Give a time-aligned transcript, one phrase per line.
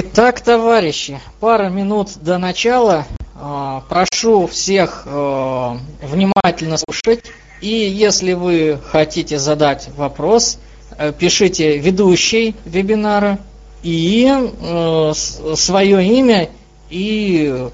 [0.00, 3.04] Итак, товарищи, пара минут до начала.
[3.34, 7.24] Э, прошу всех э, внимательно слушать.
[7.60, 10.60] И если вы хотите задать вопрос,
[10.96, 13.40] э, пишите ведущий вебинара
[13.82, 14.32] и
[15.56, 16.48] свое имя
[16.90, 17.68] и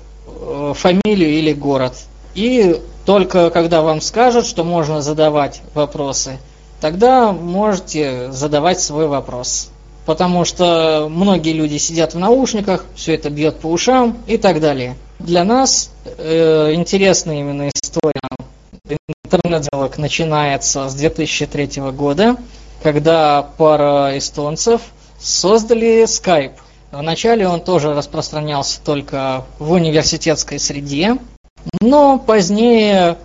[0.76, 1.92] фамилию или город.
[2.34, 6.38] И только когда вам скажут, что можно задавать вопросы,
[6.80, 9.70] тогда можете задавать свой вопрос
[10.06, 14.96] потому что многие люди сидят в наушниках, все это бьет по ушам и так далее.
[15.18, 18.20] Для нас э, интересна именно история
[19.24, 22.36] интернет-диалог начинается с 2003 года,
[22.82, 24.82] когда пара эстонцев
[25.18, 26.52] создали Skype.
[26.92, 31.16] Вначале он тоже распространялся только в университетской среде,
[31.80, 33.16] но позднее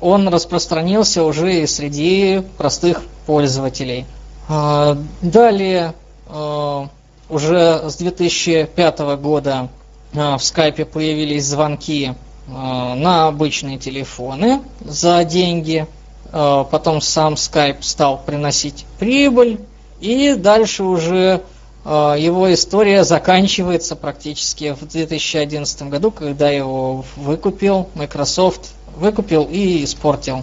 [0.00, 4.06] он распространился уже и среди простых пользователей.
[4.48, 5.94] А, далее
[6.32, 9.68] уже с 2005 года
[10.12, 15.86] э, в скайпе появились звонки э, на обычные телефоны за деньги.
[16.30, 19.60] Потом сам скайп стал приносить прибыль.
[20.00, 21.42] И дальше уже
[21.84, 30.42] его история заканчивается практически в 2011 году, когда его выкупил Microsoft, выкупил и испортил.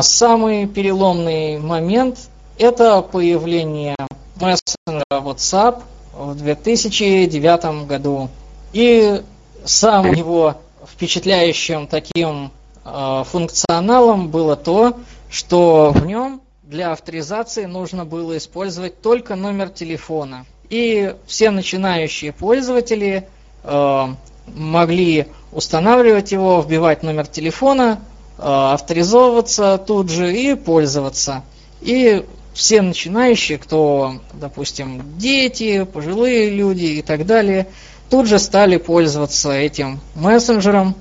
[0.00, 2.18] Самый переломный момент–
[2.58, 3.96] это появление
[4.42, 8.28] мессенджера WhatsApp в 2009 году.
[8.72, 9.22] И
[9.64, 12.50] сам его впечатляющим таким
[12.84, 14.96] э, функционалом было то,
[15.30, 20.44] что в нем для авторизации нужно было использовать только номер телефона.
[20.68, 23.28] И все начинающие пользователи
[23.62, 24.06] э,
[24.46, 28.00] могли устанавливать его, вбивать номер телефона,
[28.38, 31.44] э, авторизовываться тут же и пользоваться.
[31.80, 32.24] И
[32.54, 37.66] все начинающие, кто, допустим, дети, пожилые люди и так далее,
[38.10, 40.94] тут же стали пользоваться этим мессенджером,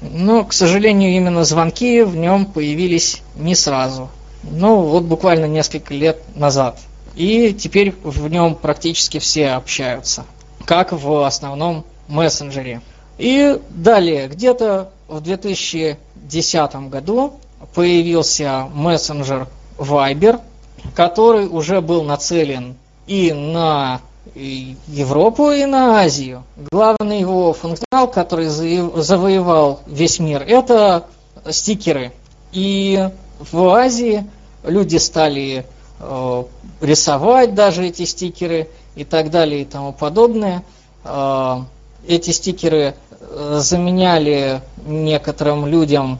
[0.00, 4.10] но, к сожалению, именно звонки в нем появились не сразу.
[4.44, 6.78] Ну, вот буквально несколько лет назад.
[7.14, 10.24] И теперь в нем практически все общаются,
[10.64, 12.80] как в основном мессенджере.
[13.18, 17.34] И далее, где-то в 2010 году
[17.74, 19.46] появился мессенджер
[19.78, 20.40] Viber–
[20.94, 22.76] который уже был нацелен
[23.06, 24.00] и на
[24.34, 26.44] Европу, и на Азию.
[26.70, 31.06] Главный его функционал, который завоевал весь мир, это
[31.50, 32.12] стикеры.
[32.52, 33.08] И
[33.50, 34.24] в Азии
[34.64, 35.66] люди стали
[35.98, 36.44] э,
[36.80, 40.62] рисовать даже эти стикеры и так далее и тому подобное.
[41.04, 41.60] Э,
[42.06, 46.18] эти стикеры э, заменяли некоторым людям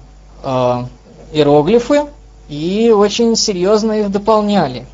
[1.33, 2.07] иероглифы,
[2.53, 4.85] и очень серьезно их дополняли.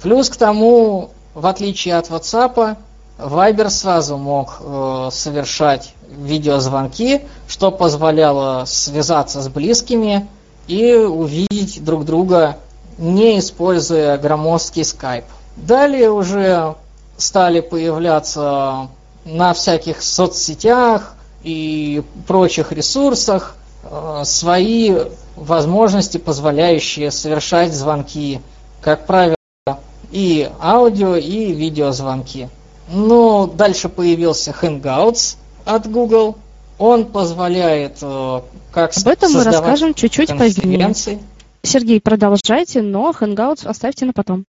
[0.00, 2.78] Плюс к тому, в отличие от WhatsApp,
[3.18, 10.26] Viber сразу мог э, совершать видеозвонки, что позволяло связаться с близкими
[10.66, 12.56] и увидеть друг друга,
[12.96, 15.24] не используя громоздкий Skype.
[15.56, 16.74] Далее уже
[17.18, 18.88] стали появляться
[19.26, 24.96] на всяких соцсетях и прочих ресурсах э, свои
[25.36, 28.40] возможности, позволяющие совершать звонки,
[28.80, 29.36] как правило,
[30.10, 32.48] и аудио, и видеозвонки.
[32.88, 36.36] Ну, дальше появился Hangouts от Google.
[36.78, 38.40] Он позволяет э,
[38.72, 40.92] как Об этом мы расскажем чуть-чуть позднее.
[41.62, 44.44] Сергей, продолжайте, но Hangouts оставьте на потом.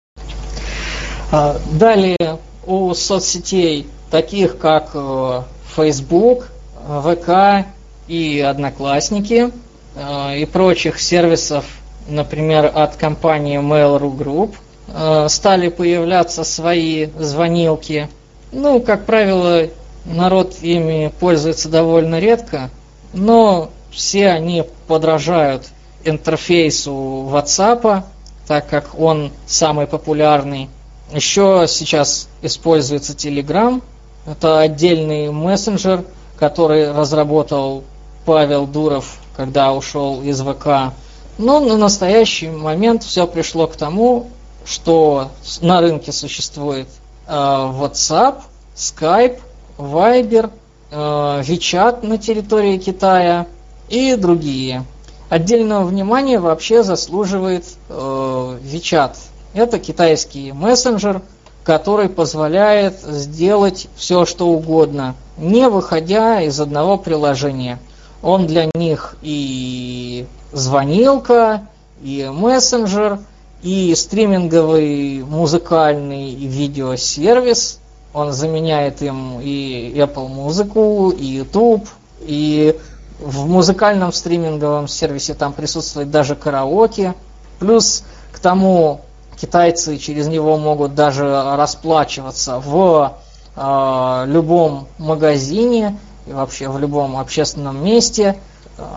[1.31, 5.43] А, далее у соцсетей, таких как э,
[5.77, 6.49] Facebook,
[6.87, 7.67] ВК
[8.09, 9.64] и Одноклассники– Э,
[9.97, 11.65] и прочих сервисов,
[12.09, 14.55] например, от компании Mail.ru Group,
[14.89, 18.09] э, стали появляться свои звонилки.
[18.53, 19.69] Ну, как правило,
[20.05, 22.71] народ ими пользуется довольно редко,
[23.13, 25.65] но все они подражают
[26.05, 28.03] интерфейсу WhatsApp,
[28.47, 30.69] так как он самый популярный.
[31.13, 33.83] Еще сейчас используется Telegram.
[34.27, 36.05] Это отдельный мессенджер,
[36.39, 37.85] который разработал
[38.25, 40.93] Павел Дуров когда ушел из ВК.
[41.39, 44.29] Но на настоящий момент все пришло к тому,
[44.65, 46.89] что на рынке существует
[47.27, 48.43] э, WhatsApp,
[48.77, 49.41] Skype,
[49.77, 50.51] Viber,
[50.91, 53.47] э, WeChat на территории Китая
[53.89, 54.85] и другие.
[55.29, 59.17] Отдельного внимания вообще заслуживает э, WeChat.
[59.55, 61.23] Это китайский мессенджер,
[61.65, 67.81] который позволяет сделать все, что угодно, не выходя из одного приложения–
[68.25, 71.69] он для них и звонилка,
[72.03, 73.19] и мессенджер,
[73.63, 77.81] и стриминговый музыкальный и видеосервис.
[78.15, 81.87] он заменяет им и Apple музыку, и YouTube,
[82.21, 82.79] и
[83.21, 87.15] в музыкальном стриминговом сервисе там присутствует даже караоке.
[87.59, 89.03] Плюс к тому
[89.39, 91.25] китайцы через него могут даже
[91.57, 93.17] расплачиваться в
[93.57, 98.37] э, любом магазине и вообще в любом общественном месте.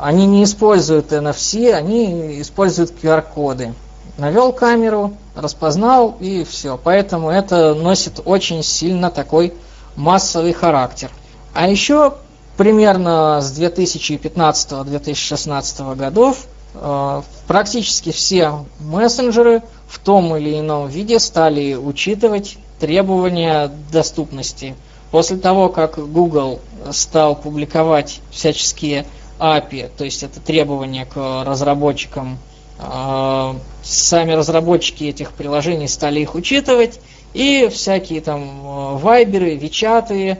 [0.01, 3.73] Они не используют NFC, они используют QR-коды.
[4.17, 6.79] Навел камеру, распознал и все.
[6.83, 9.53] Поэтому это носит очень сильно такой
[9.95, 11.11] массовый характер.
[11.53, 12.15] А еще
[12.57, 22.57] примерно с 2015-2016 годов э, практически все мессенджеры в том или ином виде стали учитывать
[22.79, 24.75] требования доступности.
[25.11, 26.59] После того, как Google
[26.91, 29.05] стал публиковать всяческие
[29.39, 32.39] API, то есть это требования к разработчикам,
[32.79, 36.99] э, сами разработчики этих приложений стали их учитывать,
[37.33, 40.39] и всякие там э, вайберы, вичаты,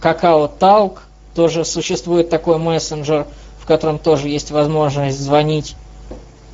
[0.00, 1.02] Какао Талк,
[1.34, 3.26] тоже существует такой мессенджер,
[3.60, 5.76] в котором тоже есть возможность звонить.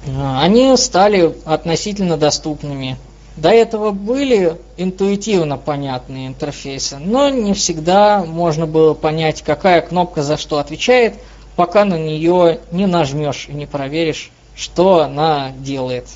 [0.07, 2.99] А, они стали относительно доступными.
[3.37, 10.37] До этого были интуитивно понятные интерфейсы, но не всегда можно было понять, какая кнопка за
[10.37, 11.15] что отвечает,
[11.57, 16.07] пока на нее не нажмешь и не проверишь, что она делает.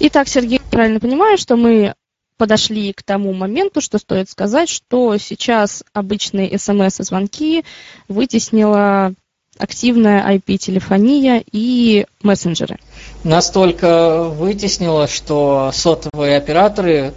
[0.00, 1.94] Итак, Сергей, правильно понимаю, что мы
[2.36, 7.64] подошли к тому моменту, что стоит сказать, что сейчас обычные смс и звонки
[8.08, 9.14] вытеснила
[9.58, 12.78] активная IP-телефония и мессенджеры.
[13.24, 17.12] Настолько вытеснило, что сотовые операторы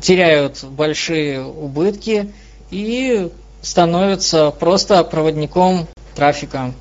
[0.00, 2.32] теряют большие убытки
[2.70, 3.30] и
[3.62, 6.74] становятся просто проводником трафика.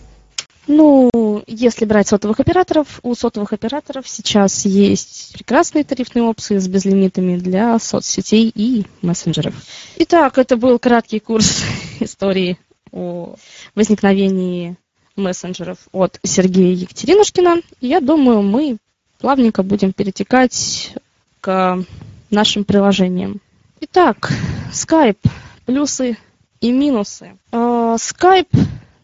[0.68, 1.09] Ну,
[1.48, 7.80] если брать сотовых операторов, у сотовых операторов сейчас есть прекрасные тарифные опции с безлимитами для
[7.80, 9.56] соцсетей и мессенджеров.
[9.95, 11.63] Итак, это был краткий курс
[12.01, 12.57] истории
[12.92, 13.36] о
[13.75, 14.75] возникновении
[15.18, 17.62] мессенджеров от Сергея Екатеринушкина.
[17.81, 18.78] Я думаю, мы
[19.19, 20.94] плавненько будем перетекать
[21.42, 21.84] к
[22.30, 23.42] нашим приложениям.
[23.81, 24.31] Итак,
[24.72, 25.18] Skype.
[25.66, 26.18] Плюсы
[26.62, 27.38] и минусы.
[27.52, 28.56] А, Skype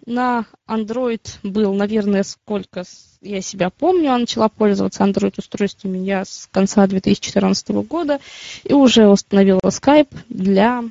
[0.06, 2.84] на Android был, наверное, сколько
[3.22, 8.20] я себя помню, я начала пользоваться Android устройствами я с конца 2014 года
[8.64, 10.84] и уже установила Skype для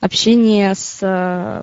[0.00, 1.62] общения с э,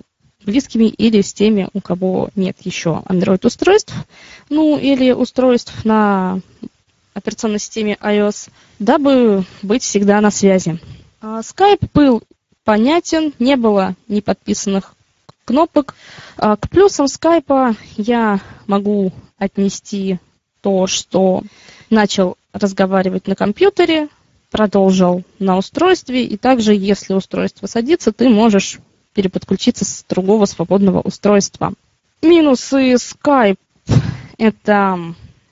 [0.49, 3.93] близкими или с теми, у кого нет еще Android устройств,
[4.49, 6.39] ну или устройств на
[7.13, 8.49] операционной системе iOS,
[8.79, 10.79] дабы быть всегда на связи.
[11.21, 12.23] А Skype был
[12.63, 14.95] понятен, не было ни подписанных
[15.45, 15.95] кнопок.
[16.37, 20.19] А, к плюсам скайпа я могу отнести
[20.61, 21.43] то, что
[21.89, 24.09] начал разговаривать на компьютере,
[24.49, 28.79] продолжил на устройстве, и также, если устройство садится, ты можешь
[29.19, 31.73] переподключиться с другого свободного устройства.
[32.21, 33.57] Минусы Skype–
[34.37, 34.97] это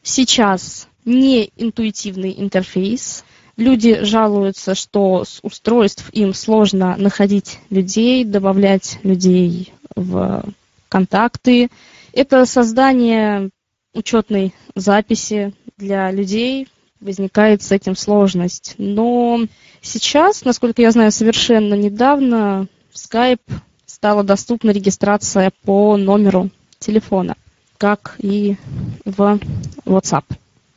[0.03, 3.25] сейчас не интуитивный интерфейс.
[3.57, 10.45] Люди жалуются, что с устройств им сложно находить людей, добавлять людей в
[10.87, 11.67] контакты.
[12.13, 13.49] Это создание
[13.93, 16.69] учетной записи для людей.
[17.01, 18.75] Возникает с этим сложность.
[18.77, 19.41] Но
[19.81, 23.41] сейчас, насколько я знаю, совершенно недавно Skype
[23.85, 27.35] стала доступна регистрация по номеру телефона,
[27.77, 28.57] как и
[29.05, 29.39] в
[29.85, 30.25] WhatsApp.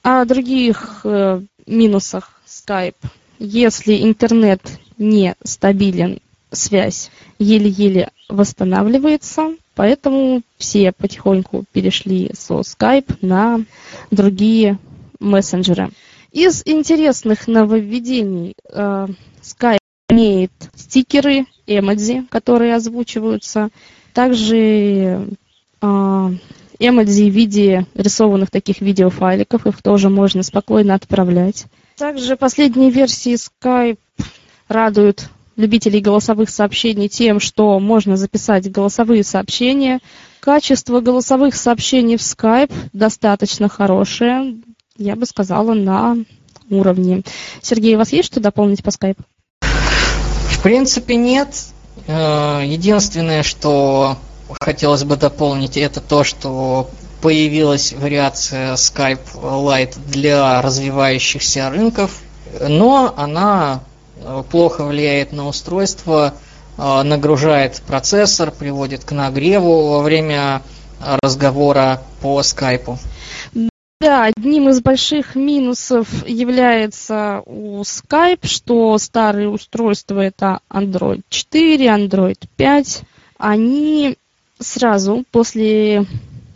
[0.03, 2.97] О других э, минусах Skype.
[3.39, 4.61] Если интернет
[4.99, 6.21] не стабилен
[6.53, 13.65] связь еле-еле восстанавливается, поэтому все потихоньку перешли со Skype на
[14.11, 14.79] другие
[15.21, 15.91] мессенджеры.
[16.33, 19.07] Из интересных нововведений э,
[19.43, 19.79] Skype
[20.11, 21.47] имеет стикеры,
[21.79, 23.71] эмодзи, которые озвучиваются,
[24.13, 25.29] также
[25.81, 26.31] э,
[26.79, 31.67] эмодзи в виде рисованных таких видеофайликов, их тоже можно спокойно отправлять.
[31.97, 33.99] Также последние версии Skype
[34.69, 40.01] радуют любителей голосовых сообщений тем, что можно записать голосовые сообщения.
[40.41, 44.57] Качество голосовых сообщений в Skype достаточно хорошее,
[44.97, 46.17] я бы сказала, на
[46.71, 47.23] уровне.
[47.61, 49.19] Сергей, у вас есть что дополнить по Skype?
[50.61, 51.49] В принципе, нет.
[52.07, 54.17] Э, единственное, что
[54.61, 56.89] хотелось бы дополнить, это то, что
[57.21, 62.21] появилась вариация Skype Lite для развивающихся рынков,
[62.61, 63.81] но она
[64.23, 66.35] Э, плохо влияет на устройство,
[66.77, 70.63] э, нагружает процессор, приводит к нагреву во время
[71.23, 72.99] разговора по скайпу.
[74.01, 82.39] Да, одним из больших минусов является у Skype, что старые устройства это Android 4, Android
[82.57, 83.03] 5,
[83.37, 84.17] они
[84.59, 86.07] сразу после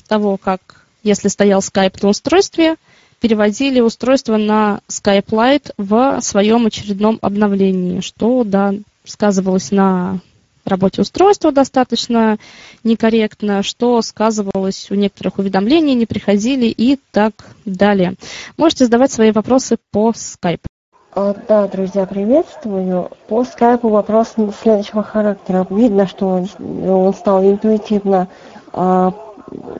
[0.09, 2.77] того, как если стоял Skype на устройстве,
[3.21, 8.73] переводили устройство на Skype Lite в своем очередном обновлении, что да,
[9.05, 10.21] сказывалось на
[10.66, 12.38] работе устройства достаточно
[12.83, 17.33] некорректно, что сказывалось у некоторых уведомлений, не приходили и так
[17.64, 18.14] далее.
[18.56, 20.61] Можете задавать свои вопросы по Skype.
[21.16, 23.11] А, да, друзья, приветствую.
[23.28, 25.64] По скайпу вопрос следующего характера.
[25.71, 28.26] Видно, что он стал интуитивно,
[28.73, 29.12] а,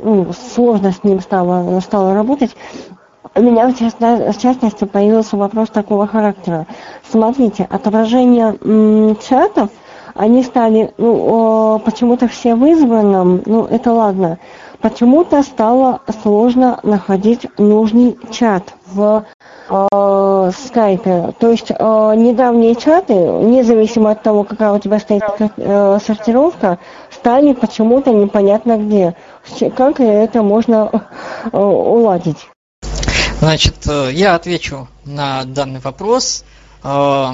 [0.03, 2.55] ну, сложно с ним стало, стало работать.
[3.35, 6.69] У меня, в частности, появился вопрос такого характера.
[7.11, 9.71] Смотрите, отображение чатов,
[10.15, 14.39] они стали ну, почему-то все в избранном, ну это ладно,
[14.81, 19.25] почему-то стало сложно находить нужный чат в
[19.71, 21.33] э, скайпе.
[21.39, 26.79] То есть э, недавние чаты, независимо от того, какая у тебя стоит э, сортировка,
[27.11, 29.17] стали почему-то непонятно где.
[29.77, 30.91] Как это можно
[31.51, 32.49] э, уладить?
[33.41, 36.45] Значит, э, я отвечу на данный вопрос.
[36.83, 37.31] Э,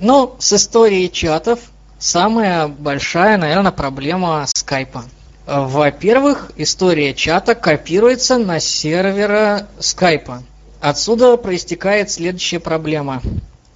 [0.00, 1.60] ну, с историей чатов
[2.00, 5.04] самая большая, наверное, проблема скайпа.
[5.46, 10.42] Во-первых, история чата копируется на сервера скайпа.
[10.80, 13.22] Отсюда проистекает следующая проблема.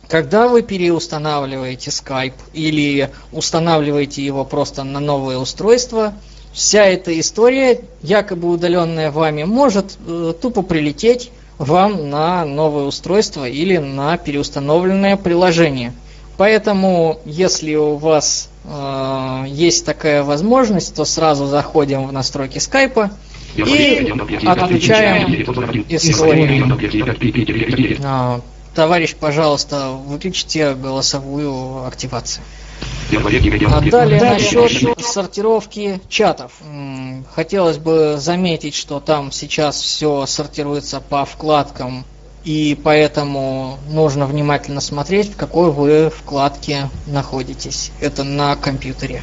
[0.09, 6.15] Когда вы переустанавливаете Skype или устанавливаете его просто на новое устройство,
[6.53, 13.79] вся эта история, якобы удаленная вами, может э, тупо прилететь вам на новое устройство или
[13.79, 15.93] на переустановленное приложение.
[16.37, 23.11] Поэтому, если у вас э, есть такая возможность, то сразу заходим в настройки скайпа
[23.55, 24.13] и
[24.47, 25.47] отключаем.
[28.03, 28.41] А,
[28.75, 32.43] товарищ, пожалуйста, выключите голосовую активацию.
[33.13, 36.53] А далее насчет сортировки чатов.
[37.35, 42.05] Хотелось бы заметить, что там сейчас все сортируется по вкладкам,
[42.45, 47.91] и поэтому нужно внимательно смотреть, в какой вы вкладке находитесь.
[48.01, 49.23] Это на компьютере.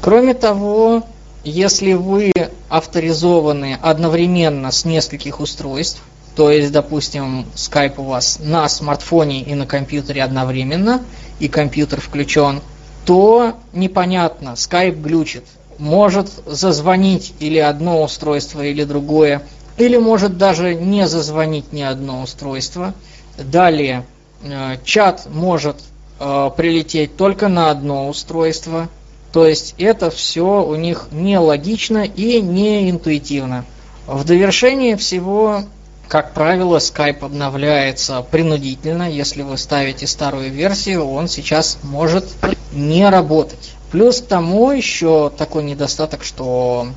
[0.00, 1.02] Кроме того,
[1.44, 2.32] если вы
[2.68, 6.02] авторизованы одновременно с нескольких устройств,
[6.36, 11.02] то есть, допустим, Skype у вас на смартфоне и на компьютере одновременно,
[11.40, 12.62] и компьютер включен,
[13.04, 15.44] то непонятно, Skype глючит.
[15.78, 19.42] Может зазвонить или одно устройство, или другое,
[19.76, 22.94] или может даже не зазвонить ни одно устройство.
[23.38, 24.04] Далее,
[24.42, 25.76] э, чат может
[26.20, 28.88] э, прилететь только на одно устройство.
[29.32, 33.64] То есть это все у них нелогично и не интуитивно.
[34.06, 35.64] В довершение всего
[36.12, 39.10] как правило, Skype обновляется принудительно.
[39.10, 42.26] Если вы ставите старую версию, он сейчас может
[42.70, 43.72] не работать.
[43.90, 46.88] Плюс к тому еще такой недостаток, что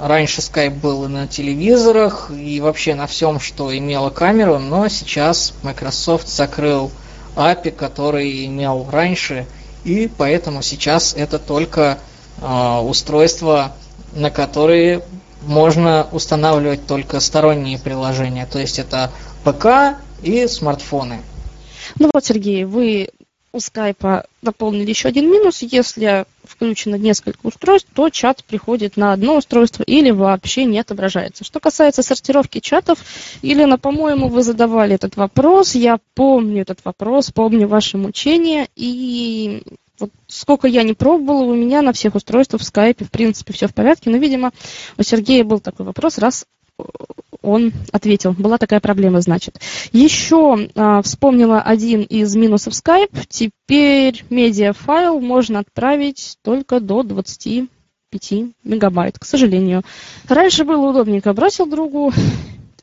[0.00, 5.54] раньше Skype был и на телевизорах, и вообще на всем, что имело камеру, но сейчас
[5.62, 6.90] Microsoft закрыл
[7.36, 9.46] API, который имел раньше,
[9.84, 11.98] и поэтому сейчас это только
[12.40, 13.72] э, устройства,
[14.12, 15.02] на которые
[15.42, 19.10] можно устанавливать только сторонние приложения, то есть это
[19.44, 21.20] ПК и смартфоны.
[21.98, 23.10] Ну вот, Сергей, вы
[23.54, 25.62] у скайпа дополнили еще один минус.
[25.62, 31.44] Если включено несколько устройств, то чат приходит на одно устройство или вообще не отображается.
[31.44, 32.98] Что касается сортировки чатов,
[33.42, 35.76] Елена, по-моему, вы задавали этот вопрос.
[35.76, 38.66] Я помню этот вопрос, помню ваше мучение.
[38.74, 39.62] И
[40.00, 43.68] вот сколько я не пробовала, у меня на всех устройствах в скайпе, в принципе, все
[43.68, 44.10] в порядке.
[44.10, 44.50] Но, видимо,
[44.98, 46.44] у Сергея был такой вопрос, раз
[47.44, 48.32] он ответил.
[48.32, 49.60] Была такая проблема, значит.
[49.92, 53.26] Еще а, вспомнила один из минусов Skype.
[53.28, 57.68] Теперь медиафайл можно отправить только до 25
[58.64, 59.82] мегабайт, к сожалению.
[60.28, 61.32] Раньше было удобненько.
[61.32, 62.12] Бросил другу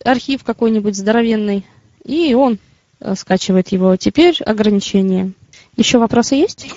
[0.03, 1.65] архив какой-нибудь здоровенный,
[2.03, 2.59] и он
[2.99, 3.95] а, скачивает его.
[3.95, 5.33] Теперь ограничение.
[5.77, 6.67] Еще вопросы есть?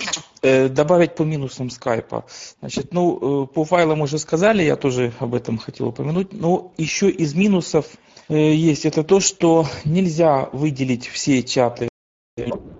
[0.41, 2.25] Э, добавить по минусам скайпа.
[2.59, 6.33] Значит, ну, э, по файлам уже сказали, я тоже об этом хотел упомянуть.
[6.33, 7.87] Но еще из минусов
[8.29, 11.89] э, есть это то, что нельзя выделить все чаты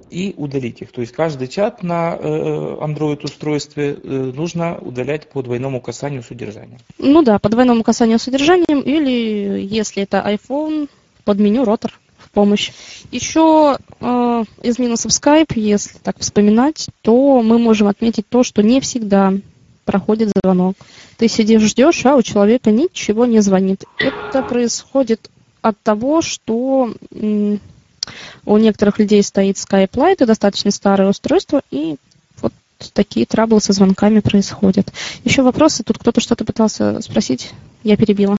[0.09, 0.91] и удалить их.
[0.91, 6.77] То есть каждый чат на Android устройстве нужно удалять по двойному касанию содержания.
[6.99, 10.89] Ну да, по двойному касанию содержанием или если это iPhone,
[11.23, 11.97] под меню ротор
[12.35, 12.71] помощь.
[13.11, 18.81] Еще э, из минусов Skype, если так вспоминать, то мы можем отметить то, что не
[18.81, 19.33] всегда
[19.85, 20.75] проходит звонок.
[21.17, 23.85] Ты сидишь, ждешь, а у человека ничего не звонит.
[23.97, 26.93] Это происходит от того, что
[28.45, 31.95] у некоторых людей стоит Skype Lite, достаточно старое устройство, и
[32.41, 32.53] вот
[32.93, 34.91] такие траблы со звонками происходят.
[35.23, 35.83] Еще вопросы?
[35.83, 37.51] Тут кто-то что-то пытался спросить,
[37.83, 38.37] я перебила.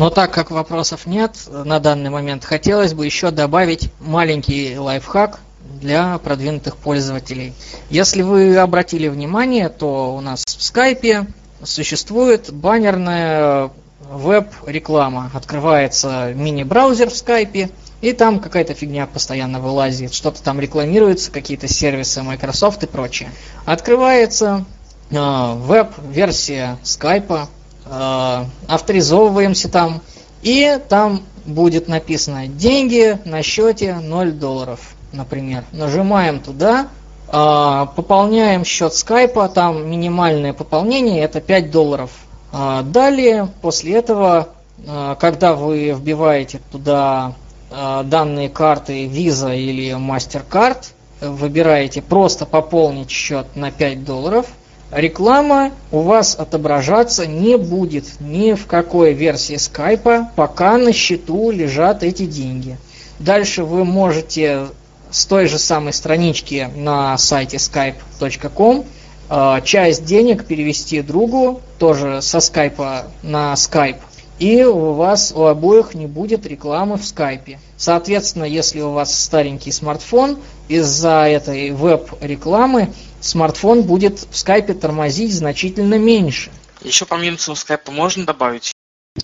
[0.00, 5.40] Но так как вопросов нет на данный момент, хотелось бы еще добавить маленький лайфхак
[5.78, 7.52] для продвинутых пользователей.
[7.90, 11.26] Если вы обратили внимание, то у нас в скайпе
[11.62, 13.72] существует баннерная
[14.10, 15.30] веб-реклама.
[15.34, 17.68] Открывается мини-браузер в скайпе,
[18.00, 23.32] и там какая-то фигня постоянно вылазит, что-то там рекламируется, какие-то сервисы Microsoft и прочее.
[23.66, 24.64] Открывается
[25.10, 27.50] э, веб-версия скайпа,
[27.90, 30.00] авторизовываемся там,
[30.42, 35.64] и там будет написано «Деньги на счете 0 долларов», например.
[35.72, 36.88] Нажимаем туда,
[37.26, 42.10] э, пополняем счет скайпа, там минимальное пополнение это 5 долларов.
[42.52, 44.50] Э, далее, после этого,
[44.86, 47.34] э, когда вы вбиваете туда
[47.70, 50.86] Э, данные карты Visa или MasterCard,
[51.20, 54.46] выбираете просто пополнить счет на 5 долларов,
[54.92, 62.02] реклама у вас отображаться не будет ни в какой версии скайпа, пока на счету лежат
[62.02, 62.76] эти деньги.
[63.18, 64.66] Дальше вы можете
[65.10, 68.84] с той же самой странички на сайте skype.com
[69.28, 73.96] э, часть денег перевести другу, тоже со скайпа на скайп
[74.40, 77.60] и у вас у обоих не будет рекламы в скайпе.
[77.76, 82.88] Соответственно, если у вас старенький смартфон, из-за этой веб-рекламы
[83.20, 86.50] смартфон будет в скайпе тормозить значительно меньше.
[86.82, 88.72] Еще по минусам скайпа можно добавить?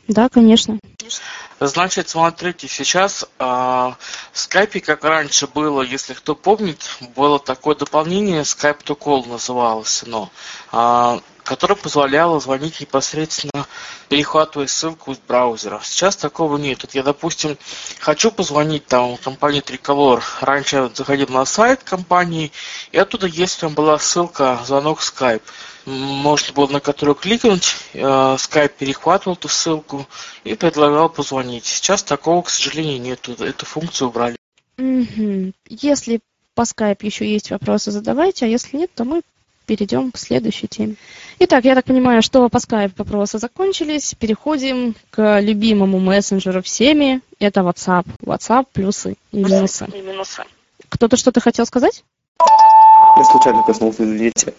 [0.08, 0.78] Да, конечно.
[1.60, 3.96] Значит, смотрите, сейчас э, в
[4.32, 10.30] скайпе, как раньше было, если кто помнит, было такое дополнение, Skype to Call называлось оно.
[10.72, 13.66] Э, которая позволяла звонить непосредственно,
[14.08, 15.80] перехватывая ссылку из браузера.
[15.82, 16.82] Сейчас такого нет.
[16.82, 17.56] Вот я, допустим,
[18.00, 20.22] хочу позвонить там компании Tricolor.
[20.40, 22.52] Раньше я заходил на сайт компании,
[22.92, 25.42] и оттуда есть там была ссылка «Звонок Skype».
[25.86, 30.04] Можно было на которую кликнуть, э, Skype перехватывал эту ссылку
[30.42, 31.64] и предлагал позвонить.
[31.64, 33.28] Сейчас такого, к сожалению, нет.
[33.28, 34.36] Эту функцию убрали.
[35.68, 36.20] Если
[36.56, 39.22] по Skype еще есть вопросы, задавайте, а если нет, то мы
[39.66, 40.94] перейдем к следующей теме.
[41.38, 44.14] Итак, я так понимаю, что по Skype вопросы закончились.
[44.18, 47.20] Переходим к любимому мессенджеру всеми.
[47.38, 48.06] Это WhatsApp.
[48.22, 49.86] WhatsApp плюсы и минусы.
[49.92, 50.44] И минусы.
[50.88, 52.04] Кто-то что-то хотел сказать?
[53.16, 54.54] Я случайно коснулся, извините.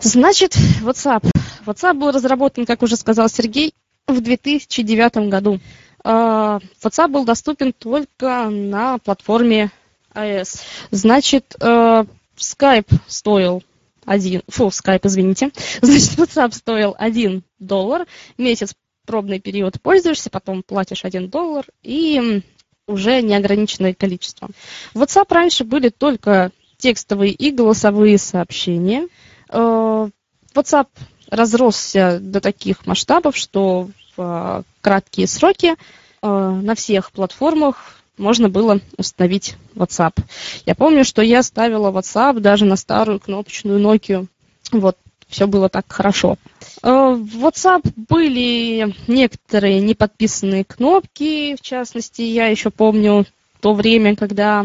[0.00, 1.24] Значит, WhatsApp.
[1.66, 3.74] WhatsApp был разработан, как уже сказал Сергей,
[4.06, 5.60] в 2009 году.
[6.04, 9.70] А, WhatsApp был доступен только на платформе
[10.14, 10.60] iOS.
[10.90, 12.04] Значит, э,
[12.36, 13.62] Skype стоил
[14.08, 15.50] один, фу, скайп, извините.
[15.82, 18.74] Значит, WhatsApp стоил 1 доллар, месяц
[19.06, 22.42] пробный период пользуешься, потом платишь 1 доллар и
[22.86, 24.48] уже неограниченное количество.
[24.94, 29.08] В WhatsApp раньше были только текстовые и голосовые сообщения.
[29.50, 30.08] Э,
[30.54, 30.88] WhatsApp
[31.30, 35.76] разросся до таких масштабов, что в э, краткие сроки э,
[36.22, 40.18] на всех платформах можно было установить WhatsApp.
[40.66, 44.26] Я помню, что я ставила WhatsApp даже на старую кнопочную Nokia.
[44.72, 44.96] Вот,
[45.28, 46.36] все было так хорошо.
[46.82, 53.26] Э, в WhatsApp были некоторые неподписанные кнопки, в частности, я еще помню
[53.60, 54.64] то время, когда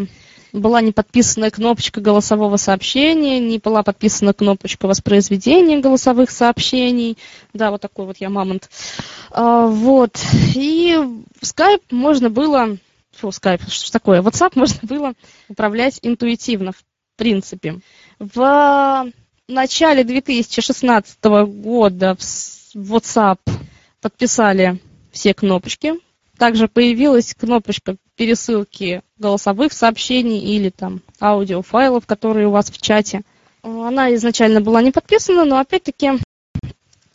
[0.54, 7.18] была не подписана кнопочка голосового сообщения, не была подписана кнопочка воспроизведения голосовых сообщений.
[7.54, 8.70] Да, вот такой вот я мамонт.
[9.32, 10.18] Э, вот.
[10.56, 10.96] И
[11.42, 12.78] в Skype можно было
[13.15, 15.13] фу, Skype, что ж такое, WhatsApp можно было
[15.47, 16.84] управлять интуитивно, в
[17.15, 17.80] принципе.
[18.19, 19.12] В
[19.47, 23.39] начале 2016 года в WhatsApp
[24.02, 24.80] подписали
[25.12, 25.93] все кнопочки.
[26.38, 33.21] Также появилась кнопочка пересылки голосовых сообщений или там аудиофайлов, которые у вас в чате.
[33.62, 36.12] Она изначально была не подписана, но опять-таки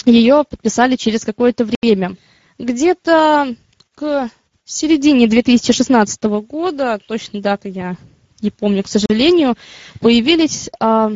[0.06, 2.16] ее подписали через какое-то время.
[2.58, 3.54] Где-то
[3.94, 4.30] к
[4.68, 7.96] в середине 2016 года, точно даты я
[8.42, 9.56] не помню, к сожалению,
[9.98, 11.10] появились а,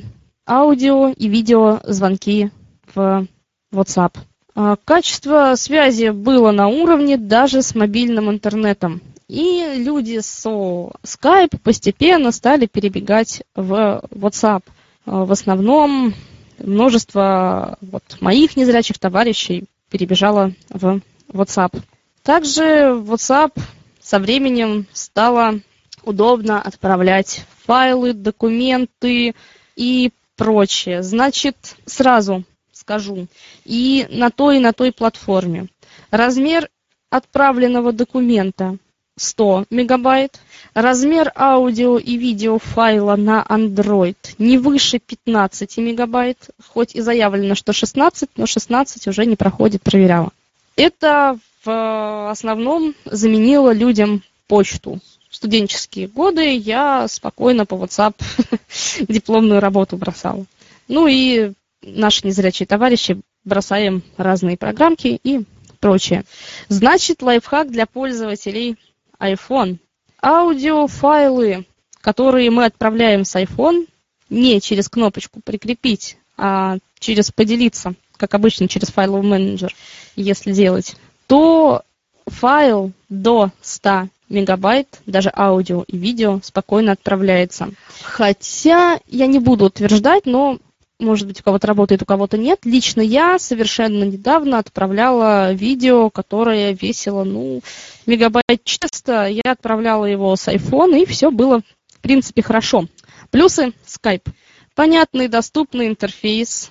[0.48, 2.50] аудио и видео звонки
[2.94, 3.26] в
[3.70, 4.16] WhatsApp.
[4.54, 9.02] А, качество связи было на уровне даже с мобильным интернетом.
[9.28, 14.62] И люди с Skype постепенно стали перебегать в WhatsApp.
[15.04, 16.14] А, в основном
[16.58, 21.82] множество вот, моих незрячих товарищей перебежало в WhatsApp.
[22.22, 23.58] Также WhatsApp
[24.00, 25.60] со временем стало
[26.04, 29.34] удобно отправлять файлы, документы
[29.76, 31.02] и прочее.
[31.02, 31.56] Значит,
[31.86, 33.26] сразу скажу,
[33.64, 35.68] и на той, и на той платформе.
[36.10, 36.68] Размер
[37.10, 38.76] отправленного документа
[39.16, 40.40] 100 мегабайт,
[40.74, 47.72] размер аудио и видео файла на Android не выше 15 мегабайт, хоть и заявлено, что
[47.72, 50.30] 16, но 16 уже не проходит проверяла.
[50.76, 55.00] Это в основном заменило людям почту.
[55.30, 58.14] В студенческие годы я спокойно по WhatsApp
[59.08, 60.44] дипломную работу бросала.
[60.88, 65.44] Ну и наши незрячие товарищи бросаем разные программки и
[65.80, 66.24] прочее.
[66.68, 68.76] Значит, лайфхак для пользователей
[69.18, 69.78] iPhone.
[70.22, 71.64] Аудиофайлы,
[72.00, 73.86] которые мы отправляем с iPhone,
[74.30, 79.74] не через кнопочку «Прикрепить», а через «Поделиться», как обычно через файловый менеджер,
[80.14, 80.96] если делать,
[81.32, 81.82] то
[82.26, 87.70] файл до 100 мегабайт, даже аудио и видео спокойно отправляется.
[88.02, 90.58] Хотя я не буду утверждать, но
[90.98, 92.60] может быть, у кого-то работает, у кого-то нет.
[92.64, 97.62] Лично я совершенно недавно отправляла видео, которое весило, ну,
[98.04, 99.26] мегабайт часто.
[99.26, 102.88] Я отправляла его с iPhone, и все было, в принципе, хорошо.
[103.30, 104.28] Плюсы Skype.
[104.74, 106.70] Понятный, доступный интерфейс.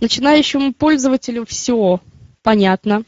[0.00, 2.00] Начинающему пользователю все
[2.42, 3.04] понятно.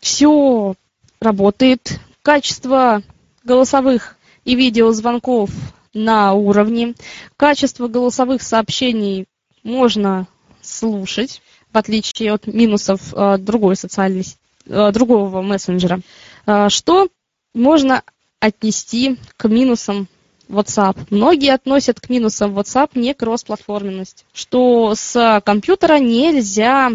[0.00, 0.74] Все
[1.20, 2.00] работает.
[2.22, 3.02] Качество
[3.44, 5.50] голосовых и видеозвонков
[5.94, 6.94] на уровне.
[7.36, 9.26] Качество голосовых сообщений
[9.62, 10.26] можно
[10.60, 11.40] слушать,
[11.72, 14.24] в отличие от минусов э, другой социальной,
[14.66, 16.00] э, другого мессенджера.
[16.46, 17.08] Э, что
[17.54, 18.02] можно
[18.40, 20.08] отнести к минусам
[20.48, 20.98] WhatsApp.
[21.10, 26.90] Многие относят к минусам WhatsApp не кроссплатформенность, что с компьютера нельзя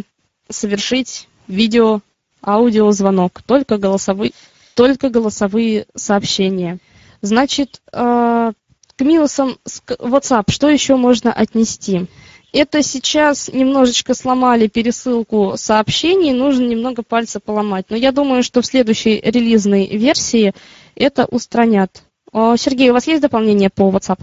[0.50, 2.02] совершить видео,
[2.43, 4.32] аудиозвонок, только голосовые,
[4.75, 6.80] только голосовые сообщения.
[7.21, 8.54] Значит, к
[8.99, 12.08] минусам WhatsApp что еще можно отнести?
[12.52, 17.86] Это сейчас немножечко сломали пересылку сообщений, нужно немного пальца поломать.
[17.89, 20.54] Но я думаю, что в следующей релизной версии
[20.95, 22.04] это устранят.
[22.34, 24.19] Сергей, у вас есть дополнение по WhatsApp?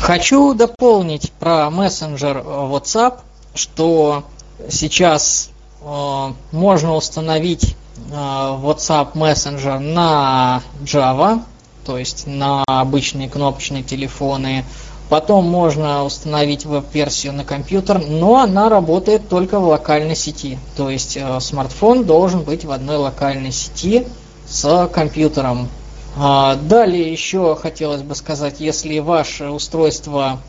[0.00, 3.20] Хочу дополнить про мессенджер WhatsApp,
[3.54, 4.24] что
[4.68, 7.76] сейчас э, можно установить
[8.10, 11.42] э, WhatsApp Messenger на Java,
[11.84, 14.64] то есть на обычные кнопочные телефоны,
[15.08, 20.58] Потом можно установить веб-версию на компьютер, но она работает только в локальной сети.
[20.76, 24.04] То есть э, смартфон должен быть в одной локальной сети
[24.48, 25.68] с компьютером.
[26.16, 30.40] Далее еще хотелось бы сказать, если ваше устройство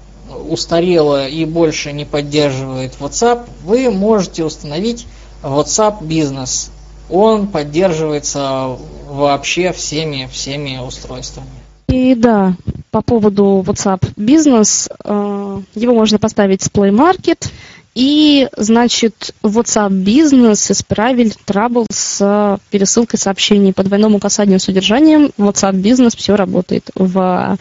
[0.50, 5.08] устарело и больше не поддерживает WhatsApp, вы можете установить
[5.44, 6.70] WhatsApp Business.
[7.10, 8.78] Он поддерживается
[9.10, 11.48] вообще всеми, всеми устройствами.
[11.88, 12.56] И да,
[12.92, 17.50] по поводу WhatsApp Business, э, его можно поставить с Play Market,
[17.96, 25.32] и, значит, WhatsApp Business исправили трабл с пересылкой сообщений по двойному касанию с удержанием.
[25.40, 27.58] WhatsApp Business все работает в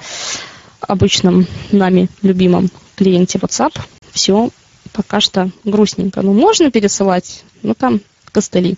[0.86, 3.78] обычном нами любимом клиенте WhatsApp.
[4.12, 4.50] Все
[4.92, 6.22] пока что грустненько.
[6.22, 8.00] Ну, можно пересылать, но там
[8.32, 8.76] костыли.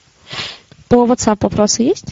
[0.88, 2.06] По WhatsApp вопросы есть?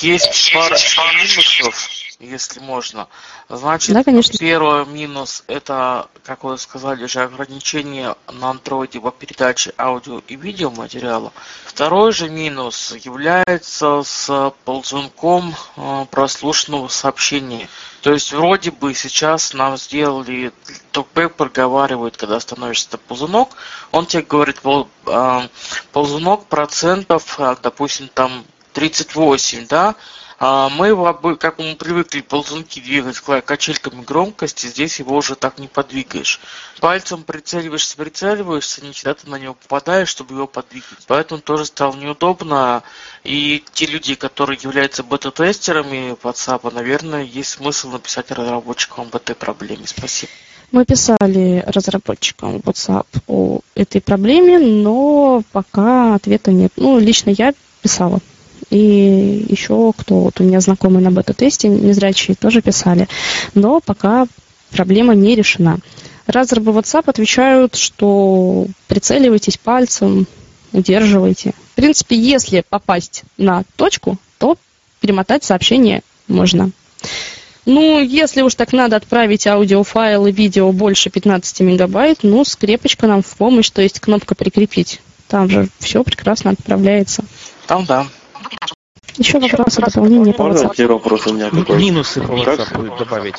[0.00, 0.76] Есть пара
[1.14, 3.08] минусов если можно.
[3.48, 4.38] Значит, да, конечно.
[4.38, 11.32] первый минус это, как вы сказали же, ограничение на андроиде по передаче аудио и видеоматериала.
[11.64, 17.68] Второй же минус является с ползунком э, прослушанного сообщения.
[18.02, 20.52] То есть вроде бы сейчас нам сделали,
[20.92, 23.50] токбэк проговаривает, когда становишься ползунок,
[23.92, 25.48] он тебе говорит пол, э,
[25.92, 29.96] ползунок процентов, э, допустим, там 38, да,
[30.38, 36.40] а мы, как мы привыкли ползунки двигать качельками громкости, здесь его уже так не подвигаешь.
[36.80, 41.06] Пальцем прицеливаешься, прицеливаешься, не всегда ты на него попадаешь, чтобы его подвигать.
[41.06, 42.82] Поэтому тоже стало неудобно.
[43.24, 49.86] И те люди, которые являются бета-тестерами WhatsApp, наверное, есть смысл написать разработчикам об этой проблеме.
[49.86, 50.30] Спасибо.
[50.70, 56.72] Мы писали разработчикам WhatsApp о этой проблеме, но пока ответа нет.
[56.76, 58.20] Ну, лично я писала
[58.70, 63.08] и еще кто вот у меня знакомый на бета-тесте, незрячие тоже писали.
[63.54, 64.26] Но пока
[64.70, 65.78] проблема не решена.
[66.26, 70.26] Разрабы WhatsApp отвечают, что прицеливайтесь пальцем,
[70.72, 71.52] удерживайте.
[71.72, 74.56] В принципе, если попасть на точку, то
[75.00, 76.70] перемотать сообщение можно.
[77.64, 83.22] Ну, если уж так надо отправить аудиофайл и видео больше 15 мегабайт, ну, скрепочка нам
[83.22, 85.00] в помощь, то есть кнопка «Прикрепить».
[85.28, 87.24] Там же все прекрасно отправляется.
[87.66, 88.06] Там да.
[89.16, 90.86] Еще вопросы, дополнения по Можно WhatsApp?
[90.86, 91.76] вопрос у меня такой?
[91.78, 92.32] Минусы по?
[92.32, 93.36] WhatsApp добавить.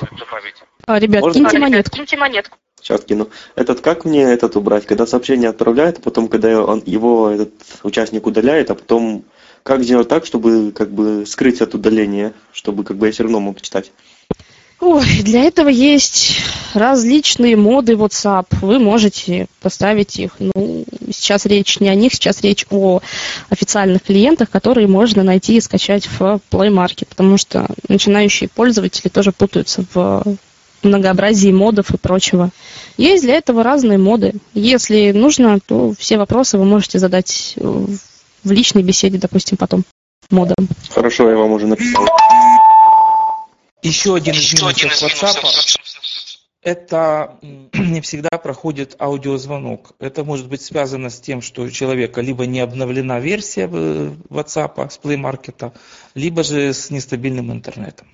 [0.86, 1.50] А, ребят, Можно?
[1.50, 2.58] киньте монетку.
[2.82, 3.30] Сейчас кину.
[3.56, 4.86] Этот, как мне этот убрать?
[4.86, 7.52] Когда сообщение отправляет, а потом, когда он, его этот
[7.84, 9.26] участник удаляет, а потом
[9.64, 13.40] как сделать так, чтобы как бы скрыть от удаления, чтобы как бы я все равно
[13.40, 13.92] мог читать?
[14.80, 16.38] Ой, для этого есть
[16.76, 18.46] различные моды WhatsApp.
[18.62, 20.34] Вы можете поставить их.
[20.38, 23.02] Ну, сейчас речь не о них, сейчас речь о
[23.50, 29.32] официальных клиентах, которые можно найти и скачать в Play Market, потому что начинающие пользователи тоже
[29.32, 30.24] путаются в
[30.84, 32.52] многообразии модов и прочего.
[32.98, 34.36] Есть для этого разные моды.
[34.54, 39.86] Если нужно, то все вопросы вы можете задать в личной беседе, допустим, потом
[40.30, 40.56] модом.
[40.92, 42.06] Хорошо, я вам уже написал.
[43.82, 45.78] Еще один из минусов WhatsApp
[46.68, 47.38] это
[47.74, 49.94] не всегда проходит аудиозвонок.
[50.00, 55.00] Это может быть связано с тем, что у человека либо не обновлена версия WhatsApp с
[55.02, 55.72] Play Market,
[56.14, 58.08] либо же с нестабильным интернетом.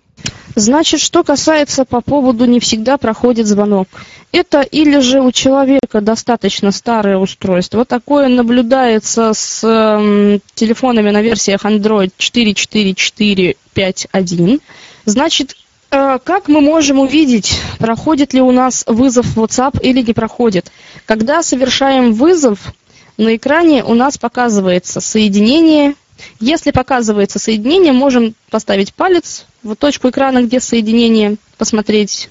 [0.55, 3.87] Значит, что касается по поводу не всегда проходит звонок.
[4.31, 7.85] Это или же у человека достаточно старое устройство.
[7.85, 14.61] Такое наблюдается с э, телефонами на версиях Android 4.4.4.5.1.
[15.05, 15.55] Значит,
[15.91, 20.71] э, как мы можем увидеть, проходит ли у нас вызов WhatsApp или не проходит?
[21.05, 22.73] Когда совершаем вызов,
[23.17, 25.95] на экране у нас показывается соединение.
[26.39, 32.29] Если показывается соединение, можем поставить палец в точку экрана, где соединение, посмотреть,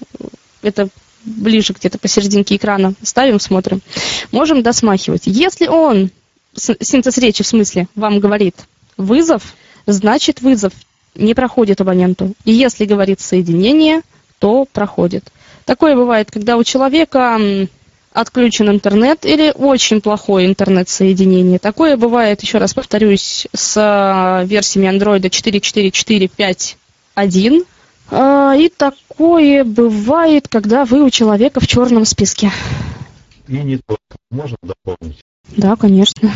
[0.63, 0.89] это
[1.25, 3.81] ближе где-то посерединке экрана, ставим, смотрим.
[4.33, 5.23] Можем досмахивать.
[5.27, 6.11] Если он,
[6.57, 8.57] синтез речи в смысле, вам говорит
[8.97, 9.55] вызов,
[9.87, 10.73] значит вызов
[11.15, 12.33] не проходит абоненту.
[12.45, 14.03] И если говорит соединение,
[14.39, 15.31] то проходит.
[15.65, 17.39] Такое бывает, когда у человека
[18.13, 21.59] отключен интернет или очень плохое интернет-соединение.
[21.59, 27.67] Такое бывает, еще раз повторюсь, с а, версиями Android 4.4.4.5.1.
[28.11, 32.53] А, и такое бывает, когда вы у человека в черном списке.
[33.49, 34.03] И не только.
[34.31, 35.21] Можно дополнить?
[35.57, 36.31] Да, конечно.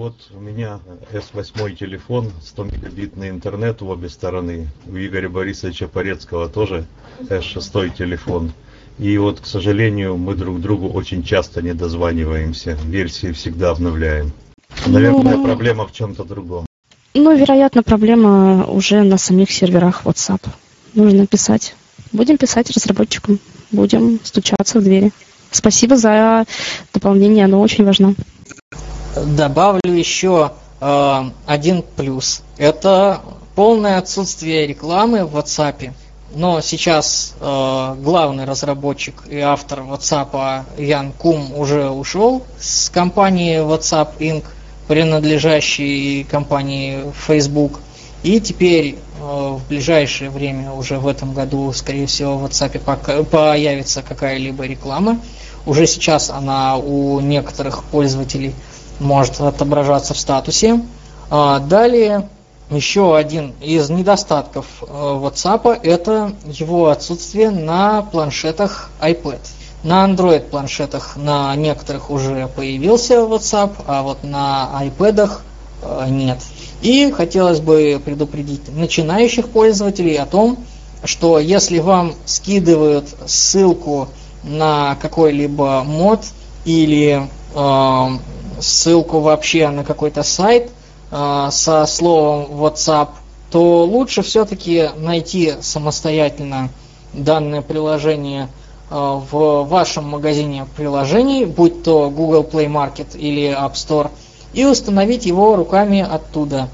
[0.00, 0.80] Вот у меня
[1.12, 4.68] S8 телефон, 100 мегабитный интернет в обе стороны.
[4.86, 6.86] У Игоря Борисовича Порецкого тоже
[7.20, 8.54] S6 телефон.
[8.98, 12.78] И вот, к сожалению, мы друг другу очень часто не дозваниваемся.
[12.86, 14.32] Версии всегда обновляем.
[14.86, 16.64] Наверное, ну, проблема в чем-то другом.
[17.12, 20.40] Ну, вероятно, проблема уже на самих серверах WhatsApp.
[20.94, 21.74] Нужно писать.
[22.12, 23.38] Будем писать разработчикам.
[23.70, 25.12] Будем стучаться в двери.
[25.50, 26.46] Спасибо за
[26.94, 28.14] дополнение, оно очень важно.
[29.16, 32.42] Добавлю еще э, один плюс.
[32.58, 33.20] Это
[33.56, 35.92] полное отсутствие рекламы в WhatsApp.
[36.32, 44.18] Но сейчас э, главный разработчик и автор WhatsApp Ян Кум уже ушел с компании WhatsApp
[44.18, 44.44] Inc.,
[44.86, 47.80] принадлежащей компании Facebook.
[48.22, 54.02] И теперь э, в ближайшее время, уже в этом году, скорее всего, в WhatsApp появится
[54.02, 55.20] какая-либо реклама.
[55.66, 58.54] Уже сейчас она у некоторых пользователей
[59.00, 60.80] может отображаться в статусе.
[61.30, 62.28] А далее
[62.70, 69.40] еще один из недостатков э, WhatsApp это его отсутствие на планшетах iPad.
[69.82, 75.30] На Android планшетах на некоторых уже появился WhatsApp, а вот на iPad
[75.82, 76.38] э, нет.
[76.82, 80.58] И хотелось бы предупредить начинающих пользователей о том,
[81.02, 84.08] что если вам скидывают ссылку
[84.44, 86.20] на какой-либо мод
[86.64, 88.08] или э,
[88.60, 90.70] ссылку вообще на какой-то сайт,
[91.10, 93.08] Э, со словом WhatsApp,
[93.50, 96.68] то лучше все-таки найти самостоятельно
[97.12, 98.48] данное приложение
[98.90, 104.10] э, в вашем магазине приложений, будь то Google Play Market или App Store,
[104.52, 106.68] и установить его руками оттуда,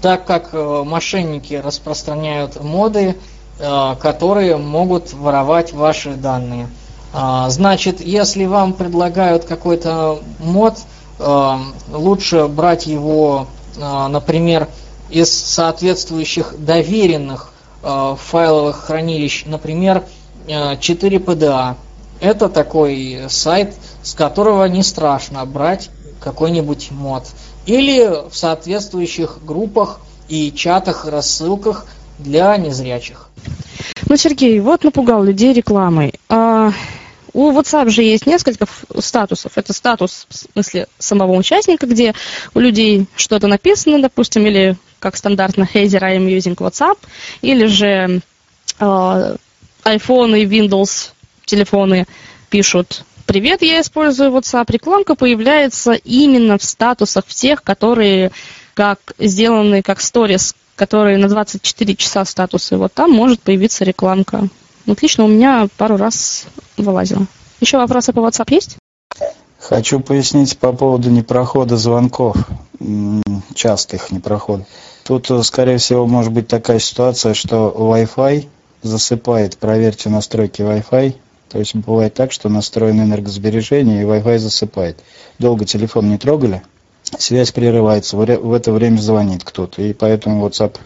[0.00, 3.16] так как э, мошенники распространяют моды,
[3.56, 6.68] которые могут воровать ваши данные.
[7.12, 10.74] Значит, если вам предлагают какой-то мод,
[11.18, 13.46] лучше брать его
[13.80, 14.68] а, например,
[15.10, 20.04] из соответствующих доверенных а, файловых хранилищ, например,
[20.46, 21.50] 4PDA.
[21.50, 21.76] А.
[22.20, 27.24] Это такой сайт, с которого не страшно брать какой-нибудь мод.
[27.66, 31.86] Или в соответствующих группах и чатах, рассылках
[32.18, 33.28] для незрячих.
[34.06, 36.14] Ну, Сергей, вот напугал людей рекламой.
[36.28, 36.72] А,
[37.34, 38.66] у WhatsApp же есть несколько
[39.00, 39.58] статусов.
[39.58, 42.14] Это статус, в смысле, самого участника, где
[42.54, 46.96] у людей что-то написано, допустим, или как стандартно Header I am using WhatsApp,
[47.42, 48.20] или же
[48.78, 49.36] э,
[49.84, 51.10] iPhone и Windows
[51.44, 52.06] телефоны
[52.48, 54.66] пишут «Привет, я использую WhatsApp».
[54.68, 58.30] Рекламка появляется именно в статусах тех, которые
[58.74, 62.76] как сделаны как сторис, которые на 24 часа статусы.
[62.76, 64.48] Вот там может появиться рекламка.
[64.86, 67.26] Отлично, у меня пару раз вылазило.
[67.60, 68.76] Еще вопросы по WhatsApp есть?
[69.58, 72.36] Хочу пояснить по поводу непрохода звонков.
[73.54, 74.66] часто их не проходит.
[75.04, 78.46] Тут, э, скорее всего, может быть такая ситуация, что Wi-Fi
[78.82, 79.56] засыпает.
[79.56, 81.14] Проверьте настройки Wi-Fi.
[81.48, 84.98] То есть бывает так, что настроено энергосбережение и Wi-Fi засыпает.
[85.38, 86.62] Долго телефон не трогали,
[87.18, 90.76] связь прерывается, в это время звонит кто-то, и поэтому WhatsApp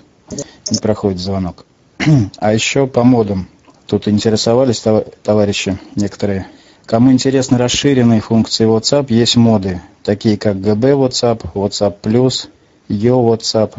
[0.70, 1.64] не проходит звонок.
[2.38, 3.48] А еще по модам.
[3.88, 4.84] Тут интересовались
[5.22, 6.46] товарищи некоторые.
[6.84, 12.48] Кому интересны расширенные функции WhatsApp, есть моды, такие как GB WhatsApp, WhatsApp Plus,
[12.90, 13.72] Yo WhatsApp.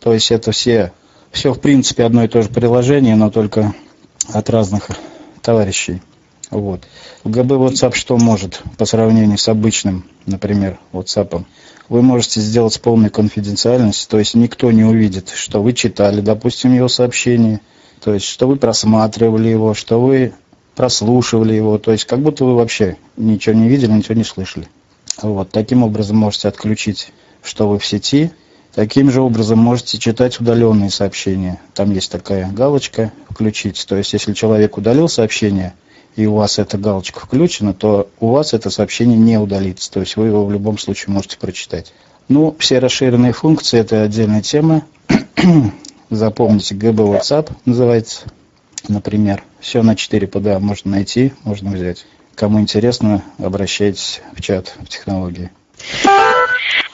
[0.00, 0.92] То есть это все,
[1.32, 3.74] все в принципе одно и то же приложение, но только
[4.30, 4.88] от разных
[5.40, 6.02] товарищей.
[6.50, 6.82] Вот.
[7.24, 11.42] ГБ WhatsApp что может по сравнению с обычным, например, WhatsApp?
[11.88, 16.74] Вы можете сделать с полной конфиденциальностью, то есть никто не увидит, что вы читали, допустим,
[16.74, 17.60] его сообщение,
[18.02, 20.32] то есть что вы просматривали его, что вы
[20.74, 24.68] прослушивали его, то есть как будто вы вообще ничего не видели, ничего не слышали.
[25.22, 25.50] Вот.
[25.50, 28.32] Таким образом можете отключить, что вы в сети.
[28.74, 31.60] Таким же образом можете читать удаленные сообщения.
[31.74, 33.84] Там есть такая галочка «Включить».
[33.86, 35.74] То есть если человек удалил сообщение,
[36.16, 39.92] и у вас эта галочка включена, то у вас это сообщение не удалится.
[39.92, 41.92] То есть вы его в любом случае можете прочитать.
[42.28, 44.82] Ну, все расширенные функции– это отдельная тема.
[46.10, 48.26] Запомните, GB WhatsApp называется,
[48.88, 49.42] например.
[49.60, 52.06] Все на 4 PDA можно найти, можно взять.
[52.34, 55.50] Кому интересно, обращайтесь в чат в технологии.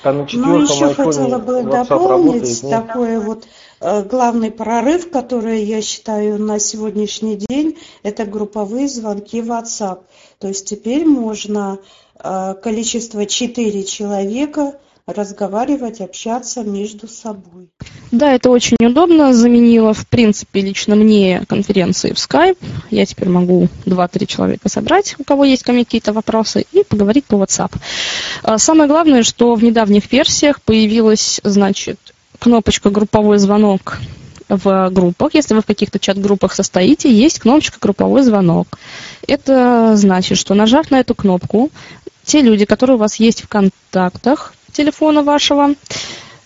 [0.04, 3.46] ну, еще хотела бы дополнить такое вот
[3.80, 10.00] Э, главный прорыв, который я считаю на сегодняшний день, это групповые звонки в WhatsApp.
[10.38, 11.78] То есть теперь можно
[12.22, 14.74] э, количество 4 человека
[15.14, 17.70] разговаривать, общаться между собой.
[18.10, 19.32] Да, это очень удобно.
[19.32, 22.58] Заменило, в принципе, лично мне конференции в Skype.
[22.90, 27.24] Я теперь могу 2-3 человека собрать, у кого есть ко мне какие-то вопросы, и поговорить
[27.26, 27.72] по WhatsApp.
[28.42, 31.98] А самое главное, что в недавних версиях появилась, значит,
[32.38, 33.98] кнопочка «Групповой звонок»
[34.48, 35.34] в группах.
[35.34, 38.78] Если вы в каких-то чат-группах состоите, есть кнопочка «Групповой звонок».
[39.28, 41.70] Это значит, что нажав на эту кнопку,
[42.24, 45.74] те люди, которые у вас есть в контактах телефона вашего,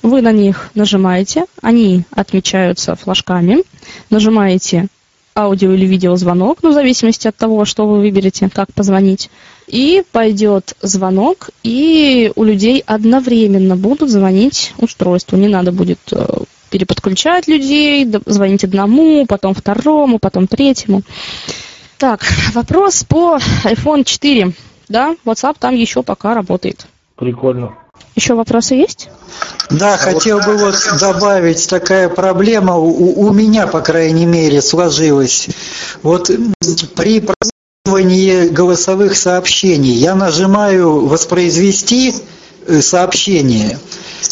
[0.03, 3.65] вы на них нажимаете, они отмечаются флажками,
[4.11, 4.89] нажимаете
[5.37, 9.31] аудио или видеозвонок, ну, в зависимости от того, что вы выберете, как позвонить.
[9.67, 15.37] И пойдет звонок, и у людей одновременно будут звонить устройству.
[15.37, 16.27] Не надо будет э,
[16.71, 21.03] переподключать людей, звонить одному, потом второму, потом третьему.
[21.99, 24.53] Так, вопрос по iPhone 4.
[24.89, 26.87] Да, WhatsApp там еще пока работает.
[27.17, 27.75] Прикольно.
[28.15, 29.09] Еще вопросы есть?
[29.71, 35.49] Да, хотел бы вот добавить такая проблема у, у меня, по крайней мере, сложилась.
[36.03, 36.31] Вот
[36.95, 42.15] при прослушивании голосовых сообщений я нажимаю воспроизвести
[42.81, 43.79] сообщение–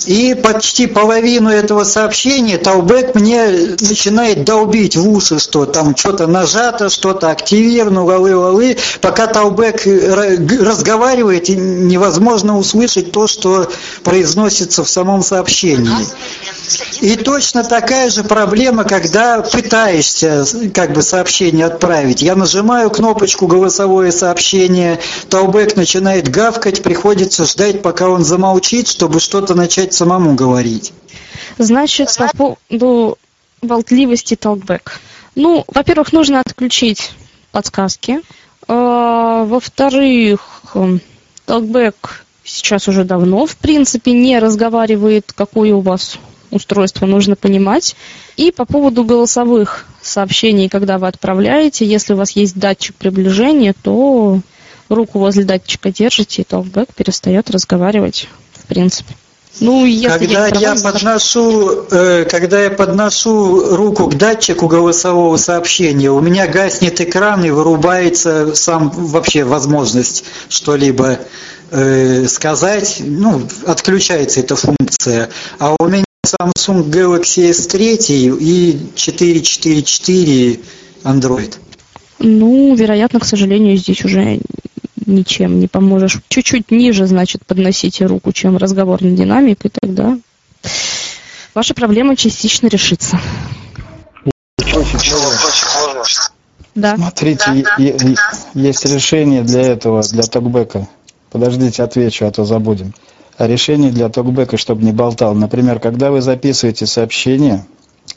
[0.06, 3.46] и почти половину этого сообщения Талбек мне
[3.80, 8.76] начинает долбить в уши, что там что-то нажато, что-то активировано, лалы-лалы.
[9.00, 13.70] Пока Талбек разговаривает, невозможно услышать то, что
[14.02, 16.06] произносится в самом сообщении.
[17.00, 22.22] И точно такая же проблема, когда пытаешься как бы сообщение отправить.
[22.22, 29.54] Я нажимаю кнопочку голосовое сообщение, Талбек начинает гавкать, приходится ждать, пока он замолчит, чтобы что-то
[29.54, 30.92] начать начать самому говорить.
[31.58, 33.18] Значит, по поводу
[33.61, 35.00] болтливости толкбэк.
[35.35, 37.12] Ну, во-первых, нужно отключить
[37.52, 38.20] подсказки.
[38.68, 40.76] А, во-вторых,
[41.46, 46.18] толкбэк сейчас уже давно, в принципе, не разговаривает, какое у вас
[46.50, 47.96] устройство, нужно понимать.
[48.37, 54.40] И по поводу голосовых сообщений, когда вы отправляете, если у вас есть датчик приближения, то
[54.94, 59.14] руку возле датчика держите, и толкбэк перестает разговаривать, в принципе.
[59.61, 66.11] Ну, если когда я, я подношу, э, когда я подношу руку к датчику голосового сообщения,
[66.11, 71.18] у меня гаснет экран и вырубается сам вообще возможность что-либо
[71.70, 73.02] э, сказать.
[73.05, 75.28] Ну, отключается эта функция.
[75.59, 80.60] А у меня Samsung Galaxy S3 и 444
[81.04, 81.54] Android.
[82.19, 84.40] Ну, вероятно, к сожалению, здесь уже
[85.07, 86.21] ничем не поможешь.
[86.29, 90.19] Чуть-чуть ниже, значит, подносите руку, чем разговорный динамик, и тогда
[91.55, 93.21] ваша проблема частично решится.
[96.75, 96.96] Да.
[96.96, 98.23] Смотрите, да.
[98.55, 100.88] есть решение для этого, для токбека.
[101.31, 102.94] Подождите, отвечу, а то забудем.
[103.37, 105.35] А решение для токбека, чтобы не болтал.
[105.35, 107.67] Например, когда вы записываете сообщение,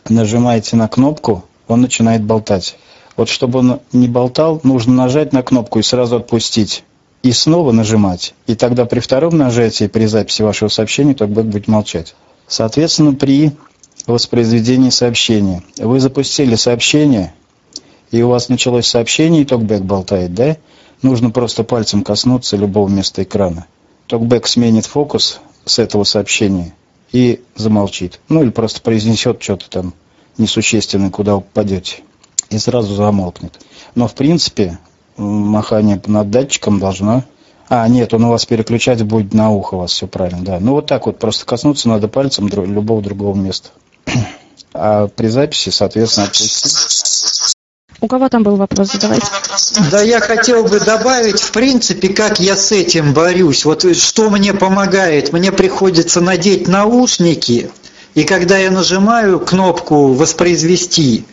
[0.08, 2.78] нажимаете на кнопку, он начинает болтать.
[3.16, 6.84] Вот чтобы он не болтал, нужно нажать на кнопку и сразу отпустить.
[7.24, 8.36] И снова нажимать.
[8.46, 12.14] И тогда при втором нажатии, при записи вашего сообщения, токбэк будет молчать.
[12.48, 13.54] Соответственно, при
[14.06, 17.34] воспроизведении сообщения вы запустили сообщение,
[18.12, 20.58] и у вас началось сообщение, и токбэк болтает, да?
[21.02, 23.66] Нужно просто пальцем коснуться любого места экрана.
[24.08, 26.74] Токбэк сменит фокус с этого сообщения
[27.12, 28.20] и замолчит.
[28.30, 29.94] Ну или просто произнесет что-то там
[30.38, 32.04] несущественное, куда вы попадете.
[32.50, 33.60] И сразу замолкнет.
[33.96, 34.80] Но в принципе
[35.18, 37.24] махание над датчиком должно...
[37.68, 40.60] А, нет, он у вас переключать будет на ухо, у вас все правильно, да.
[40.60, 43.70] Ну вот так вот, просто коснуться надо пальцем любого другого места.
[44.78, 47.56] А при записи, соответственно, отпустить.
[48.02, 49.26] У кого там был вопрос, задавайте.
[49.90, 53.64] Да я хотел бы добавить, в принципе, как я с этим борюсь.
[53.64, 55.32] Вот что мне помогает.
[55.32, 57.72] Мне приходится надеть наушники,
[58.14, 61.26] и когда я нажимаю кнопку «Воспроизвести»,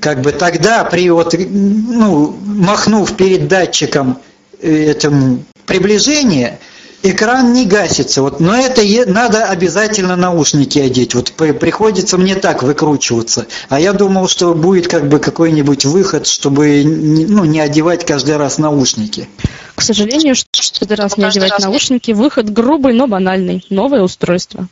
[0.00, 4.18] как бы тогда при вот, ну, махнув перед датчиком
[4.60, 6.58] э, этим приближение,
[7.02, 8.22] экран не гасится.
[8.22, 11.14] Вот, но это надо обязательно наушники одеть.
[11.14, 13.46] Вот приходится мне так выкручиваться.
[13.68, 18.58] А я думал, что будет как бы какой-нибудь выход, чтобы ну, не одевать каждый раз
[18.58, 19.28] наушники.
[19.74, 20.48] К сожалению, что
[20.80, 23.64] каждый раз не одевать наушники, выход грубый, но банальный.
[23.70, 24.68] Новое устройство.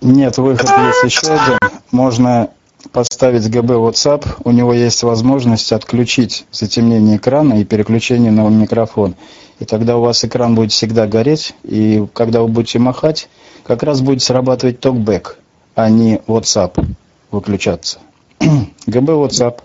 [0.00, 1.58] Нет, выход есть еще один.
[1.90, 2.48] Можно
[2.92, 9.14] поставить ГБ WhatsApp, у него есть возможность отключить затемнение экрана и переключение на микрофон.
[9.58, 13.28] И тогда у вас экран будет всегда гореть, и когда вы будете махать,
[13.64, 15.38] как раз будет срабатывать токбэк,
[15.74, 16.82] а не WhatsApp
[17.30, 17.98] выключаться.
[18.86, 19.60] ГБ WhatsApp.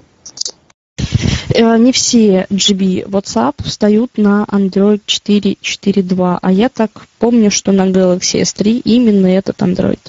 [1.53, 7.89] Э, не все GB WhatsApp встают на Android 4.4.2, а я так помню, что на
[7.89, 9.99] Galaxy S3 именно этот Android.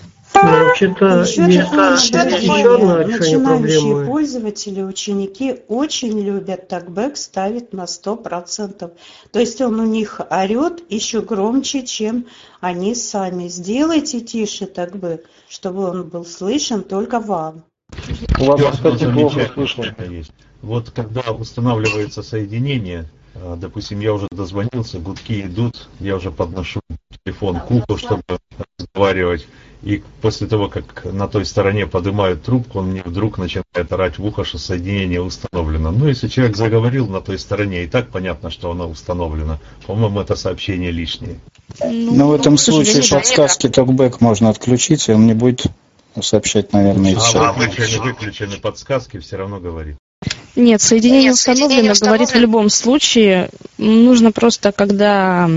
[0.43, 1.67] Ну, вообще-то еще, есть
[2.43, 8.93] еще одна Начинающие пользователи, ученики очень любят такбэк ставить на 100%.
[9.33, 12.27] То есть он у них орет еще громче, чем
[12.61, 13.49] они сами.
[13.49, 17.65] Сделайте тише такбэк, чтобы он был слышен только вам.
[18.39, 19.95] У вас, кстати, плохо слышно.
[20.63, 26.81] Вот когда устанавливается соединение, а, допустим, я уже дозвонился, гудки идут, я уже подношу
[27.25, 28.23] телефон к уху, чтобы
[28.79, 29.47] разговаривать.
[29.83, 34.25] И после того, как на той стороне поднимают трубку, он мне вдруг начинает орать в
[34.25, 35.91] ухо, что соединение установлено.
[35.91, 39.59] Ну, если человек заговорил на той стороне, и так понятно, что оно установлено.
[39.87, 41.39] По-моему, это сообщение лишнее.
[41.81, 45.67] Ну, Но в этом случае подсказки токбэк можно отключить, и он не будет
[46.21, 47.39] сообщать, наверное, еще.
[47.39, 49.97] А выключены, выключены подсказки, все равно говорит.
[50.57, 53.51] Нет, соединение установлено, говорит в любом случае.
[53.77, 55.51] Нужно просто, когда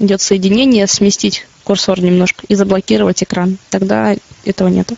[0.00, 3.58] идет соединение, сместить курсор немножко и заблокировать экран.
[3.70, 4.92] Тогда этого нет.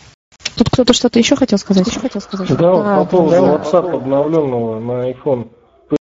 [0.57, 1.87] Тут кто-то что-то еще хотел сказать?
[1.87, 2.49] Еще хотел сказать?
[2.49, 3.55] Да, да по поводу да.
[3.57, 5.49] WhatsApp обновленного на iPhone.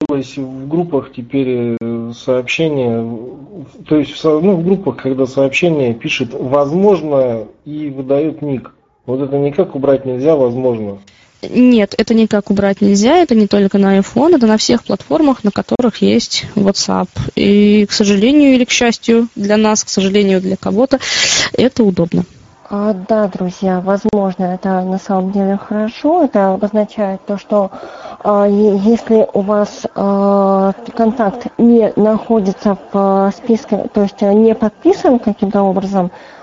[0.08, 7.48] Появилось в группах теперь э, сообщение, то есть ну, в группах, когда сообщение пишет «возможно»
[7.64, 8.74] и выдает ник.
[9.06, 11.00] Вот это никак убрать нельзя, возможно.
[11.50, 15.52] Нет, это никак убрать нельзя, это не только на iPhone, это на всех платформах, на
[15.52, 17.10] которых есть WhatsApp.
[17.36, 21.00] И, к сожалению или к счастью для нас, к сожалению для кого-то,
[21.54, 22.26] это удобно.
[22.70, 26.24] А, да, друзья, возможно, это на самом деле хорошо.
[26.24, 27.70] Это обозначает то, что
[28.24, 35.62] а, если у вас а, контакт не находится в списке, то есть не подписан каким-то
[35.62, 36.43] образом, а,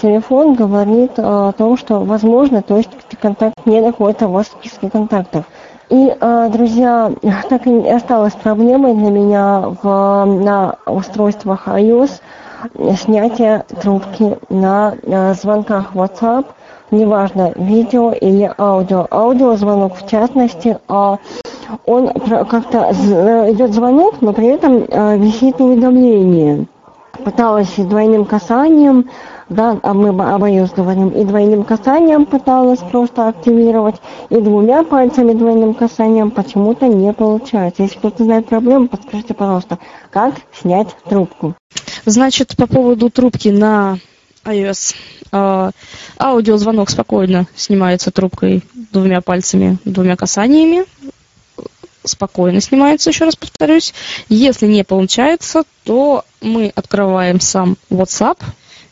[0.00, 2.90] телефон говорит а, о том, что возможно, то есть
[3.22, 5.44] контакт не находится у вас в списке контактов.
[5.88, 7.10] И, а, друзья,
[7.48, 12.20] так и осталась проблемой для меня в, на устройствах iOS
[12.98, 14.94] снятие трубки на
[15.34, 16.46] звонках WhatsApp,
[16.90, 19.06] неважно, видео или аудио.
[19.10, 22.90] Аудиозвонок в частности, он как-то
[23.52, 24.78] идет звонок, но при этом
[25.20, 26.66] висит уведомление.
[27.24, 29.10] Пыталась двойным касанием
[29.48, 33.96] да, а мы обоюз говорим, и двойным касанием пыталась просто активировать,
[34.28, 37.84] и двумя пальцами двойным касанием почему-то не получается.
[37.84, 39.78] Если кто-то знает проблему, подскажите, пожалуйста,
[40.10, 41.54] как снять трубку.
[42.04, 43.98] Значит, по поводу трубки на
[44.44, 44.94] iOS.
[45.32, 45.70] Э,
[46.18, 50.84] аудиозвонок спокойно снимается трубкой двумя пальцами, двумя касаниями.
[52.04, 53.92] Спокойно снимается, еще раз повторюсь.
[54.28, 58.38] Если не получается, то мы открываем сам WhatsApp–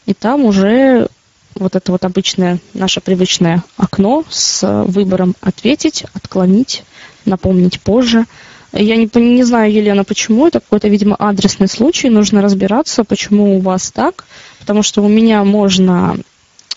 [0.07, 1.09] и там уже
[1.55, 6.84] вот это вот обычное наше привычное окно с выбором ответить, отклонить,
[7.24, 8.26] напомнить позже.
[8.72, 10.48] Я не, не знаю, Елена, почему.
[10.48, 12.11] Это какой-то, видимо, адресный случай.
[12.11, 14.24] Нужно разбираться, почему у вас так.
[14.59, 16.16] Потому что у меня можно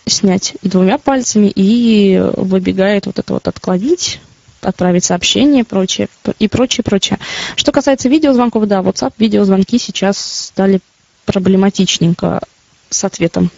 [0.05, 4.21] снять и двумя пальцами, и выбегает вот это вот отклонить,
[4.61, 6.07] отправить сообщение прочее,
[6.39, 7.19] и прочее, прочее.
[7.55, 10.79] Что касается видеозвонков, да, WhatsApp, видеозвонки сейчас стали
[11.25, 12.41] проблематичненько
[12.89, 13.49] с ответом.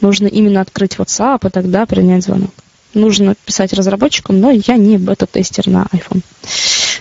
[0.00, 2.50] Нужно именно открыть WhatsApp и тогда принять звонок.
[2.94, 6.22] Нужно писать разработчикам, но я не бета-тестер на iPhone.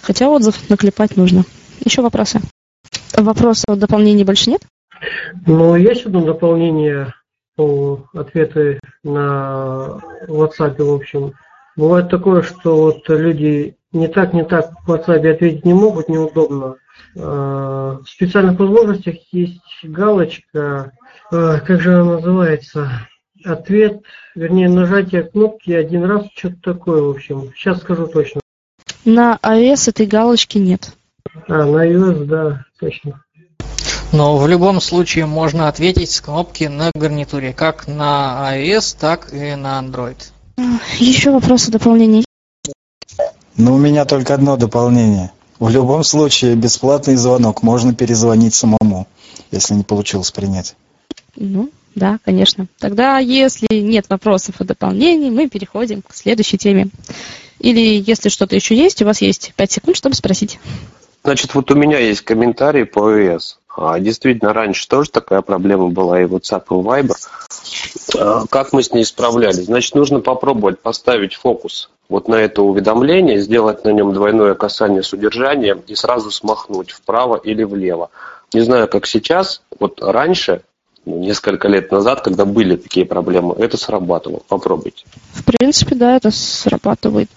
[0.01, 1.43] Хотя отзыв наклепать нужно.
[1.83, 2.41] Еще вопросы?
[3.13, 4.61] Вопросов дополнений больше нет?
[5.45, 7.13] Ну, есть одно дополнение
[7.55, 11.33] по ответы на WhatsApp, в общем.
[11.75, 16.75] Бывает такое, что вот люди не так, не так в WhatsApp ответить не могут, неудобно.
[17.17, 20.91] А, в специальных возможностях есть галочка,
[21.30, 23.07] как же она называется,
[23.43, 24.01] ответ,
[24.36, 27.51] вернее, нажатие кнопки один раз, что-то такое, в общем.
[27.55, 28.41] Сейчас скажу точно.
[29.03, 30.91] На iOS этой галочки нет.
[31.47, 33.23] А, на iOS, да, точно.
[34.11, 39.55] Но в любом случае можно ответить с кнопки на гарнитуре, как на iOS, так и
[39.55, 40.17] на Android.
[40.99, 42.23] Еще вопросы дополнения?
[43.57, 45.32] Ну, у меня только одно дополнение.
[45.59, 49.07] В любом случае, бесплатный звонок можно перезвонить самому,
[49.51, 50.76] если не получилось принять.
[51.36, 52.67] Ну, да, конечно.
[52.79, 56.88] Тогда, если нет вопросов и дополнений, мы переходим к следующей теме.
[57.59, 60.59] Или, если что-то еще есть, у вас есть 5 секунд, чтобы спросить.
[61.23, 63.55] Значит, вот у меня есть комментарий по iOS.
[63.77, 68.47] А, действительно, раньше тоже такая проблема была и WhatsApp, и Viber.
[68.49, 69.65] Как мы с ней справлялись?
[69.65, 75.11] Значит, нужно попробовать поставить фокус вот на это уведомление, сделать на нем двойное касание с
[75.11, 78.11] удержанием и сразу смахнуть вправо или влево.
[78.53, 80.61] Не знаю, как сейчас, вот раньше,
[81.06, 84.41] ну, несколько лет назад, когда были такие проблемы, это срабатывало.
[84.47, 85.06] Попробуйте.
[85.34, 87.30] В принципе, да, это срабатывает.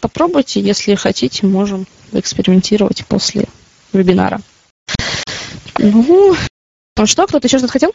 [0.00, 3.46] Попробуйте, если хотите, можем экспериментировать после
[3.92, 4.40] вебинара.
[5.78, 6.34] Ну,
[6.96, 7.92] ну что, кто-то еще что-то хотел?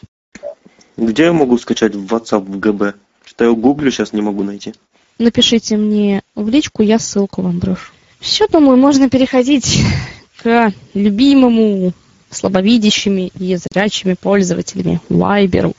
[0.96, 2.94] Где я могу скачать в WhatsApp в ГБ?
[3.24, 4.74] Что я гуглю, сейчас не могу найти.
[5.18, 7.92] Напишите мне в личку, я ссылку вам брошу.
[8.20, 9.80] Все, думаю, можно переходить
[10.42, 11.92] к любимому
[12.32, 15.74] слабовидящими и зрячими пользователями Viber.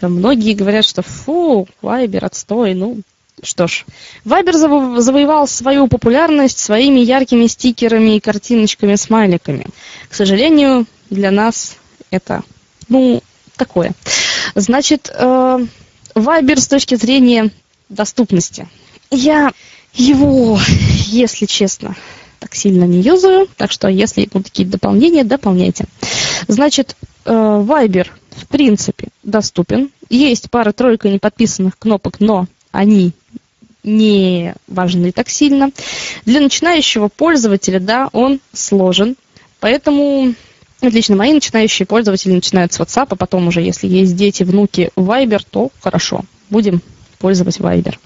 [0.00, 2.74] Многие говорят, что фу, Viber отстой.
[2.74, 3.00] Ну,
[3.42, 3.84] что ж,
[4.24, 9.66] Viber заво- завоевал свою популярность своими яркими стикерами и картиночками, смайликами.
[10.08, 11.76] К сожалению, для нас
[12.10, 12.42] это,
[12.88, 13.22] ну,
[13.56, 13.92] такое.
[14.54, 15.58] Значит, э,
[16.14, 17.50] Viber с точки зрения
[17.88, 18.68] доступности.
[19.10, 19.52] Я
[19.94, 20.58] его,
[21.06, 21.96] если честно,
[22.38, 25.86] так сильно не юзаю, так что если будут какие-то дополнения, дополняйте.
[26.46, 29.90] Значит, э, Viber в принципе доступен.
[30.08, 33.12] Есть пара-тройка неподписанных кнопок, но они
[33.82, 35.70] не важны так сильно.
[36.24, 39.16] Для начинающего пользователя, да, он сложен,
[39.60, 40.34] поэтому
[40.80, 45.42] Отлично, мои начинающие пользователи начинают с WhatsApp, а потом уже, если есть дети, внуки, Viber,
[45.50, 46.82] то хорошо, будем
[47.18, 47.96] пользоваться Viber.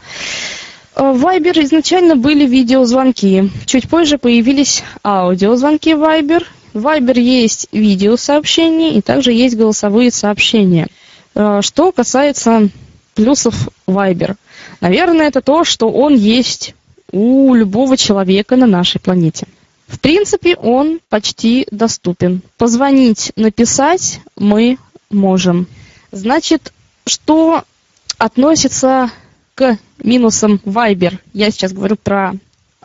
[0.95, 6.45] Э, в Viber изначально были видеозвонки, чуть позже появились аудиозвонки Viber.
[6.74, 10.88] В Viber есть видеосообщения и также есть голосовые сообщения.
[11.34, 12.68] Э, что касается
[13.14, 14.36] плюсов Viber,
[14.80, 16.74] наверное, это то, что он есть
[17.11, 19.47] у любого человека на нашей планете.
[19.86, 22.40] В принципе, он почти доступен.
[22.57, 24.78] Позвонить, написать мы
[25.11, 25.66] можем.
[26.12, 26.72] Значит,
[27.07, 27.64] что
[28.16, 29.11] относится
[29.55, 31.18] к минусам Viber?
[31.32, 32.34] Я сейчас говорю про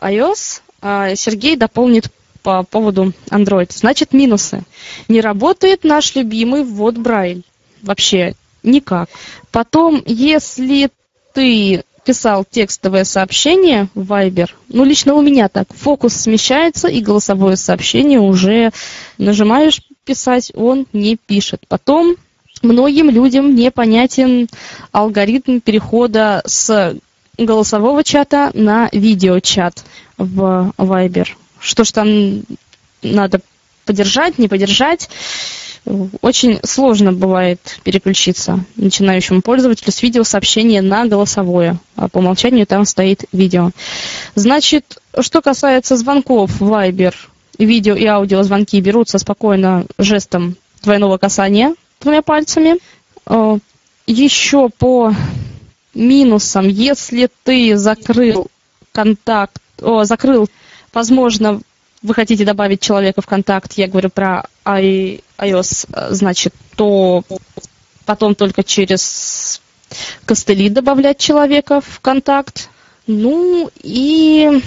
[0.00, 2.08] iOS, а Сергей дополнит
[2.42, 3.70] по поводу Android.
[3.74, 4.62] Значит, минусы.
[5.08, 7.42] Не работает наш любимый ввод Брайль.
[7.82, 9.08] Вообще никак.
[9.50, 10.90] Потом, если
[11.34, 17.56] ты писал текстовое сообщение в Viber, ну, лично у меня так, фокус смещается, и голосовое
[17.56, 18.70] сообщение уже
[19.18, 21.64] нажимаешь писать, он не пишет.
[21.68, 22.16] Потом
[22.62, 24.48] многим людям непонятен
[24.90, 26.96] алгоритм перехода с
[27.38, 29.84] голосового чата на видеочат
[30.16, 31.28] в Viber.
[31.60, 32.42] Что ж там
[33.02, 33.40] надо
[33.84, 35.08] подержать, не подержать
[36.20, 41.78] очень сложно бывает переключиться начинающему пользователю с видеосообщения на голосовое.
[41.96, 43.70] А по умолчанию там стоит видео.
[44.34, 47.14] Значит, что касается звонков в Viber,
[47.58, 52.76] видео и аудиозвонки берутся спокойно жестом двойного касания двумя пальцами.
[53.26, 53.58] Э,
[54.06, 55.12] Еще по
[55.94, 58.48] минусам, если ты закрыл
[58.92, 60.48] контакт, о, закрыл,
[60.92, 61.60] возможно,
[62.02, 67.22] вы хотите добавить человека в контакт, я говорю про iOS, значит, то
[68.04, 69.60] потом только через
[70.24, 72.68] костыли добавлять человека в контакт.
[73.06, 74.62] Ну и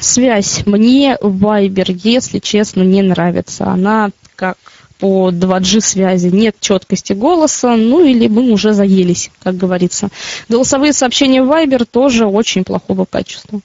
[0.00, 3.66] связь мне Viber, если честно, не нравится.
[3.66, 4.58] Она как
[4.98, 10.08] по 2G связи, нет четкости голоса, ну или мы уже заелись, как говорится.
[10.48, 13.60] Голосовые сообщения Viber тоже очень плохого качества.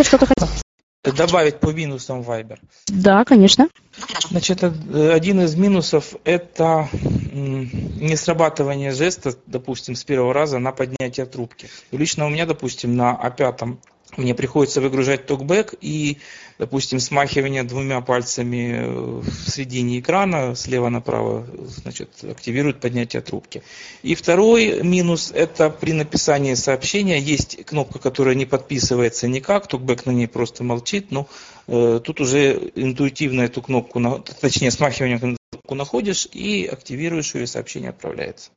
[0.00, 0.48] Что-то хотел?
[1.10, 2.58] добавить по минусам Viber?
[2.86, 3.68] Да, конечно.
[4.30, 6.88] Значит, э, один из минусов– это
[7.32, 11.68] не срабатывание жеста, допустим, с первого раза на поднятие трубки.
[11.90, 13.78] Лично у меня, допустим, на А5
[14.16, 16.18] мне приходится выгружать токбэк и,
[16.58, 21.46] допустим, смахивание двумя пальцами э, в середине экрана слева направо
[21.82, 23.62] значит, активирует поднятие трубки.
[24.02, 30.10] И второй минус– это при написании сообщения есть кнопка, которая не подписывается никак, токбэк на
[30.10, 31.26] ней просто молчит, но
[31.66, 34.00] э, тут уже интуитивно эту кнопку,
[34.40, 35.18] точнее смахивание
[35.72, 38.50] кнопку находишь и активируешь ее, и сообщение отправляется.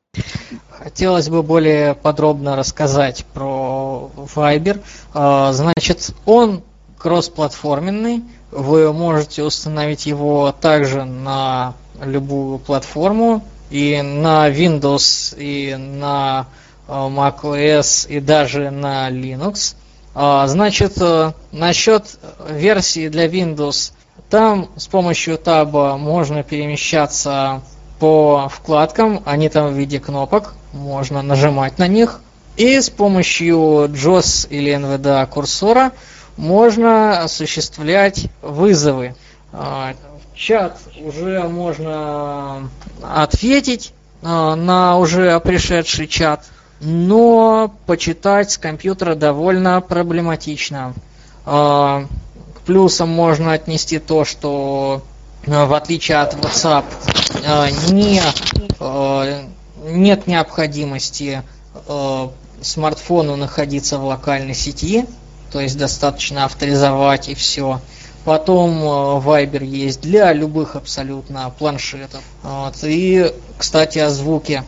[0.69, 4.81] Хотелось бы более подробно рассказать про Viber.
[5.13, 6.61] А, значит, он
[6.97, 8.23] кроссплатформенный.
[8.51, 13.43] Вы можете установить его также на любую платформу.
[13.71, 16.47] И на Windows, и на
[16.87, 19.75] а, macOS, и даже на Linux.
[20.13, 22.05] А, значит, э, насчет
[22.49, 23.91] версии для Windows,
[24.35, 27.61] там с помощью таба можно перемещаться
[27.99, 32.19] по вкладкам, они там в виде кнопок, можно нажимать на них.
[32.57, 35.93] И с помощью JOS или NVDA курсора
[36.35, 39.15] можно осуществлять вызовы.
[39.53, 39.93] А,
[40.33, 42.69] чат уже можно
[43.01, 46.43] ответить а, на уже пришедший чат,
[46.81, 50.93] но почитать с компьютера довольно проблематично.
[52.65, 55.01] Плюсам можно отнести то, что
[55.45, 56.85] в отличие от WhatsApp
[57.43, 58.21] Э, не,
[58.79, 59.43] э,
[59.83, 61.43] нет необходимости
[61.87, 62.27] э,
[62.61, 65.05] смартфону находиться в локальной сети,
[65.51, 67.81] то есть достаточно авторизовать и все.
[68.23, 68.79] Потом
[69.19, 72.21] Viber есть для любых абсолютно планшетов.
[72.41, 72.75] Вот.
[72.81, 74.63] И, кстати, о звуке.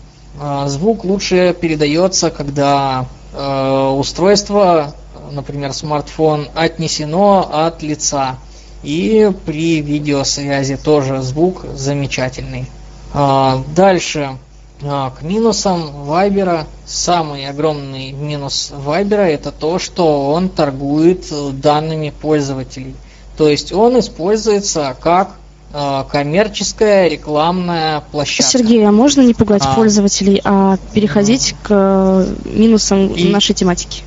[0.67, 4.93] Звук лучше передается, когда устройство,
[5.32, 8.38] например, смартфон, отнесено от лица.
[8.84, 12.69] И при видеосвязи тоже звук замечательный.
[13.13, 14.38] А, дальше
[14.84, 16.67] а, к минусам Вайбера.
[16.86, 21.25] Самый огромный минус Вайбера это то, что он торгует
[21.59, 22.95] данными пользователей.
[23.38, 25.36] То есть он используется как
[25.73, 28.51] а, коммерческая рекламная площадка.
[28.51, 34.03] Сергей, а можно не пугать а, пользователей, а переходить к минусам и, нашей тематики?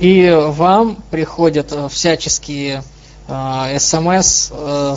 [0.00, 2.82] И вам приходят всяческие
[3.26, 4.96] Э, смс э,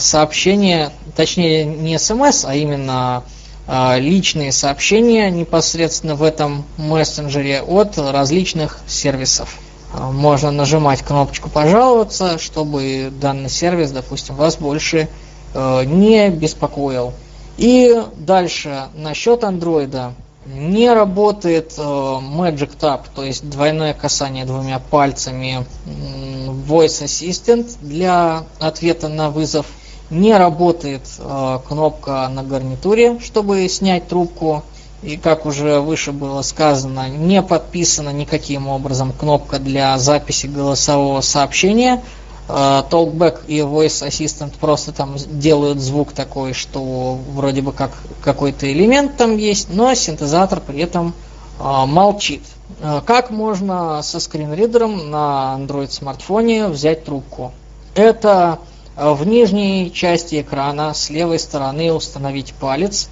[1.16, 3.24] точнее не смс, а именно
[3.68, 9.58] э, личные сообщения непосредственно в этом мессенджере от различных сервисов.
[9.94, 15.08] Можно нажимать кнопочку «Пожаловаться», чтобы данный сервис, допустим, вас больше
[15.56, 17.14] не беспокоил.
[17.56, 20.14] И дальше насчет андроида.
[20.56, 29.10] Не работает э, Magic Tap, то есть двойное касание двумя пальцами Voice Assistant для ответа
[29.10, 29.66] на вызов.
[30.10, 34.64] Не работает э, кнопка на гарнитуре, чтобы снять трубку.
[35.04, 42.02] И как уже выше было сказано, не подписана никаким образом кнопка для записи голосового сообщения–
[42.48, 47.92] Talkback и Voice Assistant просто там делают звук такой, что вроде бы как
[48.22, 51.14] какой-то элемент там есть, но синтезатор при этом
[51.60, 52.44] а, молчит.
[52.82, 57.52] А, как можно со скринридером на Android смартфоне взять трубку?
[57.96, 58.60] Это
[58.96, 63.10] в нижней части экрана с левой стороны установить палец,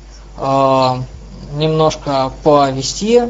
[1.54, 3.22] немножко повести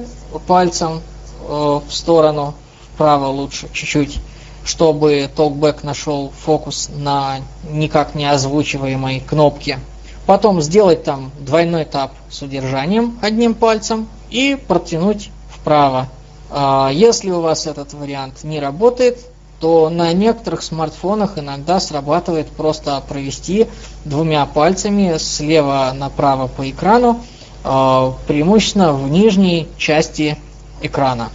[0.47, 1.01] пальцем
[1.47, 2.53] в сторону,
[2.93, 4.19] вправо лучше чуть-чуть,
[4.65, 7.37] чтобы TalkBack нашел фокус на
[7.69, 9.79] никак не озвучиваемой кнопке.
[10.25, 16.09] Потом сделать там двойной тап с удержанием одним пальцем и протянуть вправо.
[16.49, 19.19] А, если у вас этот вариант не работает,
[19.59, 23.67] то на некоторых смартфонах иногда срабатывает просто провести
[24.03, 27.21] двумя пальцами слева направо по экрану,
[27.63, 30.37] а, преимущественно в нижней части
[30.81, 31.29] экрана.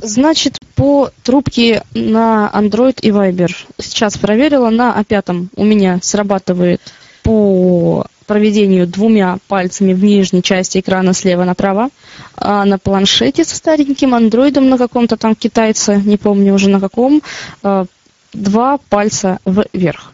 [0.00, 3.52] Значит, по трубке на Android и Viber.
[3.78, 6.80] Сейчас проверила, на А5 у меня срабатывает
[7.22, 11.90] по проведению двумя пальцами в нижней части экрана слева направо,
[12.36, 17.22] а на планшете со стареньким андроидом на каком-то там китайце, не помню уже на каком,
[17.62, 17.84] а,
[18.32, 20.12] два пальца вверх.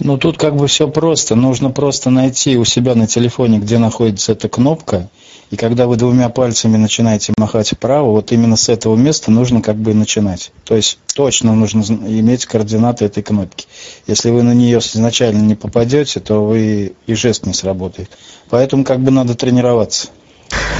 [0.00, 1.34] Ну тут как бы все просто.
[1.34, 5.08] Нужно просто найти у себя на телефоне, где находится эта кнопка,
[5.50, 9.76] и когда вы двумя пальцами начинаете махать вправо, вот именно с этого места нужно как
[9.76, 10.52] бы начинать.
[10.64, 13.66] То есть точно нужно иметь координаты этой кнопки.
[14.06, 18.10] Если вы на нее изначально не попадете, то вы и жест не сработает.
[18.50, 20.08] Поэтому как бы надо тренироваться.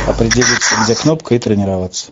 [0.06, 2.10] Определиться, где кнопка и тренироваться.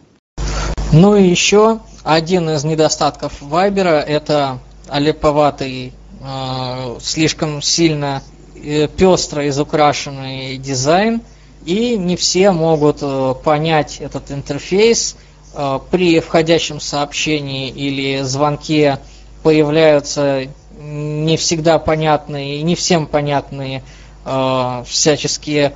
[0.93, 8.23] Ну и еще один из недостатков Вайбера это олиповатый, э, слишком сильно
[8.55, 11.23] э, пестро изукрашенный дизайн,
[11.65, 15.17] и не все могут э, понять этот интерфейс.
[15.55, 18.99] Э, при входящем сообщении или звонке
[19.43, 20.47] появляются
[20.79, 23.83] не всегда понятные и не всем понятные
[24.25, 25.75] э, всяческие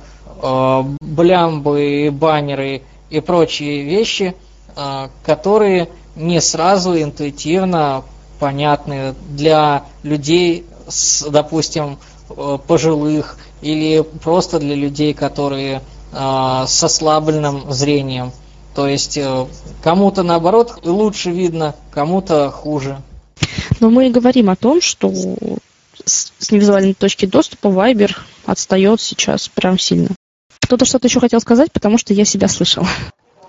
[1.01, 4.35] блямбы, баннеры и прочие вещи,
[5.23, 8.03] которые не сразу интуитивно
[8.39, 11.97] понятны для людей, с, допустим,
[12.67, 15.81] пожилых или просто для людей, которые
[16.11, 18.31] э, с ослабленным зрением.
[18.75, 19.47] То есть э,
[19.83, 23.01] кому-то наоборот лучше видно, кому-то хуже.
[23.79, 25.11] Но мы и говорим о том, что
[26.05, 30.09] с, с невизуальной точки доступа Viber отстает сейчас прям сильно.
[30.61, 32.85] Кто-то что-то еще хотел сказать, потому что я себя слышал.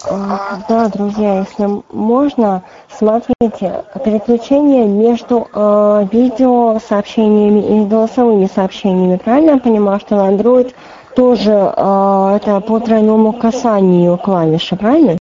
[0.05, 2.62] А, да, друзья, если можно,
[2.96, 9.16] смотрите, переключение между э, видеосообщениями и голосовыми сообщениями.
[9.16, 10.72] Правильно я понимаю, что на Android
[11.16, 15.18] тоже э, это по тройному касанию клавиши, правильно?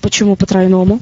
[0.00, 0.98] Почему по тройному?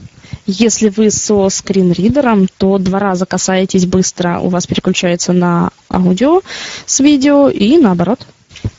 [0.47, 6.43] Если вы со скринридером, то два раза касаетесь быстро, у вас переключается на аудио
[6.85, 8.27] с видео и наоборот.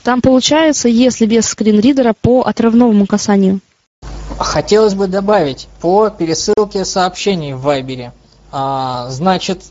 [0.04, 3.62] Там получается, если без скринридера, по отрывному касанию.
[4.44, 8.12] Хотелось бы добавить по пересылке сообщений в Вайбере.
[8.52, 9.64] А, значит,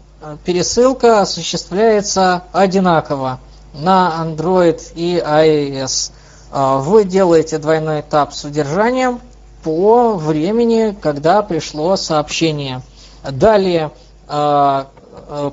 [0.44, 3.40] пересылка осуществляется одинаково
[3.74, 6.12] на Android и iOS.
[6.52, 9.20] А, вы делаете двойной этап с удержанием
[9.62, 12.82] по времени, когда пришло сообщение.
[13.28, 13.90] Далее
[14.28, 14.88] а,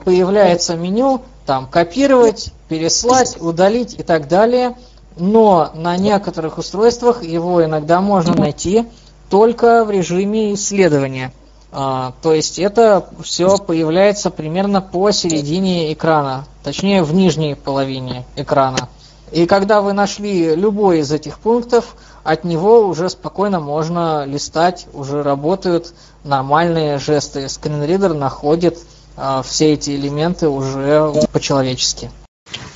[0.05, 4.75] появляется меню, там копировать, переслать, удалить и так далее.
[5.19, 8.87] Но на некоторых устройствах его иногда можно найти
[9.29, 11.31] только в режиме исследования.
[11.71, 18.89] А, то есть это все появляется примерно посередине экрана, точнее в нижней половине экрана.
[19.31, 25.21] И когда вы нашли любой из этих пунктов, от него уже спокойно можно листать, уже
[25.21, 27.49] работают нормальные жесты.
[27.49, 28.79] Скринридер находит
[29.17, 32.09] а, все эти элементы уже по-человечески.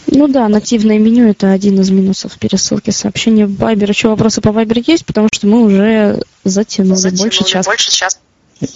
[0.08, 3.88] Ну да, нативное меню это один из минусов пересылки сообщений в Viber.
[3.88, 7.70] Еще вопросы по Viber есть, потому что мы уже затянули, затянули больше часа.
[7.70, 8.20] Больше час.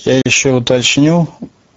[0.03, 1.28] Я еще уточню,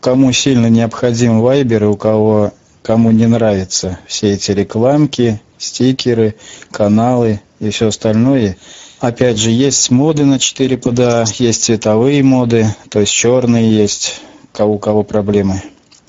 [0.00, 6.36] кому сильно необходим Viber и у кого кому не нравятся все эти рекламки, стикеры,
[6.70, 8.56] каналы и все остальное.
[8.98, 14.20] Опять же, есть моды на 4 PDA, есть цветовые моды, то есть черные есть,
[14.52, 15.62] кого у кого проблемы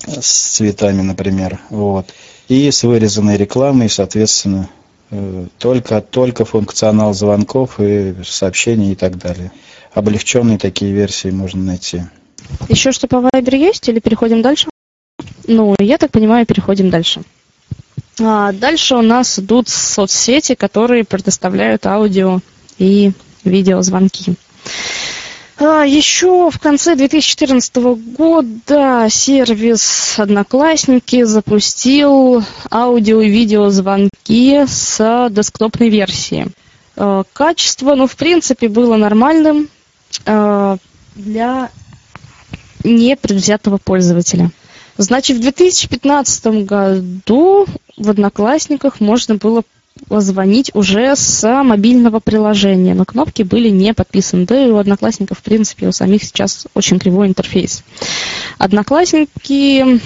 [0.06, 1.60] с цветами, например.
[1.68, 2.06] Вот
[2.48, 4.68] и с вырезанной рекламой, соответственно,
[5.58, 9.50] только, только функционал звонков и сообщений и так далее.
[9.92, 12.02] Облегченные такие версии можно найти.
[12.68, 14.68] Еще что по Viber есть или переходим дальше?
[15.46, 17.22] Ну, я так понимаю, переходим дальше.
[18.20, 22.40] А дальше у нас идут соцсети, которые предоставляют аудио
[22.78, 23.12] и
[23.44, 24.34] видеозвонки.
[24.34, 25.19] А,
[25.60, 27.76] еще в конце 2014
[28.16, 36.46] года сервис Одноклассники запустил аудио и видеозвонки с десктопной версии.
[36.96, 39.68] А, качество, ну, в принципе, было нормальным
[40.26, 40.76] а,
[41.14, 41.70] для
[42.84, 44.50] непредвзятого пользователя.
[44.96, 49.62] Значит, в 2015 году в Одноклассниках можно было
[50.10, 54.44] звонить уже с мобильного приложения, но кнопки были не подписаны.
[54.44, 57.84] Да и у Одноклассников, в принципе, у самих сейчас очень кривой интерфейс.
[58.58, 60.00] Одноклассники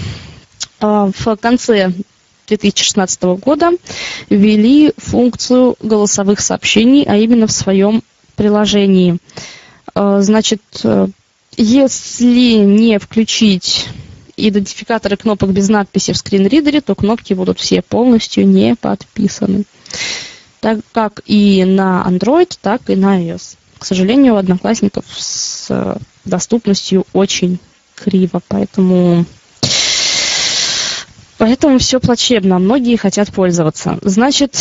[0.81, 1.93] а, в конце
[2.47, 3.71] 2016 года
[4.29, 8.03] ввели функцию голосовых сообщений, а именно в своем
[8.37, 9.19] приложении.
[9.95, 11.09] А, значит, э,
[11.57, 13.89] если не включить
[14.37, 19.65] идентификаторы кнопок без надписи в скринридере, то кнопки будут все полностью не подписаны.
[20.61, 23.57] Так как и на Android, так и на iOS.
[23.79, 27.59] К сожалению, у одноклассников с э, доступностью очень
[27.95, 29.27] криво, поэтому
[31.37, 32.59] Поэтому все плачевно.
[32.59, 33.99] Многие хотят пользоваться.
[34.03, 34.57] Значит,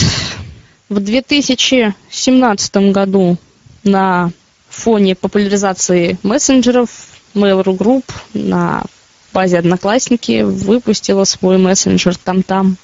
[0.90, 3.38] в 2017 году
[3.84, 4.32] на
[4.70, 6.90] фоне популяризации мессенджеров
[7.36, 8.04] Mail.ru Group
[8.34, 8.84] на
[9.34, 12.78] базе Одноклассники выпустила свой мессенджер там-там,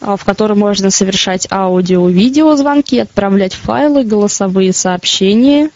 [0.00, 5.70] в котором можно совершать аудио-видео звонки, отправлять файлы, голосовые сообщения.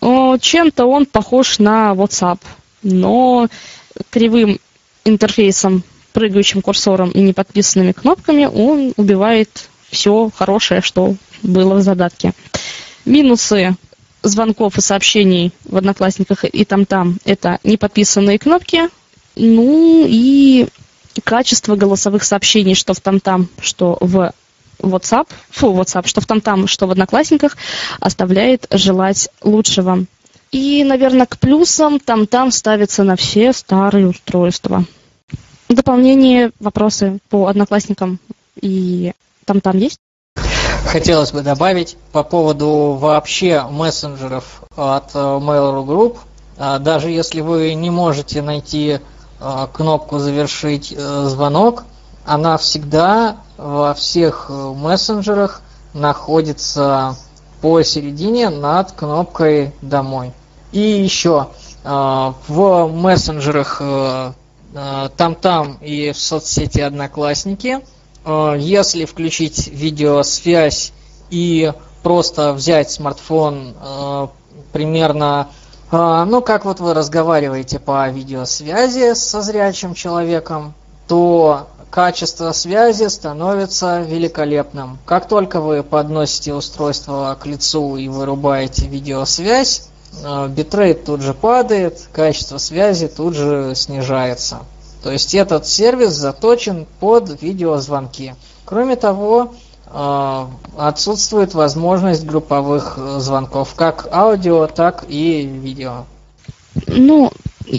[0.00, 2.38] Чем-то он похож на WhatsApp,
[2.82, 3.48] но
[4.10, 4.58] кривым
[5.04, 12.32] интерфейсом, прыгающим курсором и неподписанными кнопками он убивает все хорошее, что было в задатке.
[13.04, 13.76] Минусы
[14.22, 18.88] звонков и сообщений в Одноклассниках и там-там– это неподписанные кнопки,
[19.36, 20.66] Ну и
[21.20, 24.32] качество голосовых сообщений, что в там-там, что в
[24.80, 27.56] WhatsApp, фу, WhatsApp, что в там-там, что в Одноклассниках,
[28.00, 30.04] оставляет желать лучшего.
[30.52, 34.84] И, наверное, к плюсам там-там ставится на все старые устройства.
[35.68, 38.20] Дополнение, вопросы по Одноклассникам
[38.60, 39.12] и
[39.44, 39.98] там-там есть?
[40.86, 46.18] Хотелось бы добавить по поводу вообще мессенджеров от Mail.ru Group.
[46.58, 49.00] А, даже если вы не можете найти
[49.72, 51.84] кнопку «Завершить э, звонок»,
[52.24, 55.62] она всегда во всех мессенджерах
[55.94, 57.16] находится
[57.60, 60.32] посередине над кнопкой «Домой».
[60.72, 61.48] И еще
[61.84, 63.80] в мессенджерах
[65.16, 67.80] там-там и в соцсети «Одноклассники»
[68.26, 70.92] Э, если включить видеосвязь
[71.30, 71.72] и
[72.02, 74.26] просто взять смартфон э,
[74.72, 75.54] примерно, э,
[75.92, 80.74] ну как вот вы разговариваете по видеосвязи со зрячим человеком,
[81.06, 84.98] то качество связи становится великолепным.
[85.06, 89.88] Как только вы подносите устройство к лицу и вырубаете видеосвязь,
[90.48, 94.58] битрейт тут же падает, качество связи тут же снижается.
[95.02, 98.34] То есть этот сервис заточен под видеозвонки.
[98.64, 99.54] Кроме того,
[99.88, 106.04] отсутствует возможность групповых э, звонков, как аудио, так и видео.
[106.86, 107.32] Ну,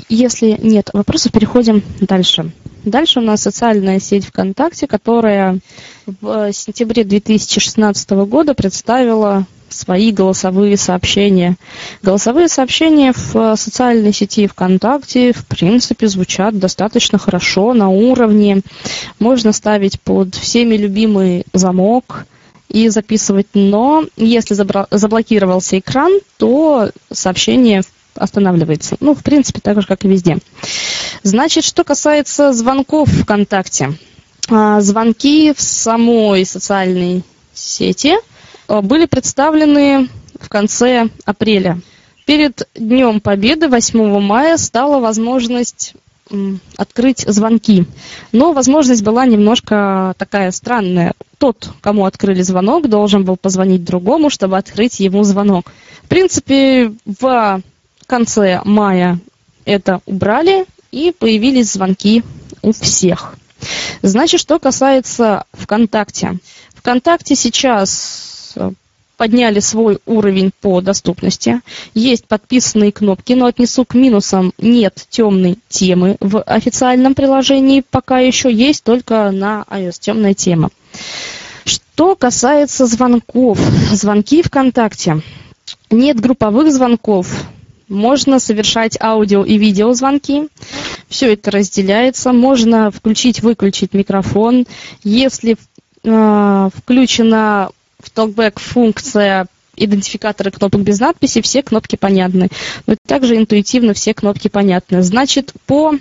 [0.10, 2.52] если нет вопросов, переходим дальше.
[2.84, 5.60] Дальше у нас социальная сеть ВКонтакте, которая
[6.22, 11.56] в сентябре 2016 года представила свои голосовые сообщения.
[12.02, 18.62] Голосовые сообщения в социальной сети ВКонтакте, в принципе, звучат достаточно хорошо, на уровне.
[19.20, 22.26] Можно ставить под всеми любимый замок
[22.70, 24.54] и записывать, но если
[24.92, 27.82] заблокировался экран, то сообщение
[28.16, 28.98] останавливается.
[29.00, 30.38] Ну, в принципе, так же, как и везде.
[31.24, 33.94] Значит, что касается звонков ВКонтакте.
[34.50, 38.37] А, звонки в самой социальной сети– Э,
[38.68, 40.10] были представлены
[40.40, 41.80] в конце апреля.
[42.26, 45.94] Перед Днем Победы 8 мая стала возможность
[46.76, 47.86] открыть звонки.
[48.32, 51.14] Но возможность была немножко такая странная.
[51.38, 55.72] Тот, кому открыли звонок, должен был позвонить другому, чтобы открыть ему звонок.
[56.04, 57.62] В принципе, в
[58.06, 59.20] конце мая
[59.66, 62.24] это убрали, и появились звонки
[62.62, 63.36] у всех.
[64.02, 66.40] Значит, что касается ВКонтакте.
[66.76, 68.37] ВКонтакте сейчас
[69.18, 71.62] подняли свой уровень по доступности.
[71.94, 74.54] Есть подписанные кнопки, но отнесу к минусам.
[74.60, 77.84] Нет темной темы в официальном приложении.
[77.90, 80.70] Пока еще есть только на iOS темная тема.
[81.66, 83.60] Что касается звонков.
[83.92, 85.22] Звонки ВКонтакте.
[85.90, 87.28] Нет групповых звонков.
[87.90, 90.50] Можно совершать аудио и видеозвонки.
[91.10, 92.34] Все это разделяется.
[92.34, 94.68] Можно включить-выключить микрофон.
[95.04, 95.58] Если
[96.04, 97.70] э, включена
[98.16, 102.50] в функция идентификаторы кнопок без надписи, все кнопки понятны.
[102.88, 105.04] Но также интуитивно все кнопки понятны.
[105.04, 105.94] Значит, по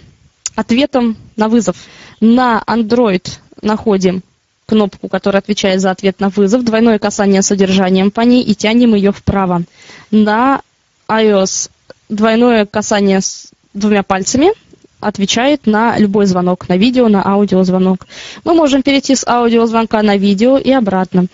[0.54, 1.76] ответам на вызов
[2.20, 3.28] на Android
[3.62, 4.22] находим
[4.66, 9.12] кнопку, которая отвечает за ответ на вызов, двойное касание содержанием по ней и тянем ее
[9.12, 9.62] вправо.
[10.10, 10.62] На
[11.08, 11.70] iOS
[12.08, 14.48] двойное касание с двумя пальцами
[14.98, 18.06] отвечает на любой звонок, на видео, на аудиозвонок.
[18.44, 21.26] Мы можем перейти с аудиозвонка на видео и обратно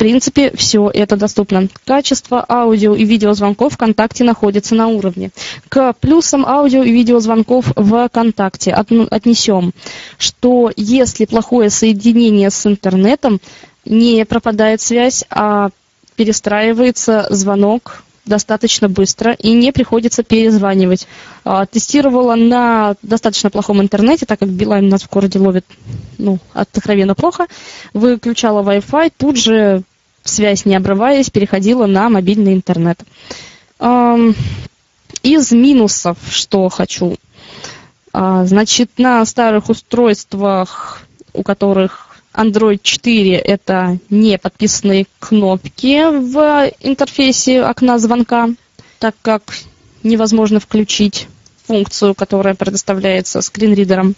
[0.00, 1.68] принципе, все это доступно.
[1.84, 5.30] Качество аудио и видеозвонков ВКонтакте находится на уровне.
[5.68, 9.72] К плюсам аудио и видеозвонков ВКонтакте отнесем,
[10.16, 13.40] что если плохое соединение с интернетом,
[13.84, 15.68] не пропадает связь, а
[16.16, 21.06] перестраивается звонок достаточно быстро и не приходится перезванивать.
[21.44, 25.66] А, тестировала на достаточно плохом интернете, так как Билайн нас в городе ловит
[26.16, 27.48] ну, откровенно плохо.
[27.92, 29.82] Выключала Wi-Fi, тут же
[30.24, 33.00] связь не обрываясь, переходила на мобильный интернет.
[35.22, 37.16] Из минусов, что хочу.
[38.12, 41.02] А, значит, на старых устройствах,
[41.32, 48.48] у которых Android 4 это не подписанные кнопки в интерфейсе окна звонка,
[48.98, 49.42] так как
[50.02, 51.28] невозможно включить
[51.66, 54.14] функцию, которая предоставляется скринридером.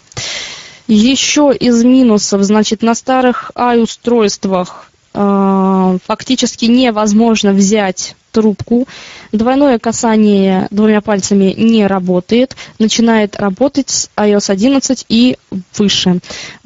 [0.87, 8.87] Еще из минусов, значит, на старых i-устройствах фактически невозможно взять трубку.
[9.31, 12.55] Двойное касание двумя пальцами не работает.
[12.79, 15.37] Начинает работать с iOS 11 и
[15.77, 16.19] выше.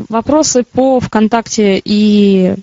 [0.10, 2.56] Вопросы по ВКонтакте и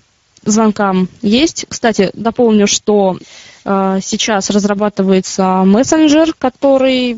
[0.43, 1.65] звонкам есть.
[1.69, 3.17] Кстати, дополню, что
[3.63, 7.17] э, сейчас разрабатывается мессенджер, который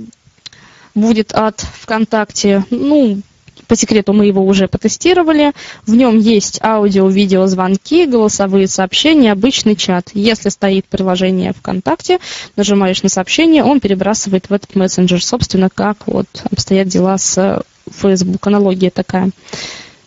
[0.96, 2.64] будет от ВКонтакте.
[2.70, 3.22] Ну,
[3.68, 5.54] по секрету мы его уже потестировали.
[5.86, 10.10] В нем есть аудио, видео, звонки, голосовые сообщения, обычный чат.
[10.14, 12.20] Если стоит приложение ВКонтакте,
[12.56, 15.24] нажимаешь на сообщение, он перебрасывает в этот мессенджер.
[15.24, 18.46] Собственно, как вот обстоят дела с Facebook.
[18.48, 19.32] Аналогия такая.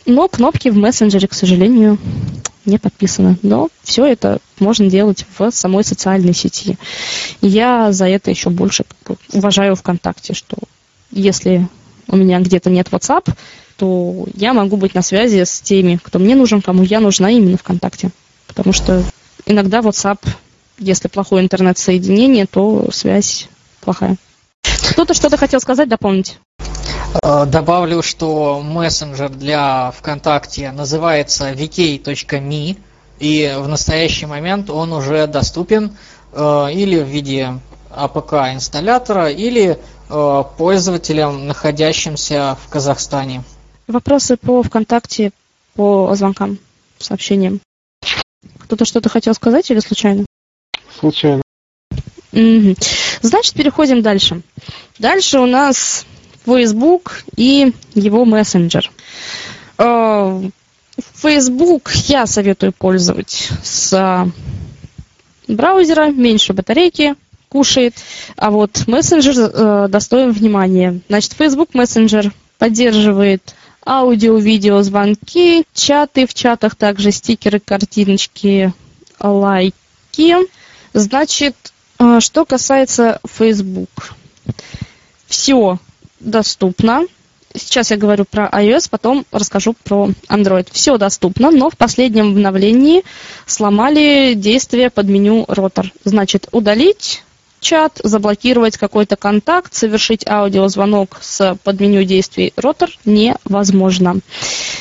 [0.06, 1.98] Но кнопки в мессенджере, к сожалению,
[2.64, 3.36] не подписаны.
[3.42, 6.78] Но все это можно делать в самой социальной сети.
[7.40, 8.84] Я за это еще больше
[9.32, 10.56] уважаю ВКонтакте, что
[11.10, 11.68] если
[12.10, 13.32] у меня где-то нет WhatsApp,
[13.76, 17.56] то я могу быть на связи с теми, кто мне нужен, кому я нужна именно
[17.56, 18.10] ВКонтакте.
[18.46, 19.02] Потому что
[19.46, 20.18] иногда WhatsApp,
[20.78, 23.48] если плохое интернет-соединение, то связь
[23.80, 24.16] плохая.
[24.90, 26.38] Кто-то что-то хотел сказать, дополнить?
[27.22, 32.76] Э, добавлю, что мессенджер для ВКонтакте называется vk.me,
[33.18, 35.96] и в настоящий момент он уже доступен
[36.32, 37.54] э, или в виде
[37.90, 39.78] APK инсталлятора, или
[40.56, 43.42] пользователям, находящимся в Казахстане.
[43.86, 45.32] Вопросы по ВКонтакте,
[45.74, 46.58] по звонкам,
[46.98, 47.60] сообщениям.
[48.58, 50.26] Кто-то что-то хотел сказать или случайно?
[50.98, 51.42] Случайно.
[52.32, 52.76] Угу.
[53.22, 54.42] Значит, переходим дальше.
[54.98, 56.06] Дальше у нас
[56.44, 58.90] Facebook и его мессенджер.
[59.78, 60.42] Э,
[61.14, 64.30] Facebook я советую пользовать с
[65.48, 67.14] браузера, меньше батарейки,
[67.50, 67.94] кушает.
[68.36, 71.00] А вот мессенджер э, достоин внимания.
[71.08, 78.72] Значит, Facebook мессенджер поддерживает аудио, видео, звонки, чаты, в чатах также стикеры, картиночки,
[79.18, 80.36] лайки.
[80.94, 81.56] Значит,
[81.98, 84.14] э, что касается Facebook.
[85.26, 85.78] Все
[86.20, 87.02] доступно.
[87.52, 90.68] Сейчас я говорю про iOS, потом расскажу про Android.
[90.70, 93.02] Все доступно, но в последнем обновлении
[93.46, 95.92] сломали действие под меню ротор.
[96.04, 97.24] Значит, удалить
[97.60, 104.16] чат, заблокировать какой-то контакт, совершить аудиозвонок с подменю действий ротор невозможно.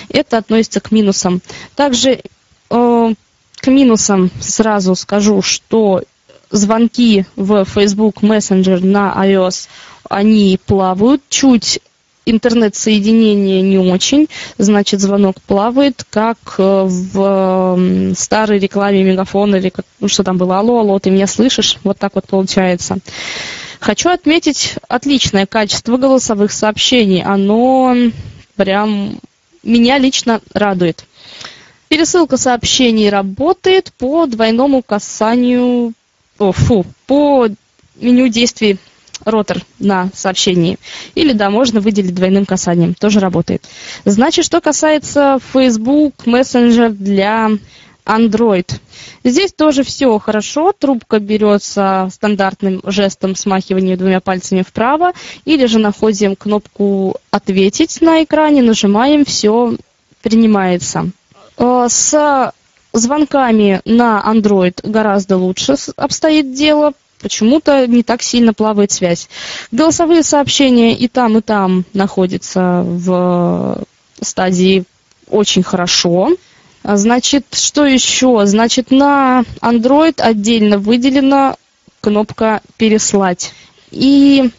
[0.09, 1.41] Это относится к минусам.
[1.75, 2.21] Также
[2.69, 3.13] э,
[3.57, 6.03] к минусам сразу скажу, что
[6.49, 9.67] звонки в Facebook Messenger на iOS,
[10.09, 11.79] они плавают, чуть
[12.29, 14.27] интернет-соединение не очень,
[14.57, 20.79] значит, звонок плавает, как э, в старой рекламе Мегафона или ну, что там было, алло,
[20.79, 21.77] алло, ты меня слышишь?
[21.83, 22.99] Вот так вот получается.
[23.79, 27.23] Хочу отметить отличное качество голосовых сообщений.
[27.23, 27.95] Оно
[28.55, 29.19] прям
[29.63, 31.05] меня лично радует.
[31.87, 35.93] Пересылка сообщений работает по двойному касанию,
[36.37, 37.47] о, фу, по
[37.95, 38.77] меню действий
[39.25, 40.77] ротор на сообщении.
[41.15, 42.93] Или, да, можно выделить двойным касанием.
[42.93, 43.63] Тоже работает.
[44.05, 47.51] Значит, что касается Facebook Messenger для
[48.05, 48.69] Android.
[49.23, 50.73] Здесь тоже все хорошо.
[50.77, 55.13] Трубка берется стандартным жестом смахивания двумя пальцами вправо.
[55.45, 59.75] Или же находим кнопку «Ответить» на экране, нажимаем, все
[60.21, 61.11] принимается.
[61.57, 62.53] Э, с
[62.93, 69.29] звонками на Android гораздо лучше обстоит дело, почему-то не так сильно плавает связь.
[69.71, 73.83] Голосовые сообщения и там, и там находятся в
[74.21, 74.85] стадии
[75.29, 76.29] очень хорошо.
[76.83, 78.41] А значит, что еще?
[78.45, 81.55] Значит, на Android отдельно выделена
[82.01, 83.53] кнопка «Переслать».
[83.91, 84.49] И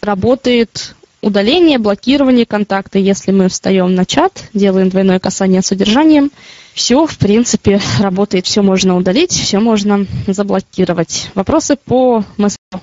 [0.00, 2.98] работает удаление, блокирование контакта.
[2.98, 6.30] Если мы встаем на чат, делаем двойное касание с содержанием,
[6.74, 11.30] все, в принципе, работает, все можно удалить, все можно заблокировать.
[11.34, 12.82] Вопросы по мессенджеру?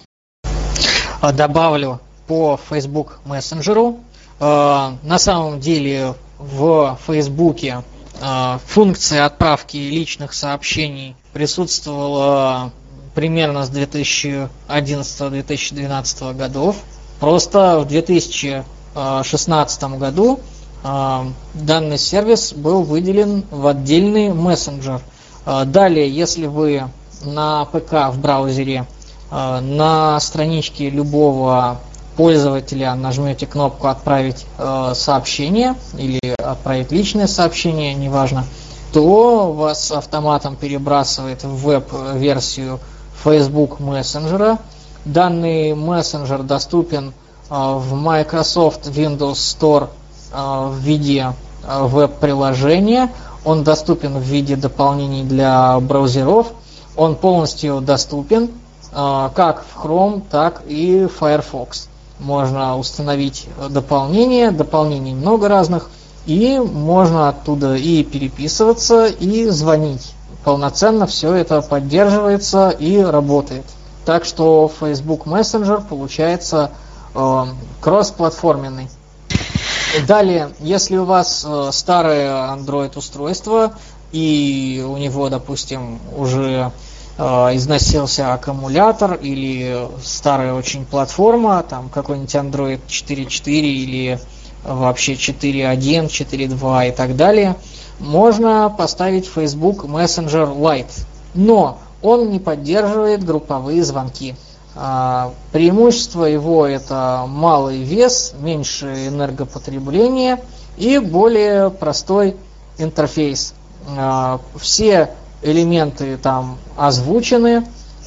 [1.34, 4.00] Добавлю по Facebook мессенджеру.
[4.39, 7.84] А, на самом деле в Фейсбуке
[8.22, 12.72] а, функция отправки личных сообщений присутствовала
[13.14, 16.78] примерно с 2011-2012 годов.
[17.20, 20.44] Просто в 2016 году а,
[20.84, 25.02] данный сервис был выделен в отдельный мессенджер.
[25.46, 26.84] А, далее, если вы
[27.24, 28.86] на ПК в браузере
[29.30, 31.80] а, на страничке любого
[32.16, 34.46] пользователя нажмете кнопку «Отправить
[34.94, 38.44] сообщение» или «Отправить личное сообщение», неважно,
[38.92, 42.80] то вас автоматом перебрасывает в веб-версию
[43.24, 44.60] Facebook мессенджера.
[45.06, 47.14] Данный мессенджер доступен
[47.50, 49.90] в Microsoft Windows Store
[50.34, 53.12] в виде э, веб-приложения,
[53.44, 56.48] он доступен в виде дополнений для браузеров,
[56.96, 58.50] он полностью доступен
[58.92, 61.88] э, как в Chrome, так и в Firefox.
[62.20, 65.90] Можно установить дополнения, дополнений много разных,
[66.26, 70.14] и можно оттуда и переписываться, и звонить.
[70.44, 73.66] Полноценно все это поддерживается и работает.
[74.06, 76.72] Так что Facebook Messenger получается
[77.14, 77.46] э,
[77.80, 78.90] кроссплатформенный.
[80.08, 83.74] Далее, если у вас э, старое Android устройство
[84.14, 86.72] и у него, допустим, уже
[87.18, 94.20] э, износился аккумулятор или старая очень платформа, там какой-нибудь Android 4.4 или
[94.64, 97.58] вообще 4.1, 4.2 и так далее,
[98.00, 101.06] можно поставить Facebook Messenger Lite.
[101.34, 104.36] Но он не поддерживает групповые звонки.
[104.76, 110.39] А, преимущество его это малый вес, меньше энергопотребления
[110.78, 112.38] и более простой
[112.78, 113.53] интерфейс.
[113.97, 115.11] А, все
[115.41, 117.65] элементы там озвучены,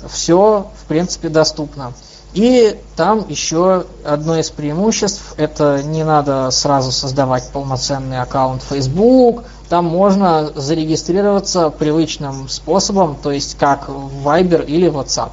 [0.08, 1.92] все в принципе доступно.
[2.32, 9.84] И там еще одно из преимуществ, это не надо сразу создавать полноценный аккаунт Facebook, там
[9.84, 15.30] можно зарегистрироваться привычным способом, то есть как Viber или WhatsApp.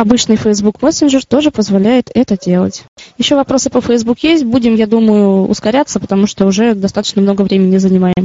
[0.00, 2.84] Обычный Facebook Messenger тоже позволяет это делать.
[3.18, 4.44] Еще вопросы по Facebook есть.
[4.44, 8.24] Будем, я думаю, ускоряться, потому что уже достаточно много времени занимаем.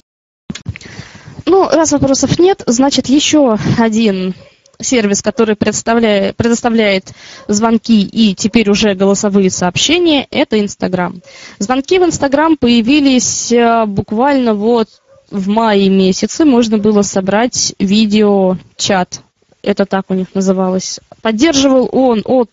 [1.45, 4.35] Ну, раз вопросов нет, значит, еще один
[4.79, 7.11] сервис, который предоставляет, предоставляет
[7.49, 11.21] звонки и теперь уже голосовые сообщения, это Инстаграм.
[11.59, 14.87] Звонки в Инстаграм появились э, буквально вот
[15.29, 16.45] в мае месяце.
[16.45, 19.24] Можно было собрать видео-чат
[19.65, 20.99] это так у них называлось.
[21.21, 22.49] Поддерживал он от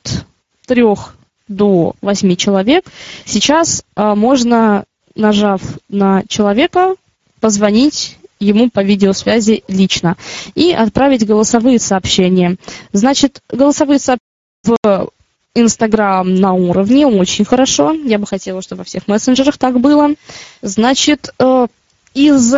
[0.67, 1.17] трех
[1.49, 2.85] до восьми человек.
[3.25, 4.85] Сейчас а, можно,
[5.15, 6.95] нажав на человека,
[7.41, 10.17] позвонить ему по видеосвязи лично
[10.55, 12.57] и отправить голосовые сообщения.
[12.93, 14.21] Значит, голосовые сообщения
[14.65, 15.11] в
[15.55, 17.93] Инстаграм на уровне, очень хорошо.
[17.93, 20.15] Я бы хотела, чтобы во всех мессенджерах так было.
[20.63, 21.67] Значит, э,
[22.15, 22.55] из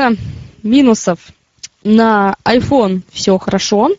[0.62, 1.18] минусов
[1.84, 3.90] на iPhone все хорошо,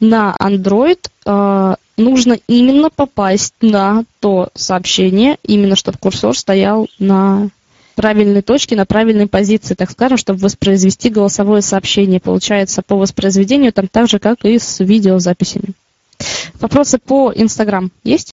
[0.00, 7.48] на Android э, нужно именно попасть на то сообщение, именно чтобы курсор стоял на
[7.94, 12.20] правильной точке, на правильной позиции, так скажем, чтобы воспроизвести голосовое сообщение.
[12.20, 15.74] Получается по воспроизведению там так же, как и с видеозаписями.
[16.60, 18.32] Вопросы по Instagram есть?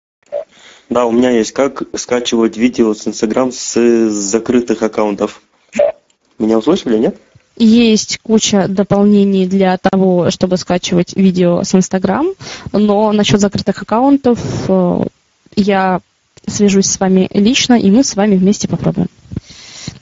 [0.91, 1.53] Да, у меня есть.
[1.53, 5.43] Как скачивать видео с Instagram с закрытых аккаунтов?
[6.39, 7.17] Меня услышали, нет?
[7.59, 12.27] Есть куча дополнений для того, чтобы скачивать видео с Инстаграм,
[12.73, 14.39] но насчет закрытых аккаунтов
[14.69, 15.05] э,
[15.57, 16.01] я
[16.47, 19.09] свяжусь с вами лично, и мы с вами вместе попробуем.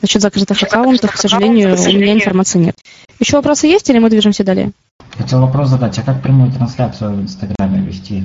[0.02, 2.76] Насчет закрытых аккаунтов, к сожалению, у меня информации нет.
[3.18, 4.72] Еще вопросы есть или мы движемся далее?
[5.16, 8.22] Хотел вопрос задать, а как прямую трансляцию в Инстаграме вести?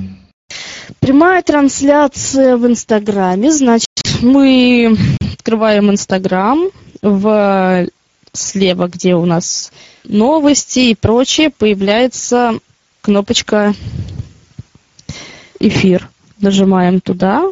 [1.00, 3.88] Прямая трансляция в Инстаграме, значит,
[4.20, 4.94] мы
[5.38, 6.68] открываем Инстаграм,
[7.00, 7.86] в
[8.32, 9.72] слева, где у нас
[10.04, 12.58] новости и прочее, появляется
[13.00, 13.74] кнопочка
[15.60, 16.08] эфир.
[16.40, 17.44] Нажимаем туда,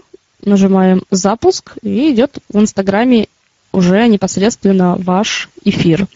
[0.42, 3.28] нажимаем запуск и идет в Инстаграме
[3.72, 6.06] уже непосредственно ваш эфир.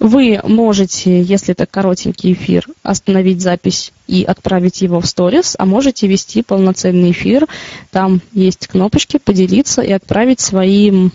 [0.00, 6.06] Вы можете, если это коротенький эфир, остановить запись и отправить его в сторис, а можете
[6.06, 7.46] вести полноценный эфир.
[7.90, 11.10] Там есть кнопочки «Поделиться» и отправить своим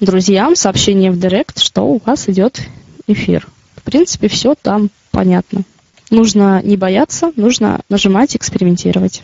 [0.00, 2.60] друзьям сообщение в директ, что у вас идет
[3.06, 3.46] эфир.
[3.76, 5.62] В принципе, все там понятно.
[6.10, 9.22] Нужно не бояться, нужно нажимать, экспериментировать.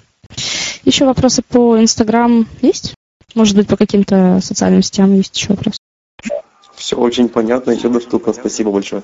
[0.85, 2.95] Еще вопросы по Инстаграм есть?
[3.35, 5.77] Может быть, по каким-то социальным сетям есть еще вопрос?
[6.75, 8.33] Все очень понятно, еще доступно.
[8.33, 9.03] Спасибо большое.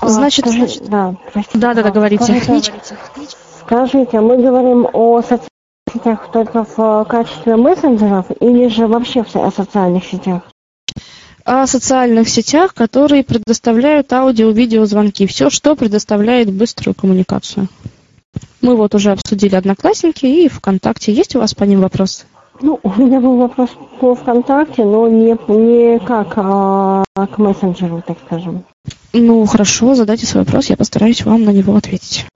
[0.00, 1.16] Значит, а, скажите, да,
[1.54, 2.24] да, да, да, говорите.
[2.24, 2.72] Скажите,
[3.60, 5.48] скажите, мы говорим о социальных
[5.94, 10.42] сетях только в качестве мессенджеров или же вообще в социальных сетях?
[11.44, 15.26] О социальных сетях, которые предоставляют аудио-видеозвонки.
[15.26, 17.68] Все, что предоставляет быструю коммуникацию.
[18.62, 21.12] Мы вот уже обсудили Одноклассники и ВКонтакте.
[21.12, 22.24] Есть у вас по ним вопросы?
[22.60, 28.16] Ну, у меня был вопрос по ВКонтакте, но не, не как а, к мессенджеру, так
[28.24, 28.64] скажем.
[29.12, 32.26] Ну, хорошо, задайте свой вопрос, я постараюсь вам на него ответить.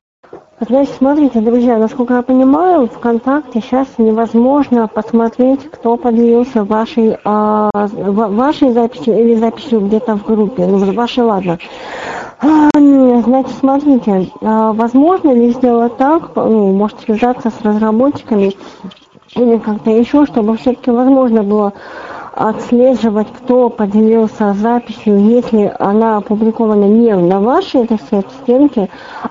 [0.61, 8.73] Значит, смотрите, друзья, насколько я понимаю, ВКонтакте сейчас невозможно посмотреть, кто поделился вашей, а, вашей
[8.73, 10.67] записью или записью где-то в группе.
[10.67, 11.59] Ну, вашей, ладно.
[12.41, 18.57] А, значит, смотрите, а, возможно ли сделать так, ну, может связаться с разработчиками
[19.37, 21.73] или как-то еще, чтобы все-таки возможно было
[22.39, 28.89] отслеживать, кто поделился записью, если она опубликована не на вашей, так сказать, стенке,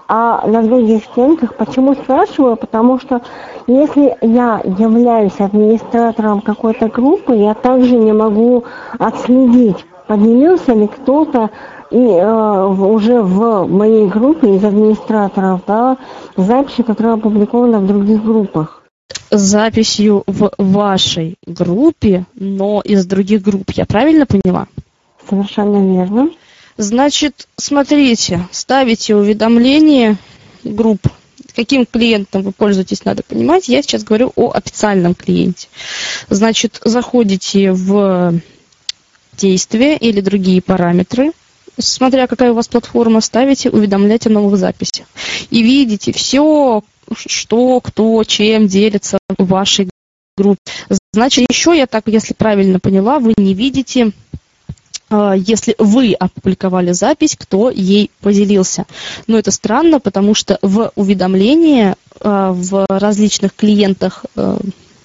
[0.09, 1.55] а на других стенках.
[1.55, 2.57] Почему спрашиваю?
[2.57, 3.21] Потому что
[3.65, 8.65] если я являюсь администратором какой-то группы, я также не могу
[8.99, 11.49] отследить, поделился ли кто-то
[11.89, 15.95] и э, уже в моей группе из администраторов, да,
[16.35, 18.81] записи, которые опубликованы в других группах.
[19.31, 23.71] Записью в вашей группе, но из других групп.
[23.71, 24.67] Я правильно поняла?
[25.29, 26.29] Совершенно верно.
[26.77, 30.17] Значит, смотрите, ставите уведомления
[30.63, 31.07] групп.
[31.55, 33.67] Каким клиентом вы пользуетесь, надо понимать.
[33.67, 35.67] Я сейчас говорю о официальном клиенте.
[36.29, 38.39] Значит, заходите в
[39.37, 41.31] действия или другие параметры,
[41.79, 45.07] смотря какая у вас платформа, ставите уведомлять о новых записях.
[45.49, 46.83] И видите все,
[47.15, 49.89] что, кто, чем делится в вашей
[50.37, 50.59] группе.
[51.13, 54.11] Значит, еще я так, если правильно поняла, вы не видите
[55.09, 58.85] а, если вы опубликовали запись, кто ей поделился.
[59.25, 64.59] Но это странно, потому что в уведомлении а, в различных клиентах, а,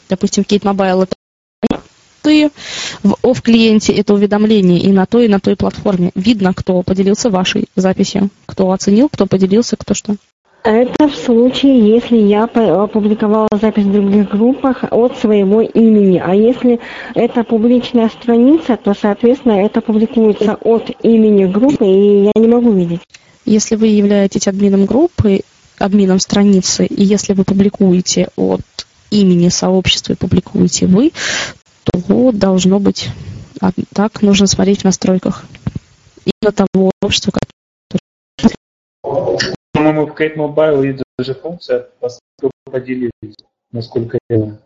[0.09, 1.15] допустим, Kate Mobile это
[2.25, 6.13] в оф клиенте это уведомление и на той, и на той платформе.
[6.15, 10.17] Видно, кто поделился вашей записью, кто оценил, кто поделился, кто что.
[10.65, 16.23] Это в случае, если я опубликовала запись в других группах от своего имени.
[16.25, 16.79] А если
[17.15, 23.01] это публичная страница, то, соответственно, это публикуется от имени группы, и я не могу видеть.
[23.45, 25.41] Если вы являетесь админом группы,
[25.79, 28.61] админом страницы, и если вы публикуете от
[29.11, 31.11] имени сообщества и публикуете вы,
[31.83, 33.09] то должно быть
[33.61, 35.45] а так нужно смотреть в настройках.
[36.25, 38.03] Именно того общества, которое
[40.07, 41.89] по-моему, в Kate Mobile есть даже функция
[42.65, 43.37] поделились,
[43.71, 44.59] насколько я знаю.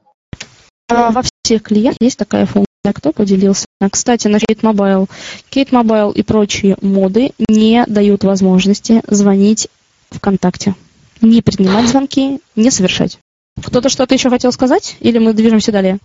[0.89, 3.67] А во всех клиентах есть такая функция, кто поделился.
[3.91, 5.09] Кстати, на Kate Mobile,
[5.51, 9.69] Kate Mobile и прочие моды не дают возможности звонить
[10.11, 10.75] ВКонтакте.
[11.21, 13.19] Не принимать звонки, не совершать.
[13.61, 14.97] Кто-то что-то еще хотел сказать?
[15.01, 15.99] Или мы движемся далее?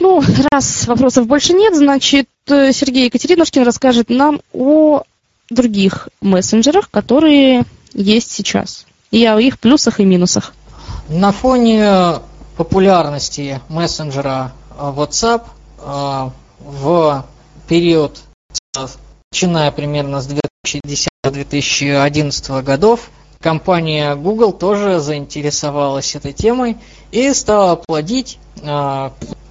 [0.00, 5.04] Ну, раз вопросов больше нет, значит, Сергей Екатеринушкин расскажет нам о
[5.48, 7.64] других мессенджерах, которые
[7.96, 8.86] есть сейчас.
[9.10, 10.52] И о их плюсах и минусах.
[11.08, 12.20] На фоне
[12.56, 15.44] популярности мессенджера WhatsApp
[15.78, 17.26] э, в
[17.68, 18.20] период,
[19.32, 20.28] начиная примерно с
[21.24, 23.10] 2010-2011 годов,
[23.40, 26.76] компания Google тоже заинтересовалась этой темой
[27.12, 29.10] и стала плодить э,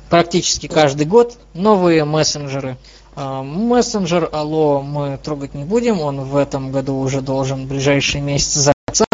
[0.09, 2.77] практически каждый год новые мессенджеры–
[3.15, 8.59] мессенджер Allo мы трогать не будем, он в этом году уже должен в ближайшие месяцы
[8.59, 9.05] закрыться.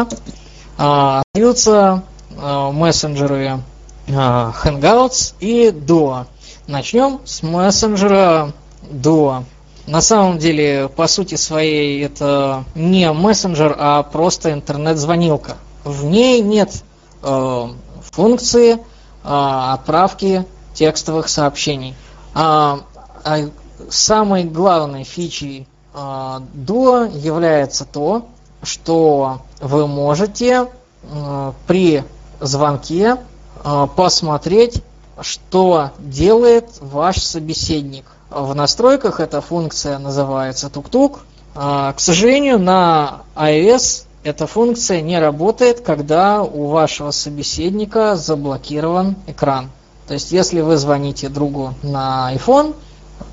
[0.78, 2.04] А, остаются
[2.38, 3.62] а, мессенджеры
[4.08, 6.26] Hangouts и Duo.
[6.68, 8.54] Начнем с мессенджера
[8.84, 9.44] Duo.
[9.88, 15.58] На самом деле, по сути своей, это не мессенджер, а просто интернет-звонилка.
[15.84, 16.84] В ней нет
[17.24, 17.68] э,
[18.12, 18.78] функции э,
[19.24, 21.96] отправки текстовых сообщений.
[22.36, 22.82] А,
[23.24, 23.50] а
[23.94, 28.28] самой главной фичей э, Duo является то,
[28.64, 30.68] что вы можете
[31.04, 32.04] э, при
[32.40, 33.18] звонке
[33.64, 34.84] э, посмотреть,
[35.20, 38.06] что делает ваш собеседник.
[38.30, 41.20] В настройках эта функция называется тук-тук.
[41.54, 49.70] К сожалению, на iOS эта функция не работает, когда у вашего собеседника заблокирован экран.
[50.08, 52.76] То есть, если вы звоните другу на iPhone,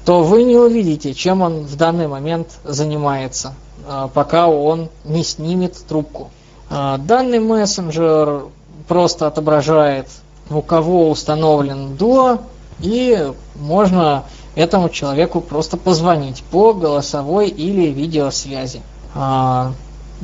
[0.04, 3.54] то вы не увидите, чем он в данный момент занимается,
[3.86, 6.30] а, пока он не снимет трубку.
[6.70, 8.44] А, данный мессенджер
[8.86, 10.08] просто отображает,
[10.50, 12.40] у кого установлен Duo,
[12.80, 14.24] и можно
[14.54, 18.82] этому человеку просто позвонить по голосовой или видеосвязи.
[19.14, 19.72] А,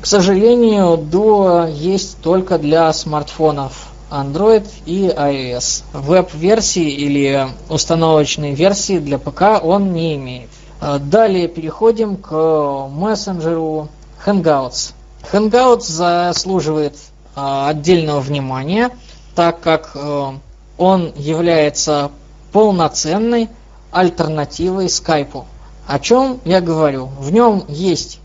[0.01, 5.83] к сожалению, Duo есть только для смартфонов Android и iOS.
[5.93, 10.51] Веб-версии или установочной версии для ПК он не имеет.
[10.81, 13.89] А, далее переходим к мессенджеру
[14.25, 14.93] Hangouts.
[15.33, 16.95] Hangouts заслуживает
[17.35, 18.91] а, отдельного внимания,
[19.35, 20.35] так как а,
[20.79, 22.13] он является
[22.53, 23.49] полноценной
[23.91, 25.45] альтернативой Skype.
[25.89, 27.07] О чем я говорю?
[27.19, 28.21] В нем есть,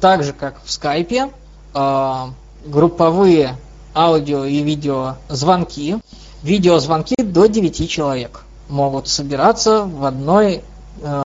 [0.00, 1.30] так же как в Skype,
[2.66, 3.56] групповые
[3.96, 5.96] аудио и видео звонки.
[6.42, 10.62] Видеозвонки до 9 человек могут собираться в одной
[11.02, 11.22] э,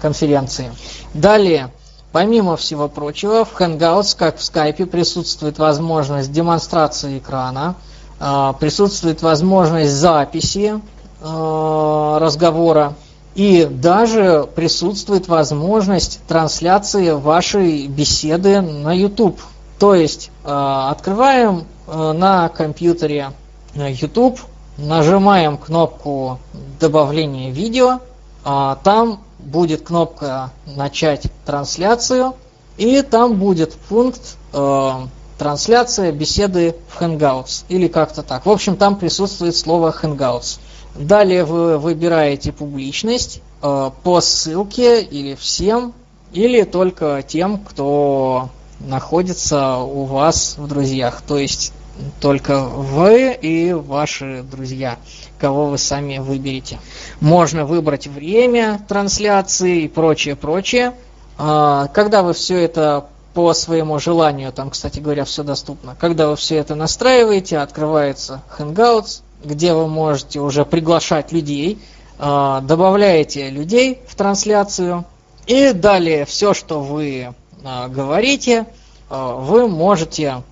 [0.00, 0.72] конференции.
[1.14, 1.70] Далее,
[2.10, 7.76] помимо всего прочего, в Hangouts, как в Skype, присутствует возможность демонстрации экрана,
[8.20, 10.80] э, присутствует возможность записи
[11.20, 12.94] э, разговора,
[13.34, 19.40] и даже присутствует возможность трансляции вашей беседы на YouTube.
[19.78, 20.48] То есть э,
[20.90, 23.32] открываем на компьютере
[23.74, 24.40] э, YouTube,
[24.78, 26.38] нажимаем кнопку
[26.80, 28.00] добавления видео,
[28.44, 32.34] а там будет кнопка начать трансляцию,
[32.76, 34.92] и там будет пункт э,
[35.38, 38.46] трансляция беседы в Hangouts или как-то так.
[38.46, 40.58] В общем, там присутствует слово Hangouts.
[40.94, 45.94] Далее вы выбираете публичность э, по ссылке или всем,
[46.32, 48.48] или только тем, кто
[48.86, 51.22] находится у вас в друзьях.
[51.26, 51.72] То есть
[52.20, 54.98] только вы и ваши друзья,
[55.38, 56.78] кого вы сами выберете.
[57.20, 60.94] Можно выбрать время трансляции и прочее, прочее.
[61.38, 65.96] А, когда вы все это по своему желанию, там, кстати говоря, все доступно.
[65.98, 71.78] Когда вы все это настраиваете, открывается Hangouts, где вы можете уже приглашать людей,
[72.18, 75.04] а, добавляете людей в трансляцию,
[75.46, 78.66] и далее все, что вы говорите,
[79.08, 80.42] вы можете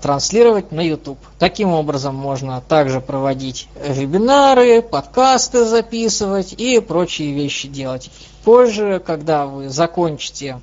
[0.00, 1.18] транслировать на YouTube.
[1.38, 8.10] Таким образом можно также проводить вебинары, подкасты записывать и прочие вещи делать.
[8.44, 10.60] Позже, когда вы закончите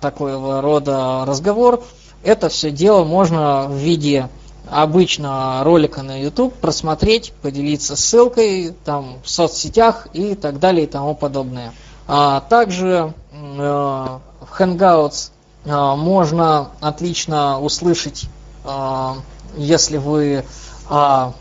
[0.00, 1.82] такого рода разговор,
[2.24, 4.28] это все дело можно в виде
[4.68, 11.14] обычно ролика на YouTube просмотреть, поделиться ссылкой там в соцсетях и так далее и тому
[11.14, 11.72] подобное.
[12.06, 14.20] А также э, в
[14.58, 15.30] Hangouts
[15.64, 18.26] э, можно отлично услышать,
[18.64, 19.10] э,
[19.56, 20.44] если вы, э,
[20.88, 21.32] на,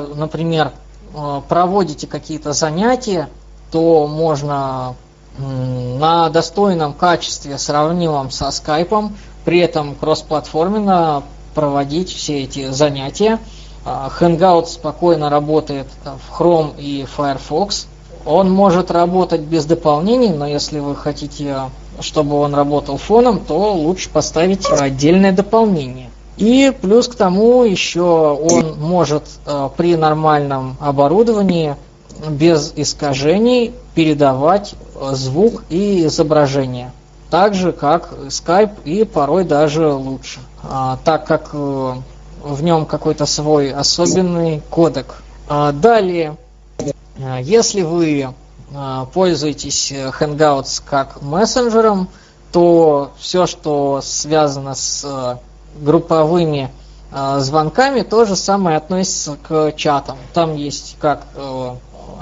[0.00, 0.72] например,
[1.14, 3.28] э, проводите какие-то занятия,
[3.70, 4.96] то можно
[5.38, 9.16] на достойном качестве, сравнимом со скайпом,
[9.46, 11.22] при этом кроссплатформенно
[11.54, 13.38] проводить все эти занятия.
[13.86, 17.86] Hangout спокойно работает в Chrome и Firefox.
[18.24, 21.70] Он может работать без дополнений, но если вы хотите,
[22.00, 26.10] чтобы он работал фоном, то лучше поставить отдельное дополнение.
[26.36, 31.76] И плюс к тому еще он может а, при нормальном оборудовании
[32.28, 36.92] без искажений передавать э, звук и изображение.
[37.30, 40.40] Так же, как Skype и порой даже лучше.
[40.62, 41.94] А, так как э,
[42.42, 45.22] в нем какой-то свой особенный кодек.
[45.48, 46.41] А, далее, э,
[47.42, 48.34] если вы
[49.12, 52.08] пользуетесь Hangouts как мессенджером,
[52.52, 55.38] то все, что связано с
[55.80, 56.70] групповыми
[57.38, 60.16] звонками, то же самое относится к чатам.
[60.32, 61.26] Там есть как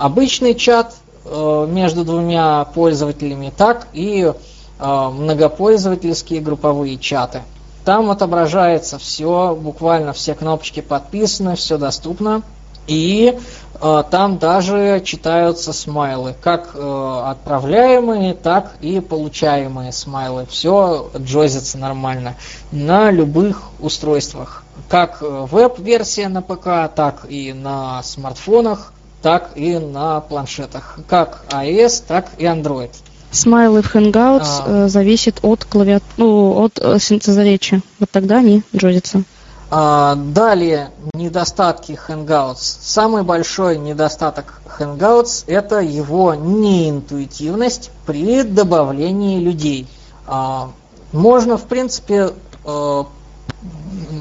[0.00, 0.94] обычный чат
[1.24, 4.32] э, между двумя пользователями, так и
[4.78, 7.42] э, многопользовательские групповые чаты.
[7.84, 12.42] Там отображается все, буквально все кнопочки подписаны, все доступно.
[12.90, 13.38] И
[13.80, 20.44] э, там даже читаются смайлы, как э, отправляемые, так и получаемые смайлы.
[20.50, 22.34] Все джозится нормально
[22.72, 24.64] на любых устройствах.
[24.88, 28.92] Как э, веб-версия на ПК, так и на смартфонах
[29.22, 32.90] так и на планшетах, как iOS, так и Android.
[33.30, 37.82] Смайлы в Hangouts а, зависит от клавиат, ну, от синтеза речи.
[37.98, 39.24] Вот тогда они джозятся.
[39.72, 42.56] А, далее недостатки Hangouts.
[42.58, 49.86] Самый большой недостаток Hangouts это его неинтуитивность при добавлении людей.
[50.26, 50.70] А,
[51.12, 52.30] можно, в принципе,
[52.64, 53.04] э,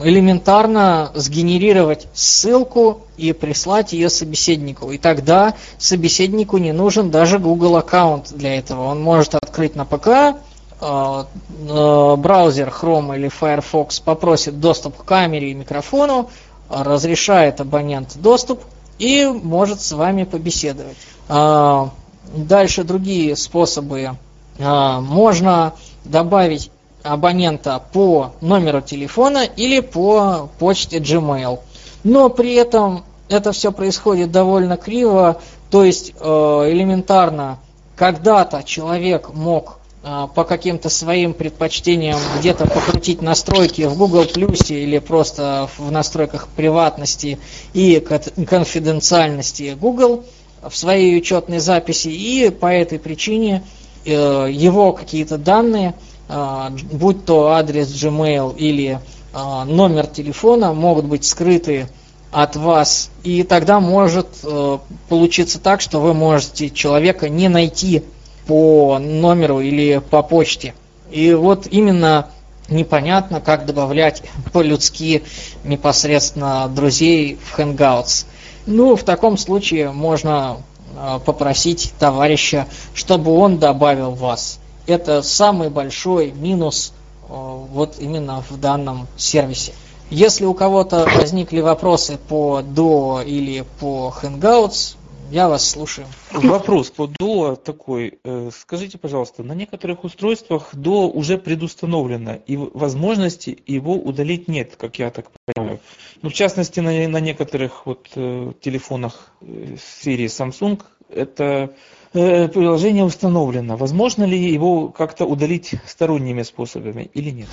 [0.04, 4.92] элементарно сгенерировать ссылку и прислать ее собеседнику.
[4.92, 8.86] И тогда собеседнику не нужен даже Google аккаунт для этого.
[8.86, 10.38] Он может открыть на ПК,
[10.80, 16.30] браузер Chrome или Firefox попросит доступ к камере и микрофону,
[16.70, 18.64] разрешает абонент доступ
[18.98, 20.98] и может с вами побеседовать.
[21.28, 21.88] Э,
[22.34, 24.12] дальше другие способы.
[24.58, 25.74] Можно
[26.04, 26.70] добавить
[27.04, 31.60] абонента по номеру телефона или по почте Gmail.
[32.04, 35.40] Но при этом это все происходит довольно криво,
[35.70, 37.60] то есть э, элементарно
[37.96, 44.98] когда-то человек мог э, по каким-то своим предпочтениям где-то покрутить настройки в Google Plus или
[45.00, 47.38] просто в настройках приватности
[47.74, 50.24] и конфиденциальности Google
[50.62, 53.64] в своей учетной записи, и по этой причине
[54.06, 55.96] э, его какие-то данные–
[56.32, 59.00] а, будь то адрес Gmail или
[59.34, 61.90] а, номер телефона, могут быть скрыты
[62.32, 64.78] от вас, и тогда может э,
[65.10, 68.04] получиться так, что вы можете человека не найти
[68.50, 70.74] по номеру или по почте.
[71.12, 72.32] И вот именно
[72.68, 75.24] непонятно, как добавлять по-людски
[75.64, 78.26] непосредственно друзей в Hangouts.
[78.66, 80.58] Ну, в таком случае можно
[80.98, 82.66] э, попросить товарища,
[82.96, 84.60] чтобы он добавил вас
[84.90, 89.74] это самый большой минус э, вот именно в данном сервисе.
[90.10, 94.96] Если у кого-то возникли вопросы по DO или по Hangouts,
[95.32, 96.08] я вас слушаю.
[96.32, 98.20] Вопрос по ДО такой.
[98.24, 105.00] Э, скажите, пожалуйста, на некоторых устройствах ДО уже предустановлено, и возможности его удалить нет, как
[105.00, 105.80] я так понимаю.
[106.22, 111.74] Ну, в частности, на, на некоторых вот э, телефонах э, серии Samsung это
[112.12, 113.78] приложение установлено.
[113.78, 117.48] Возможно ли его как-то удалить сторонними способами или нет?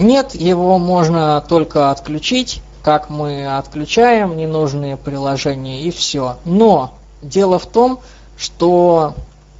[0.00, 6.38] Нет, его можно только отключить как мы отключаем ненужные приложения и все.
[6.44, 8.00] Но дело в том,
[8.36, 9.14] что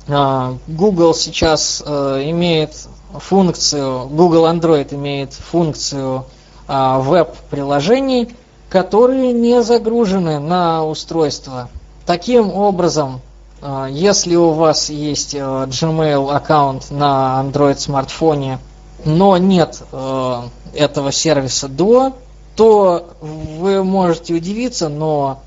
[0.06, 2.74] э, Google сейчас э, имеет
[3.12, 6.26] функцию, Google Android имеет функцию
[6.68, 8.34] э, веб-приложений,
[8.68, 11.68] которые не загружены на устройство.
[12.06, 13.20] Таким образом,
[13.60, 18.59] э, если у вас есть э, Gmail аккаунт на Android смартфоне,
[19.05, 20.43] но нет э,
[20.74, 22.12] этого сервиса до,
[22.56, 25.40] то вы можете удивиться, но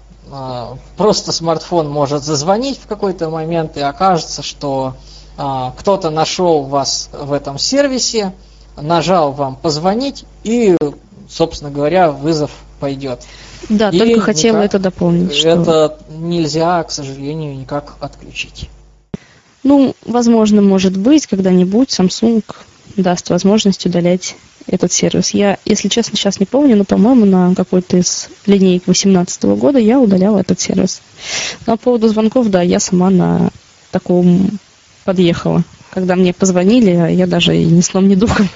[0.97, 4.95] просто смартфон может зазвонить в какой-то момент и окажется, что
[5.37, 8.33] э, кто-то нашел вас в этом сервисе,
[8.75, 10.77] нажал вам позвонить и,
[11.29, 13.21] собственно говоря, вызов пойдет.
[13.69, 15.33] Да, и только хотела это дополнить.
[15.33, 15.49] Что...
[15.49, 18.69] Это нельзя, к сожалению, никак отключить.
[19.63, 22.43] Ну, возможно, может быть, когда-нибудь Samsung
[22.97, 24.35] даст возможность удалять
[24.67, 25.31] этот сервис.
[25.31, 29.99] Я, если честно, сейчас не помню, но, по-моему, на какой-то из линеек 2018 года я
[29.99, 31.01] удаляла этот сервис.
[31.65, 33.49] Но по поводу звонков, да, я сама на
[33.91, 34.59] таком
[35.03, 35.63] подъехала.
[35.91, 38.49] Когда мне позвонили, я даже и ни сном, ни духом.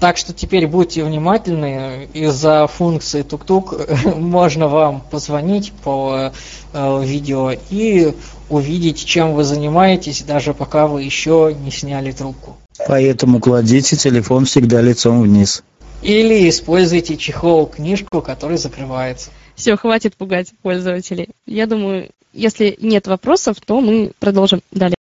[0.00, 2.08] Так что теперь будьте внимательны.
[2.12, 3.74] Из-за функции тук-тук
[4.16, 6.32] можно вам позвонить по
[6.72, 8.14] э, видео и
[8.48, 12.56] увидеть, чем вы занимаетесь, даже пока вы еще не сняли трубку.
[12.86, 15.62] Поэтому кладите телефон всегда лицом вниз.
[16.02, 19.30] Или используйте чехол-книжку, который закрывается.
[19.56, 21.30] Все, хватит пугать пользователей.
[21.46, 24.94] Я думаю, если нет вопросов, то мы продолжим далее.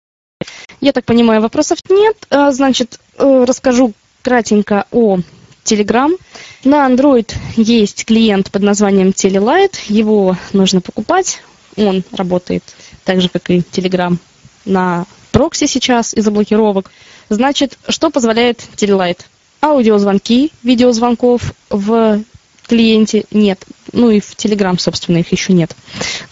[0.80, 2.16] Я так понимаю, вопросов нет.
[2.30, 5.20] А, значит, э, расскажу кратенько о
[5.66, 6.16] Telegram.
[6.64, 9.76] На Android есть клиент под названием Telelight.
[9.88, 11.42] Его нужно покупать.
[11.76, 12.64] Он работает
[13.06, 14.18] так же, как и Telegram
[14.66, 16.92] на прокси сейчас из-за блокировок.
[17.30, 19.20] Значит, что позволяет Telelight?
[19.62, 22.24] Аудиозвонки, видеозвонков в
[22.68, 23.64] клиенте нет.
[23.94, 25.76] Ну и в Telegram, собственно, их еще нет.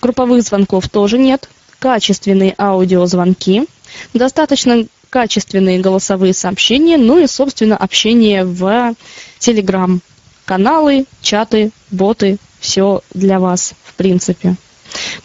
[0.02, 1.50] Групповых звонков тоже нет.
[1.80, 3.66] Качественные аудиозвонки.
[4.14, 8.96] Достаточно качественные голосовые сообщения, ну и, собственно, общение в
[9.40, 10.00] Telegram.
[10.46, 14.56] Каналы, чаты, боты, все для вас, в принципе.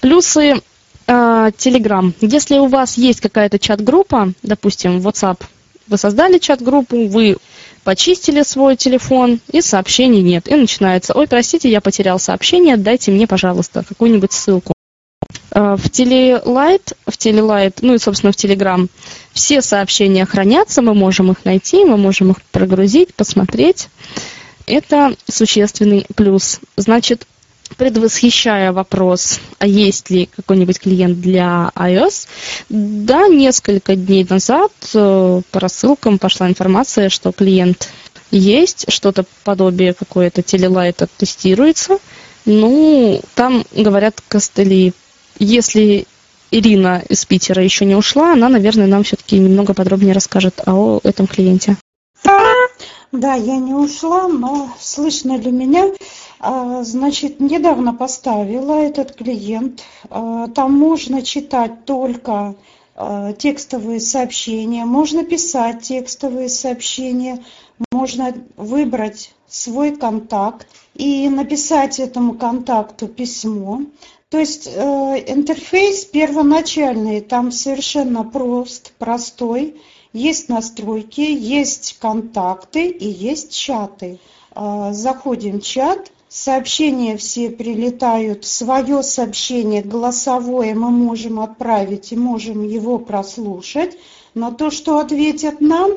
[0.01, 0.61] Плюсы
[1.13, 2.13] Telegram.
[2.21, 5.43] Если у вас есть какая-то чат-группа, допустим, WhatsApp
[5.89, 7.37] вы создали чат-группу, вы
[7.83, 10.47] почистили свой телефон, и сообщений нет.
[10.49, 14.75] И начинается, ой, простите, я потерял сообщение, дайте мне, пожалуйста, какую-нибудь ссылку.
[15.51, 18.89] А, в Телелайт, в Телелайт, ну и, собственно, в Телеграм
[19.33, 23.89] все сообщения хранятся, мы можем их найти, мы можем их прогрузить, посмотреть.
[24.67, 26.61] Это существенный плюс.
[26.77, 27.27] Значит,
[27.77, 32.27] предвосхищая вопрос, а есть ли какой-нибудь клиент для iOS,
[32.69, 37.89] да, несколько дней назад э, по рассылкам пошла информация, что клиент
[38.31, 41.99] есть, что-то подобие какое-то телелайта тестируется.
[42.45, 44.93] Ну, там говорят костыли.
[45.39, 46.07] Если
[46.51, 51.27] Ирина из Питера еще не ушла, она, наверное, нам все-таки немного подробнее расскажет о этом
[51.27, 51.77] клиенте.
[53.13, 55.93] Да, я не ушла, но слышно ли меня?
[56.41, 59.83] А, значит, недавно поставила этот клиент.
[60.11, 62.55] А, там можно читать только
[62.95, 67.43] а, текстовые сообщения, можно писать текстовые сообщения,
[67.91, 73.81] можно выбрать свой контакт и написать этому контакту письмо.
[74.29, 74.81] То есть э,
[75.27, 79.81] интерфейс первоначальный там совершенно прост, простой.
[80.13, 84.19] Есть настройки, есть контакты и есть чаты.
[84.55, 88.45] Э, заходим в чат, Сообщения все прилетают.
[88.45, 93.97] Свое сообщение голосовое мы можем отправить и можем его прослушать.
[94.35, 95.91] Но то, что ответят нам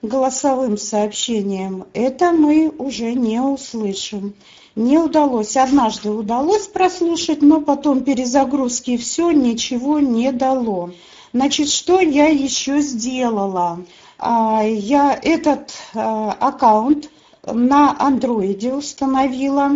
[0.00, 4.34] голосовым сообщением, это мы уже не услышим.
[4.74, 5.54] Не удалось.
[5.56, 10.92] Однажды удалось прослушать, но потом перезагрузки все ничего не дало.
[11.34, 13.84] Значит, что я еще сделала?
[14.20, 17.10] А, я этот а, аккаунт
[17.44, 19.72] на андроиде установила.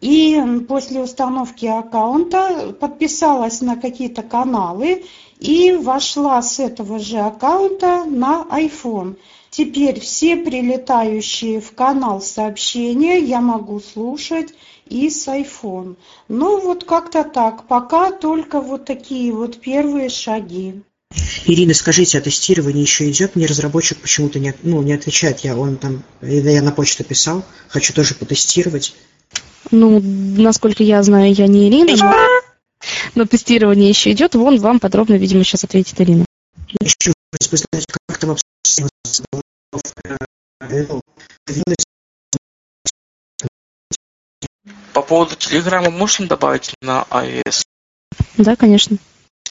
[0.00, 5.04] И после установки аккаунта подписалась на какие-то каналы
[5.40, 9.16] и вошла с этого же аккаунта на iPhone.
[9.50, 14.54] теперь все прилетающие в канал сообщения я могу слушать
[14.86, 15.96] и с iPhone.
[16.28, 20.84] Ну вот как-то так, пока только вот такие вот первые шаги.
[21.44, 23.34] Ирина, скажите, а тестирование еще идет?
[23.34, 25.40] Мне разработчик почему-то не, ну, не отвечает.
[25.40, 28.94] Я, он там, я на почту писал, хочу тоже потестировать.
[29.70, 32.14] Ну, насколько я знаю, я не Ирина, но,
[33.14, 34.34] но тестирование еще идет.
[34.34, 36.24] Вон вам подробно, видимо, сейчас ответит Ирина.
[36.80, 37.12] Еще
[37.50, 38.36] вы знаете, как там
[44.92, 47.64] По поводу Телеграма можно добавить на iOS?
[48.36, 48.98] Да, конечно.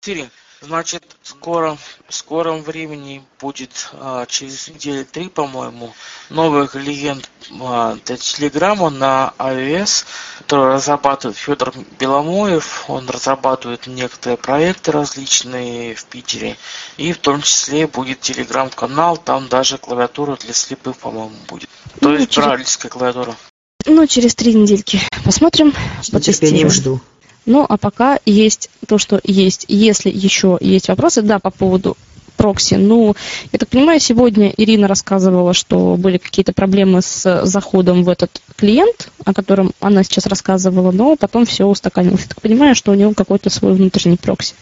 [0.01, 0.29] 4.
[0.61, 1.77] Значит, скоро,
[2.07, 5.93] в скором времени будет, а, через недели три, по-моему,
[6.29, 7.29] новый клиент
[7.61, 10.05] а, для Телеграма на iOS,
[10.39, 12.89] который разрабатывает Федор Беломоев.
[12.89, 16.57] Он разрабатывает некоторые проекты различные в Питере.
[16.97, 21.69] И в том числе будет Телеграм-канал, там даже клавиатура для слепых, по-моему, будет.
[22.01, 22.47] То ну, есть через...
[22.47, 23.37] брайлевская клавиатура.
[23.85, 25.73] Ну, через три недельки посмотрим.
[26.01, 26.99] С нетерпением жду.
[27.45, 29.65] Ну, а пока есть то, что есть.
[29.67, 31.97] Если еще есть вопросы, да, по поводу
[32.39, 32.75] прокси.
[32.75, 33.15] Ну,
[33.51, 39.09] я так понимаю, сегодня Ирина рассказывала, что были какие-то проблемы с заходом в этот клиент,
[39.25, 42.21] о котором она сейчас рассказывала, но потом все устаканилось.
[42.21, 44.55] Я так понимаю, что у него какой-то свой внутренний прокси.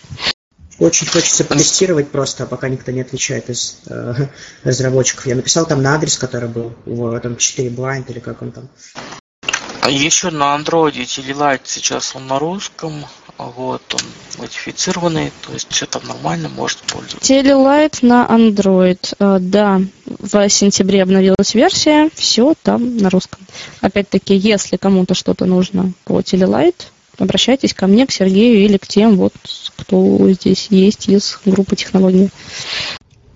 [0.79, 4.13] Очень хочется потестировать просто, а пока никто не отвечает из э,
[4.63, 5.25] разработчиков.
[5.25, 8.69] Я написал там на адрес, который был в этом 4 blind или как он там.
[9.87, 13.05] А еще на андроиде Телелайт сейчас он на русском,
[13.37, 14.01] вот, он
[14.37, 17.25] модифицированный, то есть все там нормально, может пользоваться.
[17.25, 23.39] Телелайт на Android, э, да, в сентябре обновилась версия, все там на русском.
[23.79, 29.15] Опять-таки, если кому-то что-то нужно по Телелайт, обращайтесь ко мне, к Сергею или к тем,
[29.15, 29.31] вот,
[29.77, 32.29] кто здесь есть из группы технологий.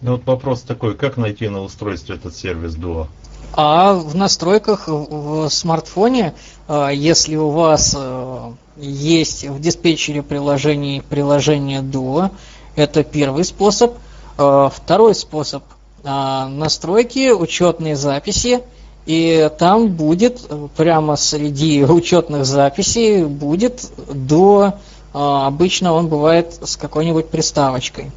[0.02, 3.08] Ну вот вопрос такой, как найти на устройстве этот сервис Duo?
[3.54, 6.34] А в настройках в смартфоне,
[6.68, 12.32] а, если у вас э, есть в диспетчере приложений приложение Duo,
[12.76, 13.96] это первый способ.
[14.38, 15.64] А, второй способ
[16.04, 18.62] настройки, учетные записи,
[19.06, 20.42] и там будет
[20.76, 24.74] прямо среди учетных записей будет до
[25.14, 28.12] обычно он бывает с какой-нибудь приставочкой.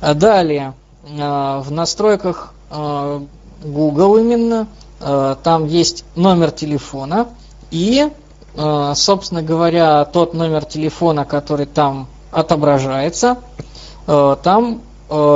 [0.00, 0.72] Далее
[1.02, 2.54] в настройках
[3.62, 4.66] Google именно,
[5.00, 7.28] э, там есть номер телефона.
[7.70, 8.10] И,
[8.56, 13.38] э, собственно говоря, тот номер телефона, который там отображается,
[14.06, 14.82] э, там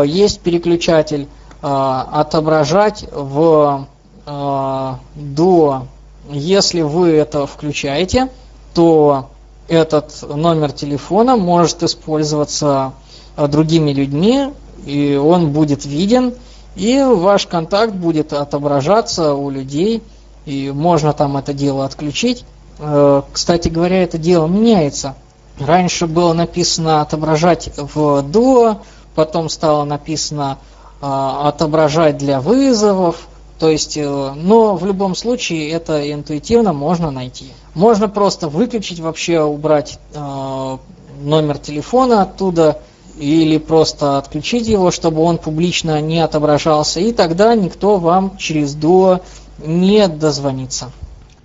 [0.05, 1.27] есть переключатель
[1.61, 3.87] отображать в
[4.25, 5.83] до,
[6.31, 8.29] если вы это включаете,
[8.73, 9.31] то
[9.67, 12.93] этот номер телефона может использоваться
[13.37, 14.53] другими людьми,
[14.87, 16.35] и он будет виден,
[16.77, 20.03] и ваш контакт будет отображаться у людей,
[20.45, 22.45] и можно там это дело отключить.
[22.79, 25.15] Э, кстати говоря, это дело меняется.
[25.59, 28.79] Раньше было написано отображать в Duo,
[29.15, 30.59] потом стало написано
[31.01, 33.29] э, отображать для вызовов.
[33.59, 37.53] То есть, э, но в любом случае это интуитивно можно найти.
[37.75, 42.79] Можно просто выключить, вообще убрать номер телефона оттуда,
[43.19, 49.21] или просто отключить его, чтобы он публично не отображался, и тогда никто вам через Duo
[49.65, 50.91] не дозвонится.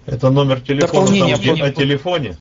[0.06, 2.38] Это номер телефона там, где на телефоне?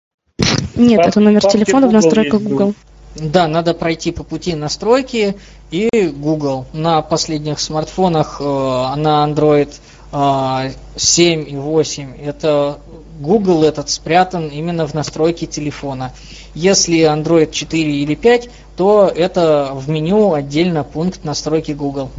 [0.74, 2.74] Нет, это номер телефона в настройках Google.
[3.16, 5.36] Да, надо пройти по пути настройки
[5.70, 6.66] и Google.
[6.72, 9.74] На последних смартфонах э, на Android
[10.12, 12.78] э, 7 и 8 это
[13.18, 16.12] Google этот спрятан именно в настройке телефона.
[16.54, 22.10] Если Android 4 или 5, то это в меню отдельно пункт настройки Google.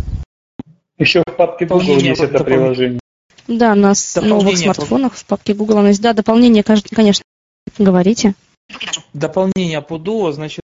[0.98, 3.00] Еще в папке Google есть это приложение.
[3.48, 6.02] Да, на новых смартфонах в папке Google есть.
[6.02, 7.24] Да, дополнение, конечно,
[7.78, 8.36] говорите.
[9.14, 10.59] Дополнение по Duo, значит,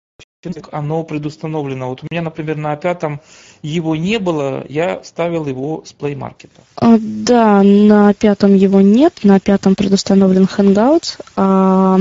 [0.71, 1.89] оно предустановлено.
[1.89, 3.21] Вот у меня, например, на пятом
[3.61, 6.49] его не было, я ставил его с Play Market.
[6.75, 11.19] А, да, на пятом его нет, на пятом предустановлен Hangouts.
[11.35, 11.97] А,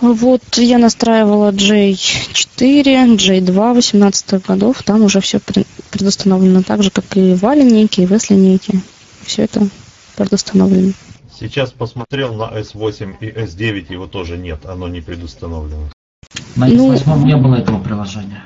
[0.00, 5.40] вот я настраивала J4, J2 18 годов, там уже все
[5.90, 8.80] предустановлено так же, как и в линейке, и в S линейке.
[9.24, 9.68] Все это
[10.16, 10.92] предустановлено.
[11.38, 15.88] Сейчас посмотрел на S8 и S9, его тоже нет, оно не предустановлено.
[16.56, 18.42] На S8 ну, не было этого приложения.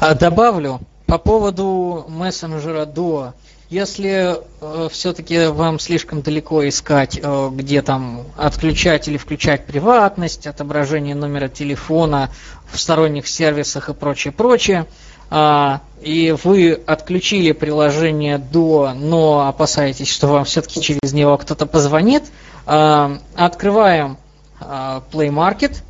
[0.00, 3.32] А добавлю по поводу мессенджера Duo.
[3.70, 11.14] Если э, все-таки вам слишком далеко искать, э, где там отключать или включать приватность, отображение
[11.14, 12.30] номера телефона
[12.70, 14.86] в сторонних сервисах и прочее, прочее,
[15.30, 22.22] а, и вы отключили приложение до, но опасаетесь, что вам все-таки через него кто-то позвонит,
[22.64, 24.16] а, открываем
[24.60, 25.82] а, Play Market,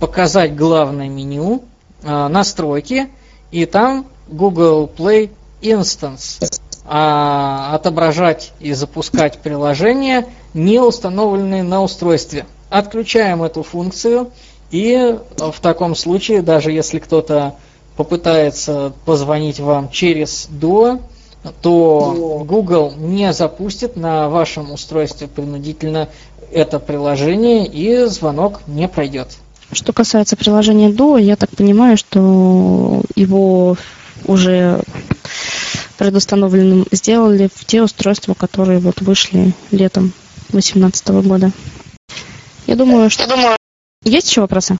[0.00, 1.62] показать главное меню,
[2.04, 3.08] а, настройки,
[3.50, 6.50] и там Google Play Instance.
[6.90, 12.46] А, отображать и запускать приложения, не установленные на устройстве.
[12.70, 14.30] Отключаем эту функцию,
[14.70, 17.56] и в таком случае, даже если кто-то
[17.96, 21.00] попытается позвонить вам через DO,
[21.60, 26.08] то Google не запустит на вашем устройстве принудительно
[26.52, 29.36] это приложение и звонок не пройдет.
[29.72, 33.76] Что касается приложения Duo, я так понимаю, что его
[34.24, 34.82] уже
[35.98, 40.12] предустановленным сделали в те устройства, которые вот вышли летом
[40.50, 41.50] 2018 года.
[42.66, 43.56] Я думаю, что...
[44.04, 44.78] Есть еще вопросы?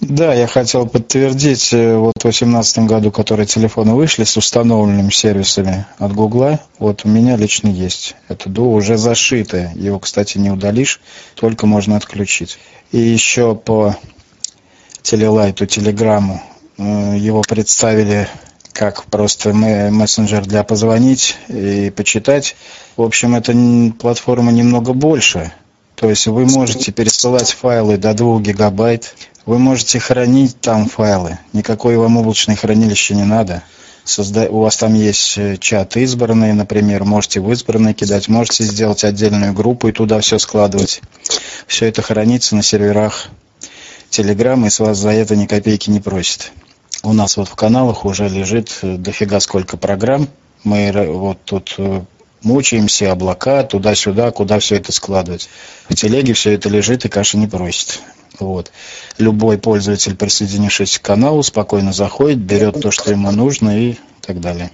[0.00, 5.84] Да, я хотел подтвердить, э, вот в 2018 году, которые телефоны вышли с установленными сервисами
[5.98, 8.16] от Гугла, вот у меня лично есть.
[8.28, 9.72] Это Duo уже зашитое.
[9.74, 11.00] Его, кстати, не удалишь,
[11.34, 12.58] только можно отключить.
[12.92, 13.94] И еще по
[15.02, 16.42] телелайту, телеграмму,
[16.78, 18.26] э, его представили
[18.72, 22.56] как просто мессенджер для позвонить и почитать.
[22.96, 23.52] В общем, эта
[23.98, 25.52] платформа немного больше.
[25.96, 29.14] То есть вы можете пересылать файлы до 2 гигабайт,
[29.50, 31.36] вы можете хранить там файлы.
[31.52, 33.64] Никакой вам облачное хранилище не надо.
[34.04, 34.48] Созда...
[34.48, 39.52] У вас там есть э, чат избранные, например, можете в избранные кидать, можете сделать отдельную
[39.52, 41.02] группу и туда все складывать.
[41.66, 43.26] Все это хранится на серверах
[44.12, 46.52] Telegram, и с вас за это ни копейки не просит.
[47.02, 50.28] У нас вот в каналах уже лежит э, дофига сколько программ.
[50.62, 52.02] Мы вот тут э,
[52.42, 55.48] мучаемся, облака, туда-сюда, куда все это складывать.
[55.88, 58.00] В телеге все это лежит и каши не просит.
[58.40, 58.72] Вот.
[59.18, 64.70] Любой пользователь, присоединившийся к каналу, спокойно заходит, берет то, что ему нужно и так далее.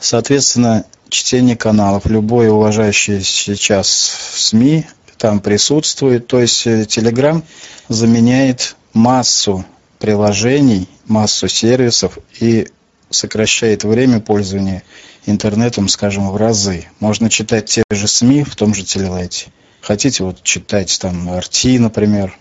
[0.00, 3.88] Соответственно, чтение каналов, любой уважающий сейчас
[4.34, 4.86] СМИ
[5.18, 6.26] там присутствует.
[6.26, 7.42] То есть э, Telegram
[7.88, 9.64] заменяет массу
[9.98, 12.68] приложений, массу сервисов и
[13.10, 14.82] сокращает время пользования
[15.26, 16.86] интернетом, скажем, в разы.
[16.98, 19.52] Можно читать те же СМИ в том же телелайте.
[19.80, 22.36] Хотите вот читать там RT, например,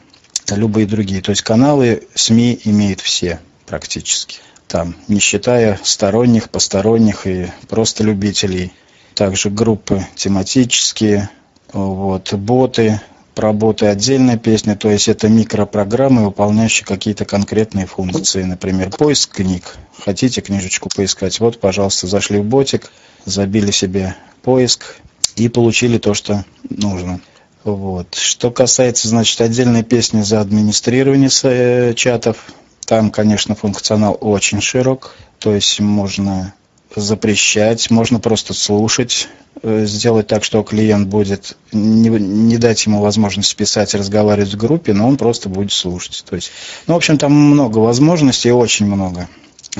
[0.49, 1.21] любые другие.
[1.21, 4.39] То есть каналы СМИ имеют все практически.
[4.67, 8.71] Там, не считая сторонних, посторонних и просто любителей.
[9.15, 11.29] Также группы тематические,
[11.73, 13.01] вот, боты,
[13.35, 18.43] про боты отдельная песня, то есть это микропрограммы, выполняющие какие-то конкретные функции.
[18.43, 19.75] Например, поиск книг.
[19.97, 21.39] Хотите книжечку поискать?
[21.39, 22.91] Вот, пожалуйста, зашли в ботик,
[23.25, 24.97] забили себе поиск
[25.35, 27.21] и получили то, что нужно.
[27.63, 28.15] Вот.
[28.15, 32.37] Что касается, значит, отдельной песни за администрирование э, чатов,
[32.85, 36.53] там, конечно, функционал очень широк, то есть можно
[36.95, 39.29] запрещать, можно просто слушать,
[39.61, 44.93] э, сделать так, что клиент будет, не, не дать ему возможность писать, разговаривать в группе,
[44.93, 46.23] но он просто будет слушать.
[46.27, 46.51] То есть,
[46.87, 49.29] ну, в общем, там много возможностей, очень много.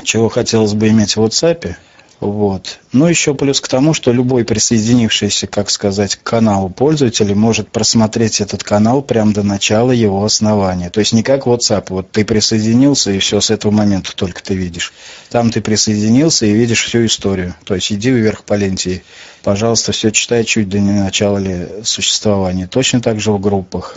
[0.04, 1.74] Чего хотелось бы иметь в WhatsApp–
[2.22, 2.78] вот.
[2.92, 8.40] Ну, еще плюс к тому, что любой присоединившийся, как сказать, к каналу пользователь может просмотреть
[8.40, 10.88] этот канал прямо до начала его основания.
[10.88, 14.54] То есть не как WhatsApp, вот ты присоединился и все с этого момента только ты
[14.54, 14.92] видишь.
[15.30, 17.56] Там ты присоединился и видишь всю историю.
[17.64, 19.02] То есть иди вверх по ленте,
[19.42, 22.68] пожалуйста, все читай чуть до начала ли существования.
[22.68, 23.96] Точно так же в группах.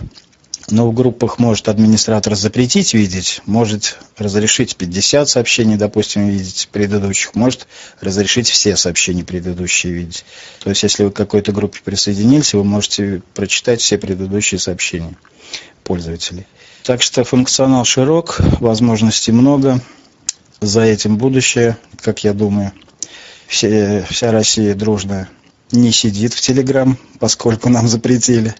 [0.72, 7.68] Но в группах может администратор запретить видеть, может разрешить 50 сообщений, допустим, видеть предыдущих, может
[8.02, 10.26] разрешить все сообщения предыдущие видеть.
[10.64, 15.16] То есть, если вы к какой-то группе присоединились, вы можете прочитать все предыдущие сообщения
[15.84, 16.48] пользователей.
[16.84, 19.80] Так что функционал широк, возможностей много.
[20.62, 22.72] За этим будущее, как я думаю.
[23.48, 25.30] Все, вся Россия дружная
[25.72, 28.56] не сидит в Телеграм, поскольку нам запретили.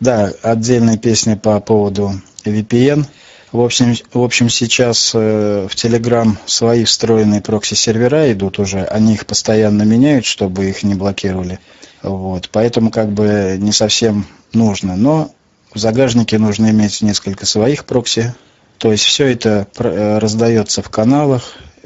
[0.00, 2.12] Да, отдельная песня по поводу
[2.44, 3.06] VPN.
[3.52, 9.26] В общем, в общем сейчас э, в Telegram свои встроенные прокси-сервера идут уже, они их
[9.26, 11.58] постоянно меняют, чтобы их не блокировали.
[12.02, 14.94] Вот, поэтому как бы не совсем нужно.
[14.96, 15.32] Но
[15.74, 18.34] в загажнике нужно иметь несколько своих прокси.
[18.78, 21.42] То есть все это э, раздается в каналах,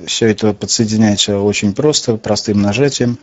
[0.06, 3.18] все это подсоединяется очень просто, простым нажатием.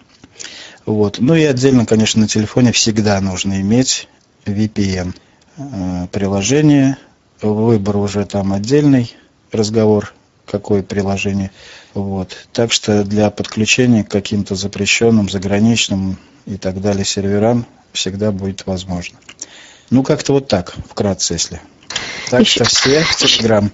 [0.86, 1.20] Вот.
[1.20, 4.08] Ну и отдельно, конечно, на телефоне всегда нужно иметь
[4.46, 5.14] VPN
[5.58, 6.98] э, приложение.
[7.42, 9.16] Выбор уже там отдельный
[9.52, 10.14] разговор,
[10.46, 11.52] какое приложение.
[11.94, 12.48] Вот.
[12.54, 19.18] Так что для подключения к каким-то запрещенным, заграничным и так далее серверам всегда будет возможно.
[19.90, 21.62] Ну, как-то вот так, вкратце, если.
[22.30, 22.64] Так Еще...
[22.64, 23.72] что все в Telegram.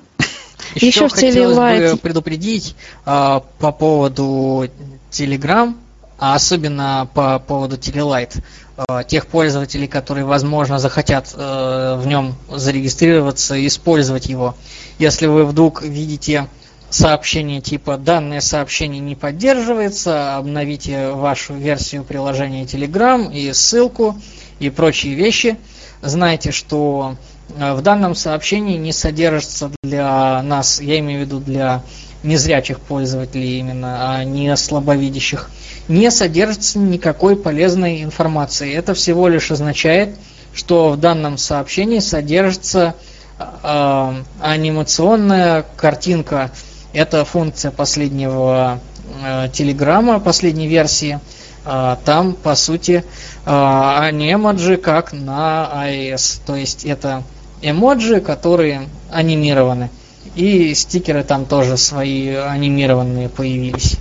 [0.76, 2.76] Еще, Еще хотелось бы предупредить
[3.06, 4.68] э, по поводу
[5.12, 5.76] Telegram,
[6.18, 8.41] а особенно по поводу Telelight.
[8.77, 14.56] Э, тех пользователей, которые, возможно, захотят э, в нем зарегистрироваться и использовать его.
[14.99, 16.48] Если вы вдруг видите
[16.89, 24.15] сообщение типа «данное сообщение не поддерживается», обновите вашу версию приложения Telegram и ссылку
[24.60, 25.57] и прочие вещи.
[26.03, 27.15] Знайте, что
[27.57, 31.81] э, в данном сообщении не содержится для нас, я имею в виду для
[32.28, 35.49] незрячих пользователей именно, а не слабовидящих,
[35.88, 38.74] не содержится никакой полезной информации.
[38.74, 40.16] Это всего лишь означает,
[40.54, 42.95] что в данном сообщении содержится
[43.40, 46.52] э, анимационная картинка.
[46.94, 48.80] Это функция последнего
[49.24, 51.20] э, телеграмма, последней версии.
[51.66, 53.04] Э, там, по сути,
[53.45, 56.41] э, они эмоджи как на iOS.
[56.45, 57.24] То есть это
[57.62, 59.90] эмоджи, которые анимированы.
[60.38, 63.97] И стикеры там тоже свои анимированные появились.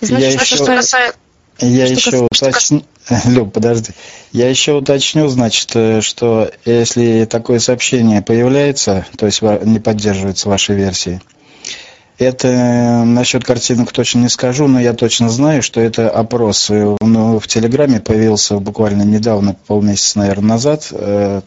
[0.00, 1.18] Значит, я еще, что касается...
[1.60, 2.82] Я что еще уточню...
[3.26, 3.92] Люб, подожди.
[4.32, 10.74] Я еще уточню, значит, э, что если такое сообщение появляется, то есть не поддерживается вашей
[10.74, 11.20] версии,
[12.24, 16.68] это э, насчет картинок точно не скажу, но я точно знаю, что это опрос.
[16.68, 20.92] Ну, в Телеграме появился буквально недавно, полмесяца, наверное, назад,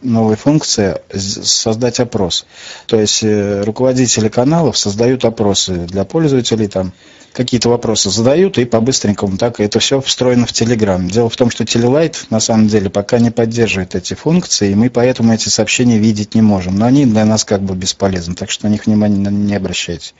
[0.02, 2.46] новая функция создать опрос.
[2.88, 6.94] То есть руководители каналов создают опросы для пользователей там
[7.34, 11.04] какие-то вопросы задают, и по-быстренькому так это все встроено в Telegram.
[11.10, 14.90] Дело в том, что Telelight на самом деле пока не поддерживает эти функции, и мы
[14.90, 16.78] поэтому эти сообщения видеть не можем.
[16.78, 20.14] Но они для нас как бы бесполезны, так что на них внимания не обращайте.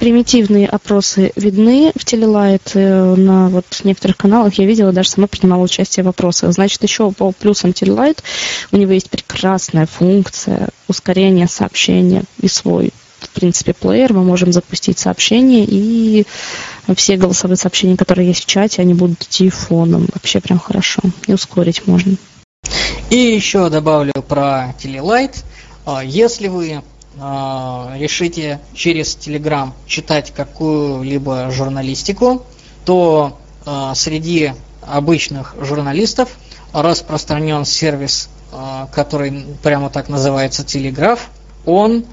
[0.00, 2.72] Примитивные опросы видны в Telelight.
[2.74, 6.52] Э, на вот некоторых каналах я видела, даже сама принимала участие в вопросах.
[6.52, 8.18] Значит, еще по плюсам Telelight
[8.72, 14.98] у него есть прекрасная функция ускорения сообщения и свой в принципе, плеер, мы можем запустить
[14.98, 16.26] сообщение, и
[16.94, 20.08] все голосовые сообщения, которые есть в чате, они будут идти фоном.
[20.14, 21.00] Вообще прям хорошо.
[21.26, 22.16] И ускорить можно.
[23.10, 25.44] И еще добавлю про Telelight.
[25.84, 26.82] А, если вы
[27.18, 32.44] а, решите через Telegram читать какую-либо журналистику,
[32.84, 34.52] то а, среди
[34.82, 36.36] обычных журналистов
[36.72, 38.28] распространен сервис,
[38.92, 41.30] который прямо так называется Телеграф.
[41.64, 42.04] Он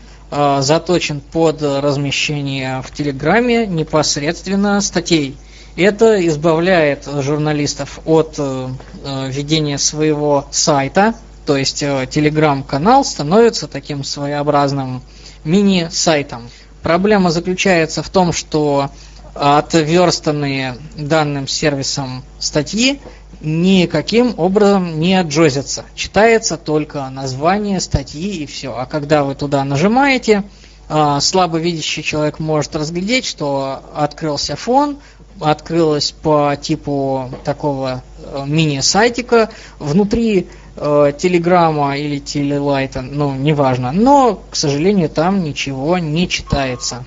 [0.61, 5.37] заточен под размещение в Телеграме непосредственно статей.
[5.75, 8.67] Это избавляет журналистов от э,
[9.03, 11.15] э, ведения своего сайта,
[11.47, 15.01] то есть э, телеграм-канал становится таким своеобразным
[15.43, 16.47] мини-сайтом.
[16.83, 18.91] Проблема заключается в том, что
[19.33, 23.01] отверстанные данным сервисом статьи
[23.41, 25.85] никаким образом не отжозится.
[25.95, 28.75] Читается только название статьи и все.
[28.77, 30.43] А когда вы туда нажимаете,
[30.89, 34.97] а, слабовидящий человек может разглядеть, что открылся фон,
[35.39, 39.49] открылось по типу такого э, мини-сайтика.
[39.79, 43.91] Внутри э, телеграмма или телелайта, ну, неважно.
[43.91, 47.05] Но, к сожалению, там ничего не читается.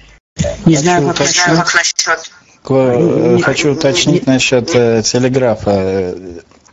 [0.64, 2.30] Не знаю, как насчет
[2.68, 6.14] Э, хочу уточнить насчет э, телеграфа.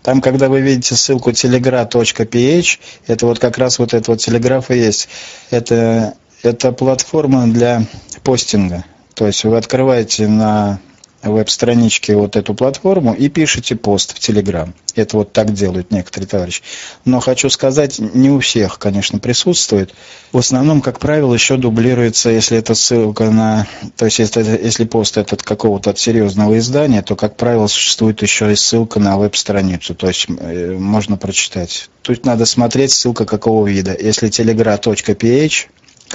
[0.02, 4.78] Там, когда вы видите ссылку telegra.ph, это вот как раз вот это вот телеграф и
[4.78, 5.08] есть.
[5.50, 7.84] Это, это платформа для
[8.24, 8.84] постинга.
[9.14, 10.80] То есть вы открываете на
[11.24, 14.74] веб-страничке вот эту платформу и пишите пост в Телеграм.
[14.96, 16.62] Это вот так делают некоторые товарищи.
[17.06, 19.94] Но хочу сказать, не у всех, конечно, присутствует.
[20.32, 23.68] В основном, как правило, еще дублируется, если это ссылка на...
[23.98, 28.56] То есть, если, если пост этот какого-то серьезного издания, то, как правило, существует еще и
[28.56, 29.96] ссылка на веб-страницу.
[29.96, 31.90] То есть, э, можно прочитать.
[32.02, 33.96] Тут надо смотреть, ссылка какого вида.
[34.00, 35.68] Если telegra.ph,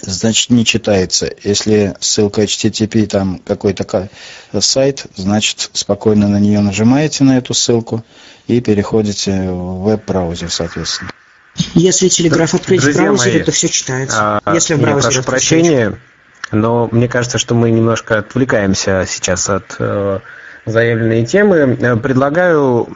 [0.03, 1.31] значит не читается.
[1.43, 4.09] Если ссылка HTTP, там какой-то
[4.61, 8.05] сайт, значит спокойно на нее нажимаете на эту ссылку
[8.47, 11.11] и переходите в веб-браузер, соответственно.
[11.75, 14.41] Если телеграф открыть Друзья в браузере, мои, то все читается.
[14.45, 15.99] А, Если в браузере, прошу прощения,
[16.53, 20.21] но мне кажется, что мы немножко отвлекаемся сейчас от э,
[20.67, 21.77] заявленной темы.
[22.03, 22.89] Предлагаю,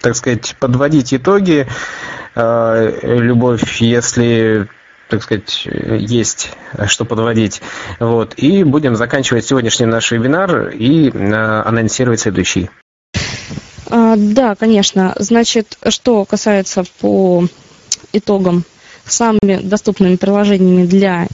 [0.00, 1.66] так сказать, подводить итоги.
[2.34, 4.68] Э, Любовь, если
[5.12, 5.68] так сказать,
[6.00, 6.52] есть
[6.86, 7.60] что подводить.
[8.00, 8.32] Вот.
[8.38, 12.70] И будем заканчивать сегодняшний наш вебинар и э, анонсировать следующий.
[13.90, 15.14] А, да, конечно.
[15.18, 17.46] Значит, что касается по
[18.14, 18.64] итогам,
[19.04, 21.28] самыми доступными приложениями для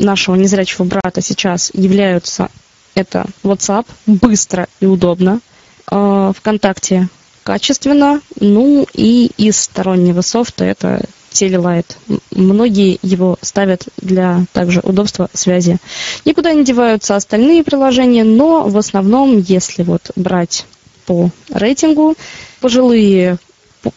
[0.00, 2.48] нашего незрячего брата сейчас являются
[2.96, 5.38] это WhatsApp, быстро и удобно,
[5.86, 7.08] а, ВКонтакте
[7.44, 11.96] качественно, ну и из стороннего софта это Телелайт.
[12.32, 15.78] Многие его ставят для также удобства связи.
[16.24, 20.66] Никуда не деваются остальные приложения, но в основном, если вот брать
[21.06, 22.16] по рейтингу,
[22.60, 23.38] пожилые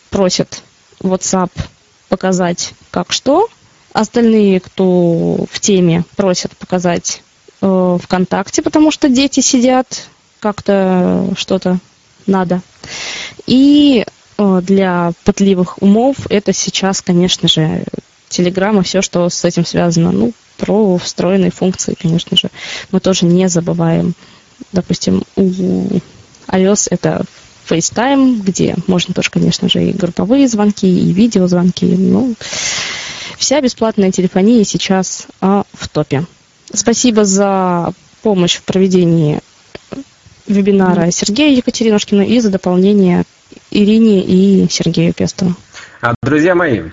[0.09, 0.61] просят
[1.01, 1.51] WhatsApp
[2.07, 3.47] показать как что,
[3.91, 7.21] остальные, кто в теме, просят показать
[7.61, 10.07] э, ВКонтакте, потому что дети сидят,
[10.39, 11.79] как-то что-то
[12.25, 12.61] надо.
[13.45, 14.05] И
[14.61, 17.83] для пытливых умов это сейчас, конечно же,
[18.29, 20.11] Telegram и все, что с этим связано.
[20.11, 22.49] Ну, про встроенные функции, конечно же,
[22.91, 24.13] мы тоже не забываем.
[24.71, 25.49] Допустим, у
[26.47, 27.25] iOS это
[27.67, 31.85] FaceTime, где можно тоже, конечно же, и групповые звонки, и видеозвонки.
[31.85, 32.35] Ну,
[33.37, 36.25] вся бесплатная телефония сейчас а, в топе.
[36.73, 39.39] Спасибо за помощь в проведении
[40.47, 43.23] вебинара Сергея Екатеринушкина и за дополнение
[43.73, 45.55] Ирине и Сергею Пестову.
[46.01, 46.83] А, друзья мои,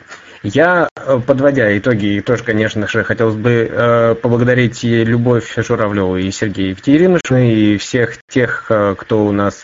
[0.42, 6.30] я, э, подводя итоги, тоже, конечно же, хотелось бы э, поблагодарить и Любовь Журавлеву, и
[6.30, 9.62] Сергея Екатеринушина, и всех тех, э, кто у нас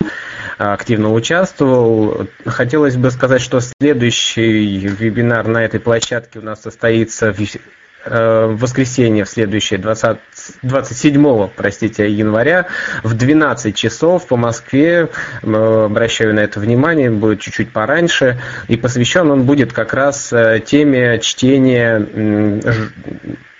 [0.58, 2.28] активно участвовал.
[2.44, 7.58] Хотелось бы сказать, что следующий вебинар на этой площадке у нас состоится в Э,
[8.06, 10.18] в воскресенье в следующее, 20,
[10.62, 12.66] 27 простите, января
[13.02, 15.08] в 12 часов по Москве.
[15.42, 18.40] Обращаю на это внимание, будет чуть-чуть пораньше.
[18.68, 21.98] И посвящен он будет как раз э, теме чтения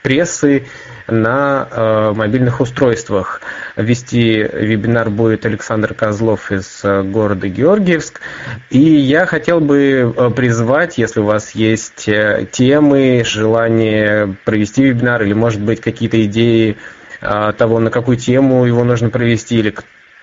[0.07, 0.63] прессы
[1.09, 3.41] на э, мобильных устройствах.
[3.75, 8.21] Вести вебинар будет Александр Козлов из э, города Георгиевск.
[8.71, 15.25] И я хотел бы э, призвать, если у вас есть э, темы, желание провести вебинар
[15.25, 16.77] или, может быть, какие-то идеи
[17.21, 19.75] того, на какую тему его нужно провести, или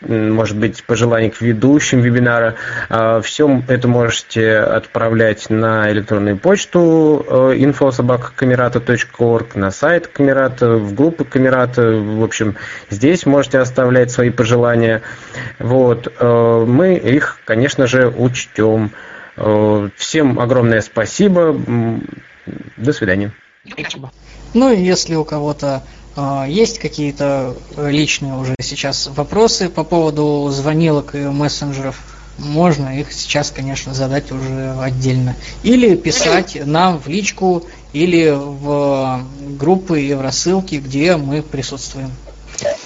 [0.08, 2.56] может быть, пожеланий к ведущим вебинара.
[2.90, 11.26] А, Все это можете отправлять на электронную почту infosobakakamerata.org, э, на сайт Камерата, в группу
[11.26, 11.92] Камерата.
[11.92, 12.56] В общем,
[12.90, 15.02] здесь можете оставлять свои пожелания.
[15.60, 16.14] Вот.
[16.20, 18.92] Э, мы их, конечно же, учтем.
[19.38, 21.56] Э, всем огромное спасибо.
[22.78, 23.32] До свидания.
[24.54, 25.82] Ну и если у кого-то
[26.48, 32.00] есть какие-то личные уже сейчас вопросы по поводу звонилок и мессенджеров?
[32.38, 35.36] Можно их сейчас, конечно, задать уже отдельно.
[35.62, 37.64] Или писать нам в личку,
[37.94, 39.24] или в
[39.60, 42.10] группы и в рассылки, где мы присутствуем.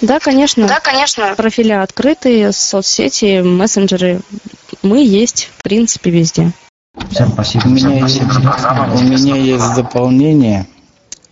[0.01, 0.67] Да, конечно.
[0.67, 1.33] Да, конечно.
[1.35, 4.21] Профили открытые, соцсети, мессенджеры.
[4.83, 6.51] Мы есть, в принципе, везде.
[7.11, 7.63] Всем спасибо.
[7.65, 10.67] У меня, есть, у меня есть дополнение.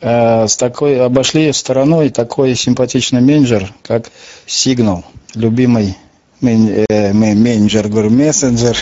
[0.01, 4.05] Э, с такой обошли стороной такой симпатичный менеджер, как
[4.45, 5.03] Signal,
[5.35, 5.97] любимый
[6.41, 8.77] э, менеджер, говорю, мессенджер,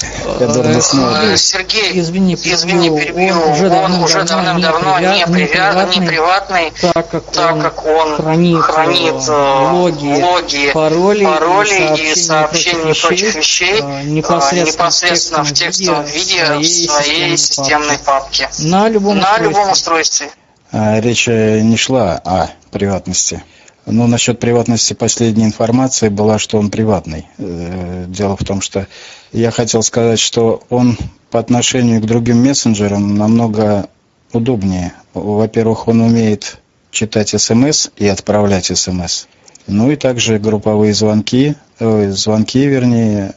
[0.82, 1.40] смотрит.
[1.40, 7.62] Сергей, извини, извини, перебью, он уже давным-давно не, привязан, не приватный, так как, так он,
[7.62, 14.86] как он хранит, хранит э, логи, логи пароли, пароли и сообщения и прочих вещей непосредственно,
[14.88, 20.30] непосредственно в текстовом виде в своей системной папке на любом, на любом устройстве.
[20.76, 23.44] А, речь э, не шла о приватности.
[23.86, 27.28] Но насчет приватности последней информации была, что он приватный.
[27.38, 28.88] Э, дело в том, что
[29.32, 30.98] я хотел сказать, что он
[31.30, 33.88] по отношению к другим мессенджерам намного
[34.32, 34.94] удобнее.
[35.14, 36.58] Во-первых, он умеет
[36.90, 39.28] читать смс и отправлять смс.
[39.68, 43.36] Ну и также групповые звонки, э, звонки, вернее,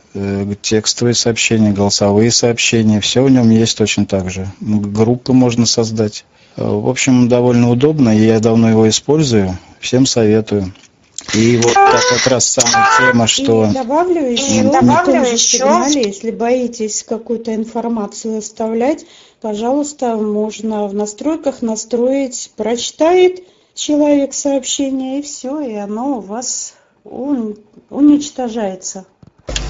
[0.63, 4.51] текстовые сообщения, голосовые сообщения, все в нем есть точно так же.
[4.59, 6.25] Группы можно создать.
[6.57, 9.59] Э, в общем, довольно удобно, и я давно его использую.
[9.81, 10.73] Всем советую.
[11.35, 13.67] И вот так как раз самая тема, что...
[13.67, 15.59] И добавлю еще, и добавлю еще...
[15.59, 19.05] Сигнале, если боитесь какую-то информацию оставлять,
[19.41, 23.43] пожалуйста, можно в настройках настроить, прочитает
[23.75, 26.75] человек сообщение, и все, и оно у вас
[27.05, 29.05] уничтожается.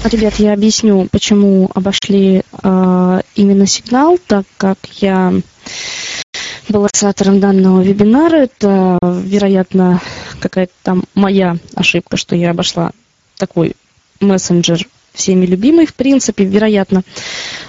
[0.05, 5.33] Ребят, я объясню, почему обошли э, именно сигнал, так как я
[6.69, 8.37] был инициатором данного вебинара.
[8.37, 10.01] Это, вероятно,
[10.39, 12.91] какая-то там моя ошибка, что я обошла
[13.37, 13.75] такой
[14.19, 17.03] мессенджер всеми любимый, в принципе, вероятно.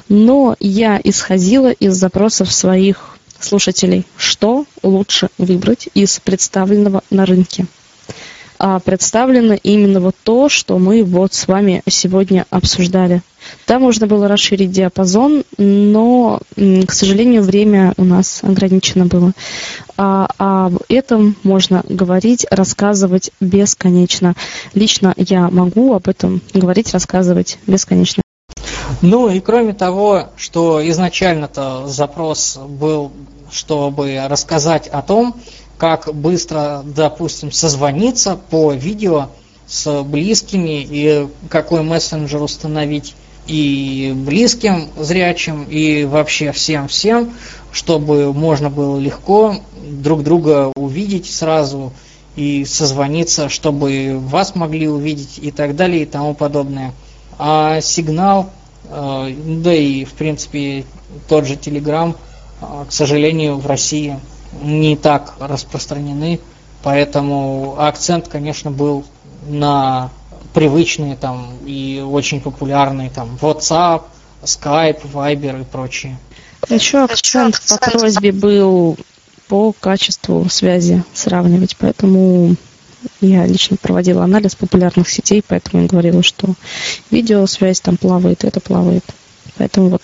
[0.08, 7.66] Но я исходила из запросов своих слушателей, что лучше выбрать из представленного на рынке.
[8.58, 13.22] А представлено именно вот то, что мы вот с вами сегодня обсуждали.
[13.66, 19.32] Там можно было расширить диапазон, но, к сожалению, время у нас ограничено было.
[19.96, 24.34] А об этом можно говорить, рассказывать бесконечно.
[24.74, 28.22] Лично я могу об этом говорить, рассказывать бесконечно.
[29.02, 33.12] Ну и кроме того, что изначально-то запрос был,
[33.50, 35.36] чтобы рассказать о том,
[35.78, 39.28] как быстро, допустим, созвониться по видео
[39.66, 43.14] с близкими и какой мессенджер установить
[43.46, 47.32] и близким зрячим, и вообще всем-всем,
[47.72, 49.56] чтобы можно было легко
[49.90, 51.92] друг друга увидеть сразу
[52.36, 56.92] и созвониться, чтобы вас могли увидеть и так далее и тому подобное.
[57.38, 58.50] А сигнал,
[58.90, 60.84] э, да и в принципе
[61.28, 62.14] тот же Telegram,
[62.60, 64.18] э, к сожалению, в России
[64.52, 66.40] не так распространены,
[66.82, 69.04] поэтому акцент, конечно, был
[69.46, 70.10] на
[70.54, 74.02] привычные там и очень популярные там WhatsApp,
[74.42, 76.18] Skype, Viber и прочие.
[76.68, 78.96] Еще акцент по просьбе был
[79.48, 82.56] по качеству связи сравнивать, поэтому
[83.20, 86.54] я лично проводила анализ популярных сетей, поэтому я говорила, что
[87.10, 89.04] видеосвязь там плавает, это плавает.
[89.56, 90.02] Поэтому вот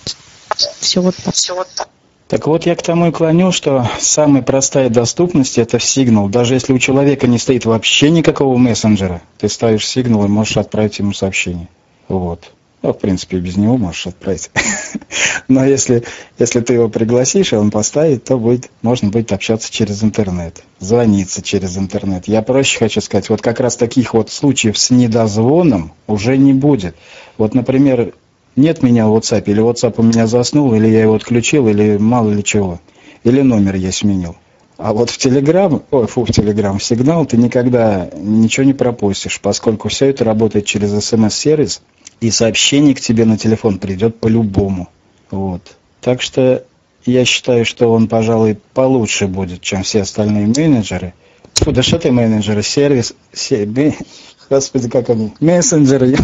[0.81, 1.35] все вот так.
[1.35, 1.89] Все вот так.
[2.35, 6.28] Так вот, я к тому и клоню, что самая простая доступность– это сигнал.
[6.28, 10.98] Даже если у человека не стоит вообще никакого мессенджера, ты ставишь сигнал и можешь отправить
[10.98, 11.69] ему сообщение.
[12.09, 12.51] Вот.
[12.82, 14.51] Ну, в принципе, без него можешь отправить.
[15.48, 16.02] Но если,
[16.36, 21.40] если ты его пригласишь, и он поставит, то будет, можно будет общаться через интернет, звониться
[21.40, 22.27] через интернет.
[22.27, 26.97] Я проще хочу сказать, вот как раз таких вот случаев с недозвоном уже не будет.
[27.39, 28.12] Вот, например,
[28.56, 32.31] нет меня в WhatsApp, или WhatsApp у меня заснул, или я его отключил, или мало
[32.31, 32.81] ли чего.
[33.24, 34.36] Или номер я сменил.
[34.76, 39.40] А вот в Telegram, ой, фу, в Telegram, в сигнал ты никогда ничего не пропустишь,
[39.40, 41.82] поскольку все это работает через смс-сервис,
[42.20, 44.89] и сообщение к тебе на телефон придет по-любому.
[45.31, 45.76] Вот.
[46.01, 46.64] Так что
[47.06, 51.14] я считаю, что он, пожалуй, получше будет, чем все остальные менеджеры.
[51.55, 53.66] Фу, да что ты менеджеры, сервис, се,
[54.51, 56.16] господи, как они, мессенджеры.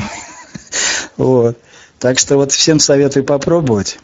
[1.17, 1.57] вот.
[2.01, 3.99] Так что вот всем советую попробовать.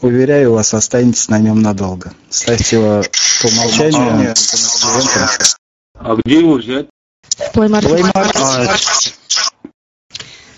[0.00, 2.12] Уверяю вас, останетесь на нем надолго.
[2.30, 3.02] Ставьте его
[3.42, 4.34] по умолчанию.
[5.98, 6.86] А где его взять?
[7.52, 9.14] Play Market.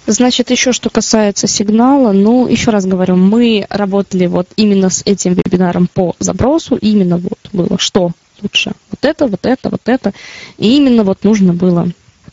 [0.06, 5.34] Значит, еще что касается сигнала, ну, еще раз говорю, мы работали вот именно с этим
[5.34, 10.14] вебинаром по запросу, именно вот было что лучше, вот это, вот это, вот это,
[10.56, 11.88] и именно вот нужно было,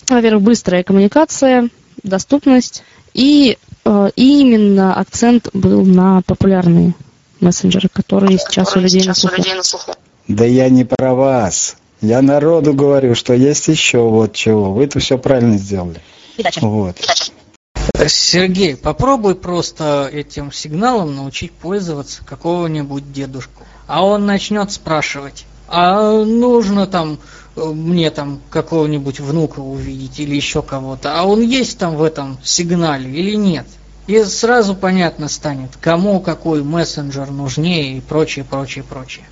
[0.08, 1.70] во-первых, быстрая коммуникация,
[2.02, 6.94] доступность и и именно акцент был на популярные
[7.40, 9.94] мессенджеры, которые сейчас у людей на слуху.
[10.28, 11.78] Да я не про вас.
[12.02, 14.74] Я народу говорю, что есть еще вот чего.
[14.74, 16.02] Вы это все правильно сделали.
[16.62, 16.98] Вот.
[18.08, 23.64] Сергей, попробуй просто этим сигналом научить пользоваться какого-нибудь дедушку.
[23.88, 27.20] А он начнет спрашивать, а нужно там
[27.56, 33.10] мне там какого-нибудь внука увидеть или еще кого-то, а он есть там в этом сигнале
[33.10, 33.66] или нет.
[34.08, 39.26] И сразу понятно станет, кому какой мессенджер нужнее и прочее, прочее, прочее.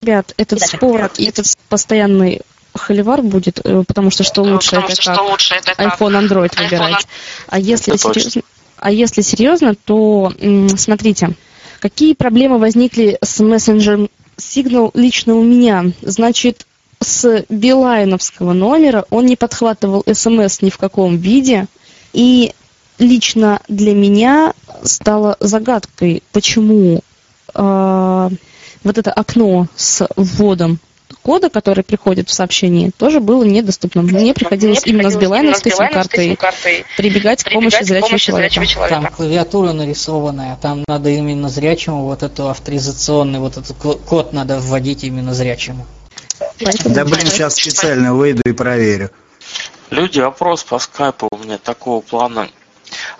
[0.00, 2.40] Ребят, этот спор и этот постоянный
[2.74, 6.58] холивар будет, э, потому что что лучше, это, как что лучше это как iPhone, Android
[6.60, 7.06] выбирать.
[7.48, 8.42] А если, серьезно,
[8.78, 10.32] а если серьезно, то
[10.76, 11.36] смотрите,
[11.80, 14.08] какие проблемы возникли с мессенджером
[14.38, 15.92] Signal лично у меня?
[16.00, 16.66] Значит,
[17.02, 21.66] с билайновского номера он не подхватывал смс ни в каком виде,
[22.12, 22.52] и
[22.98, 27.00] лично для меня стало загадкой, почему
[27.54, 28.28] э,
[28.84, 30.78] вот это окно с вводом
[31.22, 34.06] кода, который приходит в сообщении, тоже было недоступным.
[34.06, 36.38] Мне приходилось Мне именно с билайновской сим-картой
[36.96, 38.66] прибегать к помощи зрячего человека.
[38.66, 39.02] человека.
[39.02, 45.04] Там клавиатура нарисованная, там надо именно зрячему вот эту авторизационный, вот этот код надо вводить
[45.04, 45.86] именно зрячему.
[46.84, 49.10] Да блин, сейчас специально выйду и проверю.
[49.90, 52.48] Люди, вопрос по скайпу у меня такого плана.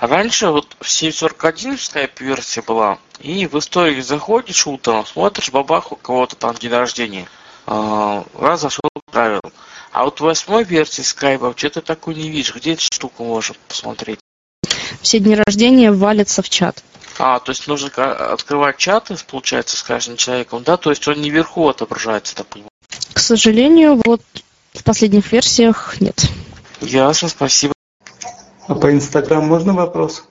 [0.01, 6.37] Раньше вот в 7.41 скайп-версия была, и в истории заходишь утром, смотришь, бабах, у кого-то
[6.37, 7.29] там день рождения.
[7.67, 9.41] А, раз зашел, правил.
[9.93, 12.55] А вот в восьмой версии скайпа что-то такое не видишь.
[12.55, 14.19] Где эту штуку можно посмотреть?
[15.03, 16.83] Все дни рождения валятся в чат.
[17.19, 17.91] А, то есть нужно
[18.33, 20.77] открывать чаты, получается, с каждым человеком, да?
[20.77, 22.72] То есть он не вверху отображается, так понимаю?
[23.13, 24.23] К сожалению, вот
[24.73, 26.29] в последних версиях нет.
[26.81, 27.73] Ясно, спасибо.
[28.67, 30.25] А по Инстаграм можно вопрос?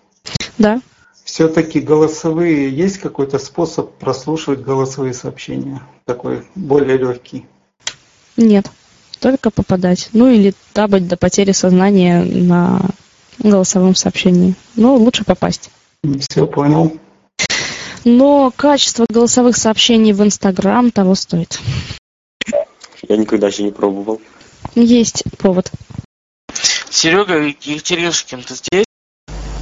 [0.57, 0.81] Да.
[1.23, 5.81] Все-таки голосовые, есть какой-то способ прослушивать голосовые сообщения?
[6.05, 7.45] Такой более легкий?
[8.35, 8.65] Нет,
[9.19, 10.09] только попадать.
[10.13, 12.81] Ну или табать до потери сознания на
[13.39, 14.55] голосовом сообщении.
[14.75, 15.69] Но лучше попасть.
[16.29, 16.97] Все понял.
[18.03, 21.59] Но качество голосовых сообщений в Инстаграм того стоит.
[23.11, 24.21] Я никогда еще не пробовал.
[24.73, 25.69] Есть повод.
[26.89, 28.85] Серега Екатеринушкин, ты здесь?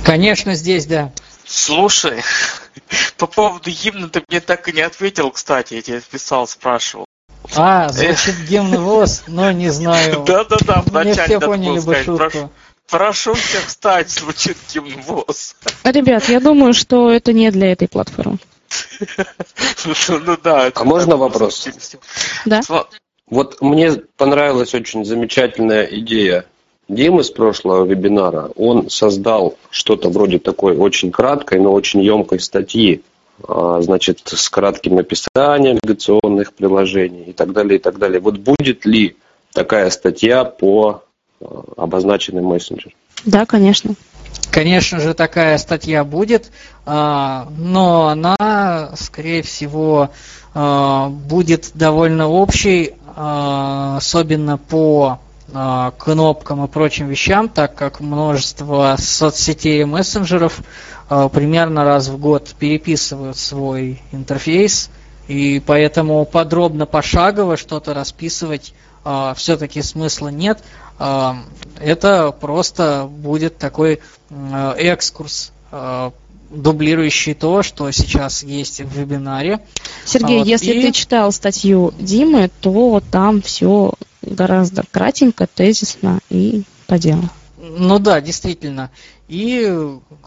[0.05, 1.11] Конечно, здесь, да.
[1.45, 2.21] Слушай,
[3.17, 7.05] по поводу гимна ты мне так и не ответил, кстати, я тебе писал, спрашивал.
[7.55, 10.23] А, звучит гимн ВОЗ, но не знаю.
[10.27, 12.17] Да-да-да, вначале все надо поняли бы шутку.
[12.17, 12.51] Прошу,
[12.87, 15.55] прошу всех встать, звучит гимн ВОЗ.
[15.83, 18.37] Ребят, я думаю, что это не для этой платформы.
[20.09, 20.67] Ну да.
[20.67, 21.67] это А можно вопрос?
[22.45, 22.61] Да.
[23.29, 26.45] Вот мне понравилась очень замечательная идея
[26.89, 28.49] Димы с прошлого вебинара.
[28.55, 33.03] Он создал что-то вроде такой очень краткой, но очень емкой статьи,
[33.47, 38.19] а, значит, с кратким описанием навигационных приложений и так далее, и так далее.
[38.19, 39.15] Вот будет ли
[39.53, 41.03] такая статья по
[41.39, 42.93] а, обозначенным мессенджерам?
[43.23, 43.93] Да, конечно.
[44.49, 46.51] Конечно же, такая статья будет,
[46.87, 50.09] а, но она, скорее всего,
[50.55, 55.19] будет довольно общей, особенно по
[55.53, 60.59] а, кнопкам и прочим вещам, так как множество соцсетей и мессенджеров
[61.09, 64.89] а, примерно раз в год переписывают свой интерфейс,
[65.27, 68.73] и поэтому подробно, пошагово что-то расписывать
[69.35, 70.61] все-таки смысла нет.
[71.79, 76.11] Это просто будет такой э, экскурс, э,
[76.49, 79.59] дублирующий то, что сейчас есть в вебинаре.
[80.05, 86.63] Сергей, Вот, если и- ты читал статью Димы, то там все гораздо кратенько, тезисно и
[86.87, 87.29] по делу.
[87.57, 88.89] Ну да, действительно.
[89.27, 89.71] И,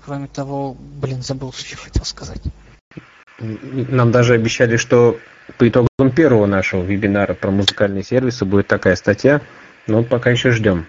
[0.04, 2.40] кроме того, блин, забыл, что еще хотел сказать.
[3.38, 5.18] Нам даже обещали, что
[5.58, 9.40] по итогам первого нашего вебинара про музыкальные сервисы будет такая статья,
[9.86, 10.86] но пока еще ждем.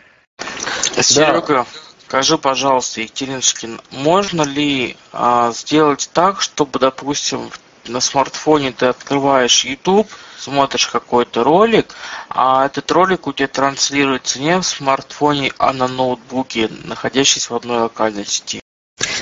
[1.01, 1.65] Серега,
[2.13, 7.49] скажи, пожалуйста, Екатеринушкин, можно ли а, сделать так, чтобы, допустим,
[7.87, 10.07] на смартфоне ты открываешь YouTube,
[10.37, 11.95] смотришь какой-то ролик,
[12.29, 17.79] а этот ролик у тебя транслируется не в смартфоне, а на ноутбуке, находящийся в одной
[17.79, 18.61] локальной сети.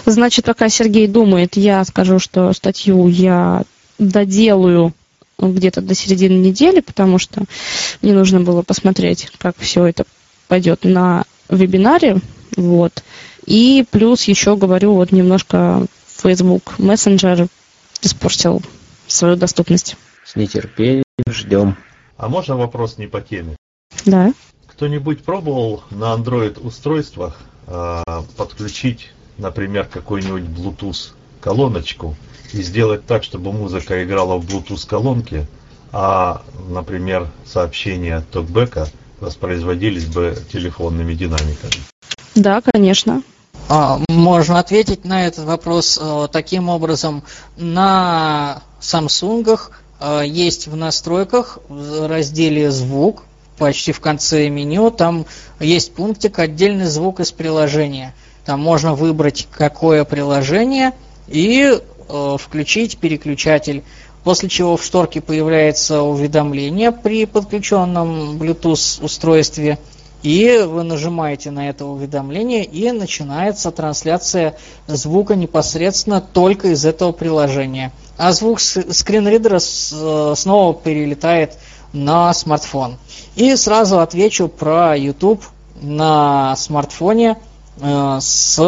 [0.06, 3.64] Значит, пока Сергей думает, я скажу, что статью я
[4.00, 4.94] доделаю
[5.40, 7.46] где-то до середины недели, потому что
[8.02, 10.04] мне нужно было посмотреть, как все это
[10.50, 12.20] пойдет на вебинаре.
[12.56, 13.04] Вот.
[13.46, 17.50] И плюс еще говорю, вот немножко Facebook Messenger
[18.02, 18.62] испортил
[19.08, 19.98] свою доступность.
[20.26, 21.78] С нетерпением ждем.
[22.18, 23.56] А можно вопрос не по теме?
[24.06, 24.34] Да.
[24.68, 28.04] Кто-нибудь пробовал на Android устройствах а,
[28.38, 32.16] подключить, например, какой-нибудь Bluetooth колоночку
[32.54, 35.48] и сделать так, чтобы музыка играла в Bluetooth колонке,
[35.92, 38.88] а, например, сообщения токбека
[39.20, 41.82] воспроизводились бы телефонными динамиками?
[42.36, 43.24] Да, конечно.
[43.70, 47.24] А, Можно ответить на этот вопрос э, таким образом.
[47.58, 53.24] На Самсунгах э, есть в настройках в разделе «Звук»,
[53.58, 55.26] почти в конце меню, там
[55.60, 58.16] есть пунктик «Отдельный звук из приложения».
[58.44, 60.94] Там можно выбрать, какое приложение,
[61.28, 61.80] и
[62.10, 63.84] э, включить переключатель.
[64.24, 69.80] После чего в шторке появляется уведомление при подключенном Bluetooth устройстве.
[70.24, 74.56] И вы нажимаете на это уведомление, и начинается трансляция
[74.88, 77.92] звука непосредственно только из этого приложения.
[78.18, 81.58] А звук скринридера э, снова перелетает
[81.92, 82.98] на смартфон.
[83.36, 85.44] И сразу отвечу про YouTube
[85.82, 87.38] на смартфоне
[87.80, 88.60] э, с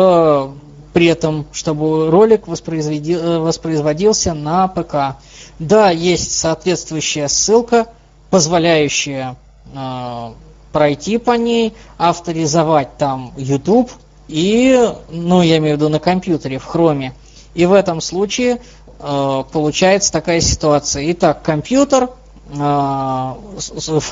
[0.93, 5.17] при этом, чтобы ролик э, воспроизводился на ПК.
[5.59, 7.87] Да, есть соответствующая ссылка,
[8.29, 9.35] позволяющая
[10.73, 13.89] пройти по ней, авторизовать там YouTube
[14.27, 17.11] и, ну, я имею в виду на компьютере, в Chrome.
[17.53, 18.59] И в этом случае
[18.99, 21.11] э, получается такая ситуация.
[21.11, 22.09] Итак, компьютер,
[22.49, 23.35] э, в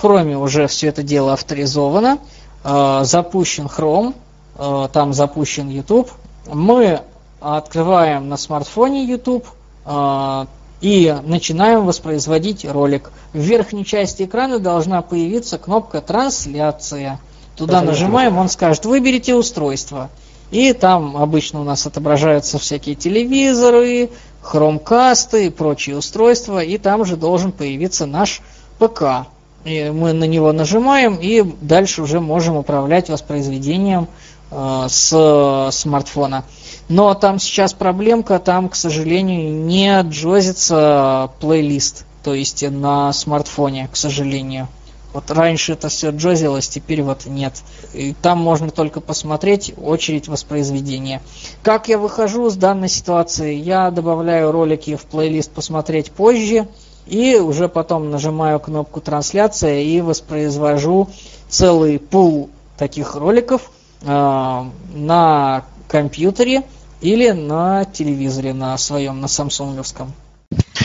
[0.03, 2.19] Chrome уже все это дело авторизовано,
[2.63, 4.13] э, запущен Chrome,
[4.57, 6.11] э, там запущен YouTube.
[6.45, 7.01] Мы
[7.39, 9.47] открываем на смартфоне YouTube
[9.85, 10.45] э,
[10.81, 13.11] и начинаем воспроизводить ролик.
[13.33, 17.19] В верхней части экрана должна появиться кнопка «Трансляция».
[17.55, 20.09] Туда нажимаем, он скажет «Выберите устройство».
[20.49, 24.09] И там обычно у нас отображаются всякие телевизоры,
[24.41, 28.41] хромкасты и прочие устройства, и там же должен появиться наш
[28.77, 29.27] ПК.
[29.63, 34.07] И мы на него нажимаем, и дальше уже можем управлять воспроизведением
[34.51, 36.43] с смартфона.
[36.89, 43.95] Но там сейчас проблемка, там, к сожалению, не джозится плейлист, то есть на смартфоне, к
[43.95, 44.67] сожалению.
[45.13, 47.53] Вот раньше это все джозилось, теперь вот нет.
[47.93, 51.21] И там можно только посмотреть очередь воспроизведения.
[51.63, 53.55] Как я выхожу с данной ситуации?
[53.55, 56.67] Я добавляю ролики в плейлист посмотреть позже.
[57.07, 61.09] И уже потом нажимаю кнопку трансляция и воспроизвожу
[61.49, 66.63] целый пул таких роликов э, на компьютере
[67.01, 70.13] или на телевизоре на своем, на самсунговском.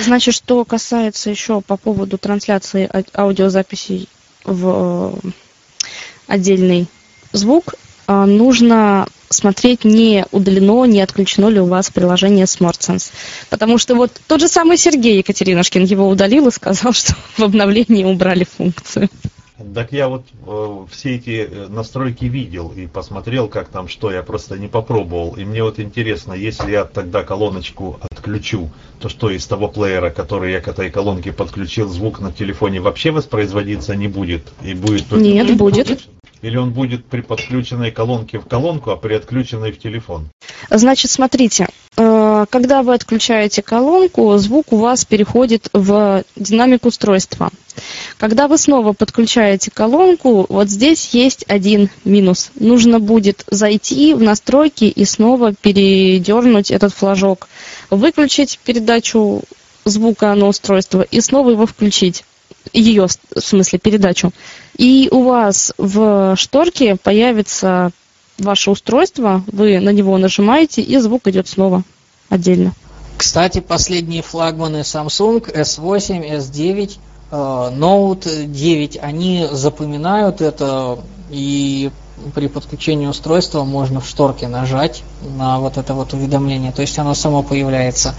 [0.00, 4.08] Значит, что касается еще по поводу трансляции аудиозаписей
[4.44, 5.30] в э,
[6.26, 6.86] отдельный
[7.32, 7.74] звук,
[8.06, 13.10] э, нужно смотреть, не удалено, не отключено ли у вас приложение SmartSense.
[13.50, 18.04] Потому что вот тот же самый Сергей Екатеринушкин его удалил и сказал, что в обновлении
[18.04, 19.08] убрали функцию.
[19.74, 24.22] Так я вот э, все эти э, настройки видел и посмотрел, как там что, я
[24.22, 25.34] просто не попробовал.
[25.36, 28.70] И мне вот интересно, если я тогда колоночку отключу,
[29.00, 33.12] то что из того плеера, который я к этой колонке подключил, звук на телефоне вообще
[33.12, 34.42] воспроизводиться не будет?
[34.62, 35.24] И будет только...
[35.24, 36.06] Нет, будет.
[36.42, 40.28] Или он будет при подключенной колонке в колонку, а при отключенной в телефон?
[40.68, 47.50] Значит, смотрите, э, когда вы отключаете колонку, звук у вас переходит в динамик устройства.
[48.18, 52.50] Когда вы снова подключаете колонку, вот здесь есть один минус.
[52.54, 57.48] Нужно будет зайти в настройки и снова передернуть этот флажок.
[57.90, 59.42] Выключить передачу
[59.84, 62.24] звука на устройство и снова его включить.
[62.72, 64.32] Ее, в смысле, передачу.
[64.76, 67.92] И у вас в шторке появится
[68.38, 71.84] ваше устройство, вы на него нажимаете, и звук идет снова
[72.28, 72.72] отдельно.
[73.16, 80.98] Кстати, последние флагманы Samsung S8, S9 Э, Note 9, они запоминают это,
[81.28, 81.90] и
[82.34, 85.02] при подключении устройства можно в шторке нажать
[85.36, 88.14] на вот это вот уведомление, то есть оно само появляется.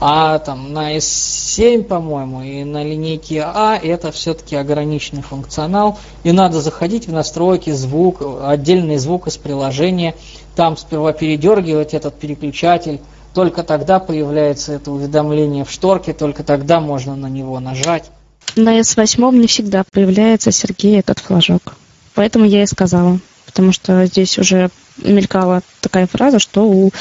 [0.00, 6.60] А там на S7, по-моему, и на линейке А это все-таки ограниченный функционал, и надо
[6.60, 10.14] заходить в настройки, звук, отдельный звук из приложения,
[10.54, 13.00] там сперва передергивать этот переключатель,
[13.34, 18.10] только тогда появляется это уведомление в шторке, только тогда можно на него нажать
[18.56, 21.74] на S8 не всегда появляется Сергей этот флажок.
[22.14, 23.20] Поэтому я и сказала.
[23.46, 26.92] Потому что здесь уже мелькала такая фраза, что у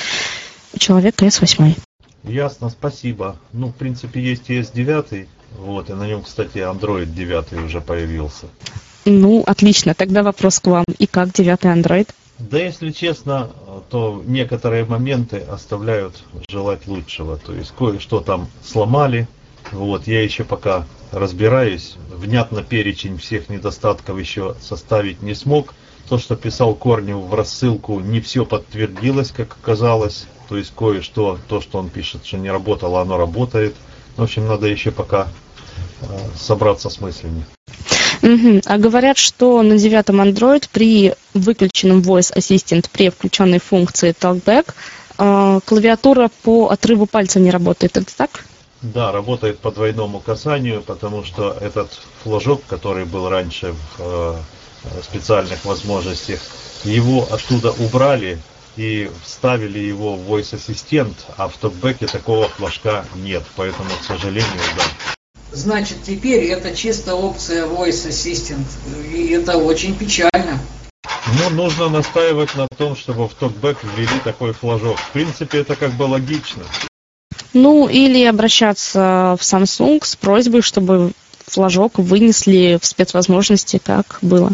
[0.77, 1.77] человека S8.
[2.23, 3.37] Ясно, спасибо.
[3.53, 5.27] Ну, в принципе, есть и S9,
[5.57, 8.47] вот, и на нем, кстати, Android 9 уже появился.
[9.05, 9.93] Ну, отлично.
[9.93, 10.85] Тогда вопрос к вам.
[10.97, 12.07] И как 9 Android?
[12.37, 13.49] Да, если честно,
[13.89, 17.37] то некоторые моменты оставляют желать лучшего.
[17.37, 19.27] То есть кое-что там сломали.
[19.71, 21.95] Вот, я еще пока разбираюсь.
[22.11, 25.73] Внятно перечень всех недостатков еще составить не смог.
[26.07, 30.25] То, что писал Корнев в рассылку, не все подтвердилось, как оказалось.
[30.47, 33.75] То есть кое-что, то, что он пишет, что не работало, оно работает.
[34.17, 35.27] В общем, надо еще пока
[36.01, 36.05] э,
[36.35, 37.45] собраться с мыслями.
[38.21, 38.61] Угу.
[38.65, 44.73] А говорят, что на девятом Android при выключенном Voice Assistant, при включенной функции Talkback,
[45.17, 47.97] э, клавиатура по отрыву пальца не работает.
[47.97, 48.45] Это так?
[48.81, 51.91] Да, работает по двойному касанию, потому что этот
[52.23, 54.35] флажок, который был раньше в э,
[55.03, 56.39] специальных возможностях,
[56.85, 58.39] его оттуда убрали
[58.77, 64.47] и вставили его в Voice Assistant, а в топбеке такого флажка нет, поэтому, к сожалению,
[64.77, 64.83] да.
[65.51, 68.65] Значит, теперь это чисто опция Voice Assistant,
[69.11, 70.59] и это очень печально.
[71.37, 74.97] Ну, нужно настаивать на том, чтобы в топбэк ввели такой флажок.
[74.97, 76.63] В принципе, это как бы логично.
[77.53, 81.13] Ну, или обращаться в Samsung с просьбой, чтобы
[81.47, 84.51] флажок вынесли в спецвозможности, как было.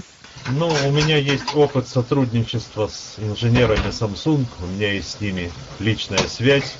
[0.49, 6.25] Ну, у меня есть опыт сотрудничества с инженерами Samsung, у меня есть с ними личная
[6.27, 6.75] связь.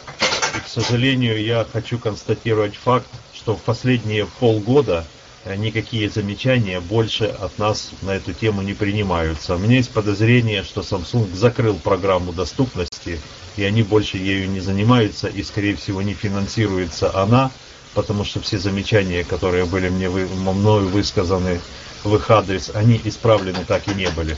[0.55, 5.05] И, к сожалению, я хочу констатировать факт, что в последние полгода
[5.45, 9.55] никакие замечания больше от нас на эту тему не принимаются.
[9.55, 13.19] У меня есть подозрение, что Samsung закрыл программу доступности
[13.57, 17.51] и они больше ею не занимаются, и, скорее всего, не финансируется она,
[17.93, 21.59] потому что все замечания, которые были мне вы, мною высказаны
[22.03, 24.37] в их адрес, они исправлены так и не были.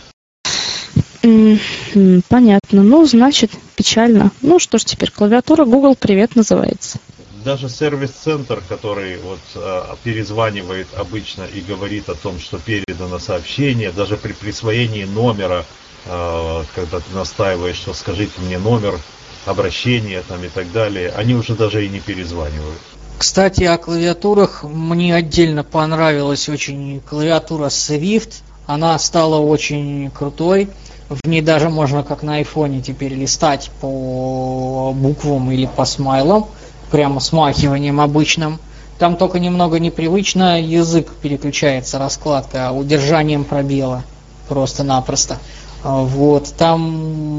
[2.29, 2.83] Понятно.
[2.83, 4.31] Ну, значит, печально.
[4.41, 6.99] Ну что ж теперь, клавиатура Google Привет называется.
[7.47, 14.17] Даже сервис-центр, который вот э, перезванивает обычно и говорит о том, что передано сообщение, даже
[14.17, 15.63] при присвоении номера
[16.09, 18.99] а, когда ты настаиваешь, что скажите мне номер
[19.45, 22.81] обращения там и так далее, они уже даже и не перезванивают.
[23.17, 28.41] Кстати, о клавиатурах мне отдельно понравилась очень клавиатура Swift.
[28.65, 30.67] Она стала очень крутой.
[31.07, 36.47] В ней даже можно, как на айфоне, теперь листать по буквам или по смайлам,
[36.91, 38.59] прямо смахиванием обычным.
[38.99, 44.03] Там только немного непривычно язык переключается, раскладка, удержанием пробела
[44.47, 45.37] просто-напросто.
[45.83, 46.81] А, вот, там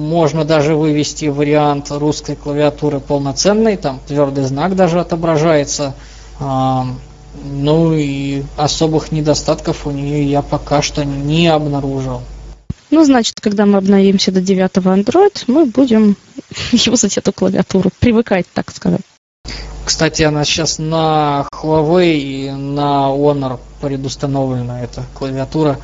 [0.08, 5.94] можно даже вывести вариант русской клавиатуры полноценной, там твердый знак даже отображается.
[6.38, 6.86] А,
[7.44, 12.22] ну и особых недостатков у нее я пока что не обнаружил.
[12.90, 16.16] Ну, значит, когда мы обновимся до 9 Android, мы будем
[16.72, 19.02] юзать эту клавиатуру, привыкать, так сказать.
[19.88, 25.78] Кстати, она сейчас на Huawei и на Honor предустановлена, эта клавиатура.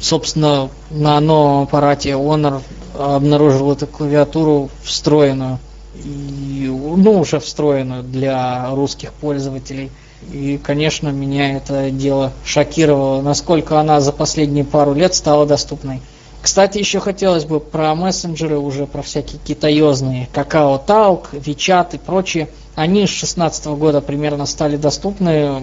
[0.00, 2.62] Собственно, на новом аппарате Honor
[2.96, 5.58] обнаружил эту клавиатуру встроенную.
[5.96, 9.90] И, ну, уже встроенную для русских пользователей.
[10.30, 16.00] И, конечно, меня это дело шокировало, насколько она за последние пару лет стала доступной.
[16.42, 22.48] Кстати, еще хотелось бы про мессенджеры, уже про всякие китаезные, Какао Талк, Вичат и прочие.
[22.74, 25.62] Они с 2016 года примерно стали доступны,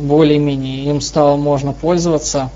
[0.00, 2.50] более-менее им стало можно пользоваться.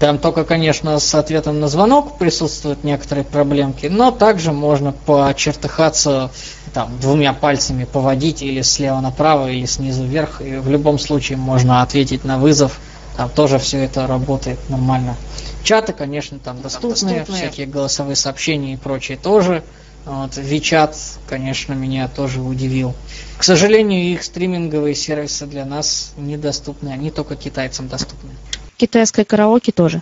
[0.00, 6.30] Там только, конечно, с ответом на звонок присутствуют некоторые проблемки, но также можно почертыхаться
[6.74, 10.40] там, двумя пальцами поводить или слева направо, или снизу вверх.
[10.40, 12.80] И в любом случае можно ответить на вызов.
[13.16, 15.16] Там тоже все это работает нормально.
[15.62, 17.42] Чаты, конечно, там доступные, доступные.
[17.42, 19.62] всякие голосовые сообщения и прочее тоже.
[20.04, 20.96] Вот, Вичат,
[21.28, 22.94] конечно, меня тоже удивил.
[23.38, 28.30] К сожалению, их стриминговые сервисы для нас недоступны, они только китайцам доступны.
[28.76, 30.00] Китайское караоке тоже.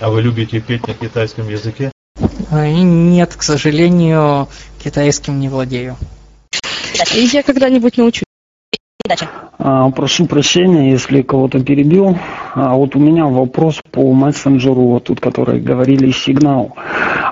[0.00, 1.90] А вы любите петь на китайском языке?
[2.50, 4.48] Нет, к сожалению,
[4.82, 5.96] китайским не владею.
[7.14, 8.25] И я когда-нибудь научусь.
[9.58, 12.18] А, прошу прощения, если кого-то перебил.
[12.54, 16.74] А вот у меня вопрос по мессенджеру, вот тут, который говорили, сигнал.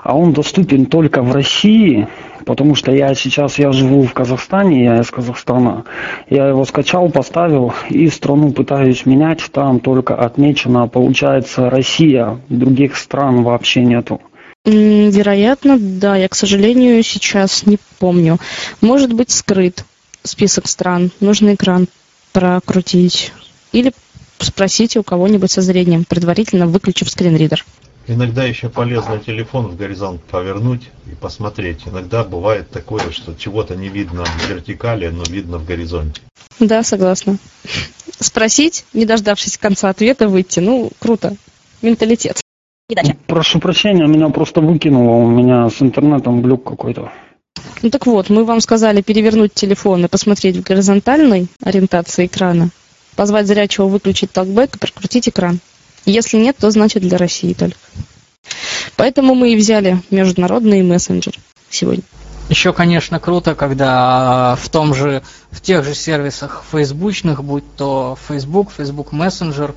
[0.03, 2.09] А он доступен только в России,
[2.45, 5.85] потому что я сейчас, я живу в Казахстане, я из Казахстана.
[6.29, 13.43] Я его скачал, поставил и страну пытаюсь менять, там только отмечено, получается, Россия, других стран
[13.43, 14.21] вообще нету.
[14.65, 18.39] Вероятно, да, я, к сожалению, сейчас не помню.
[18.81, 19.85] Может быть, скрыт
[20.25, 21.87] список стран, нужно экран
[22.33, 23.33] прокрутить.
[23.73, 23.93] Или
[24.39, 27.65] спросите у кого-нибудь со зрением, предварительно выключив скринридер.
[28.07, 31.87] Иногда еще полезно телефон в горизонт повернуть и посмотреть.
[31.87, 36.21] Иногда бывает такое, что чего-то не видно в вертикали, но видно в горизонте.
[36.61, 37.39] Да, согласна.
[38.21, 40.61] Спросить, не дождавшись конца ответа, выйти.
[40.61, 41.37] Ну, круто.
[41.81, 42.41] Менталитет.
[43.27, 47.11] Прошу прощения, меня просто выкинуло, у меня с интернетом глюк какой-то.
[47.83, 52.71] Ну так вот, мы вам сказали перевернуть телефон и посмотреть в горизонтальной ориентации экрана,
[53.15, 55.61] позвать зрячего выключить талкбэк и прокрутить экран.
[56.07, 57.77] Если нет, то значит для России только.
[58.97, 61.35] Поэтому мы и взяли международный мессенджер
[61.69, 62.05] сегодня.
[62.49, 68.73] Еще, конечно, круто, когда в том же, в тех же сервисах фейсбучных, будь то Facebook,
[68.75, 69.75] Facebook Messenger,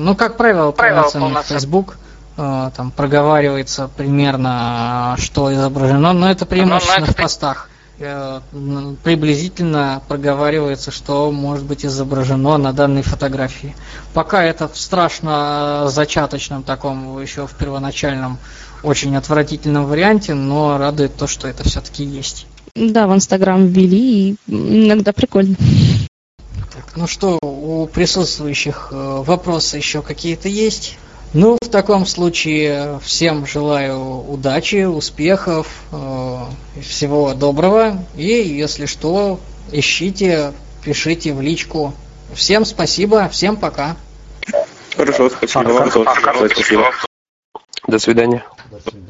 [0.00, 2.07] ну, как правило, полноценный Facebook, Э,
[2.38, 7.68] там проговаривается примерно, что изображено, но это преимущественно в постах.
[8.00, 8.40] Э,
[9.02, 13.74] приблизительно проговаривается, что может быть изображено на данной фотографии.
[14.14, 18.38] Пока это в страшно зачаточном таком, еще в первоначальном,
[18.84, 22.46] очень отвратительном варианте, но радует то, что это все-таки есть.
[22.76, 25.56] Да, в Инстаграм ввели, и иногда прикольно.
[26.72, 30.98] Так, ну что, у присутствующих э, вопросы еще какие-то есть?
[31.34, 36.36] Ну, в таком случае всем желаю удачи, успехов, э,
[36.80, 37.98] всего доброго.
[38.16, 39.38] И если что,
[39.70, 40.52] ищите,
[40.82, 41.92] пишите в личку.
[42.32, 43.96] Всем спасибо, всем пока.
[44.96, 46.08] Хорошо, спасибо вам тоже.
[46.50, 46.90] Спасибо.
[47.86, 48.44] До свидания.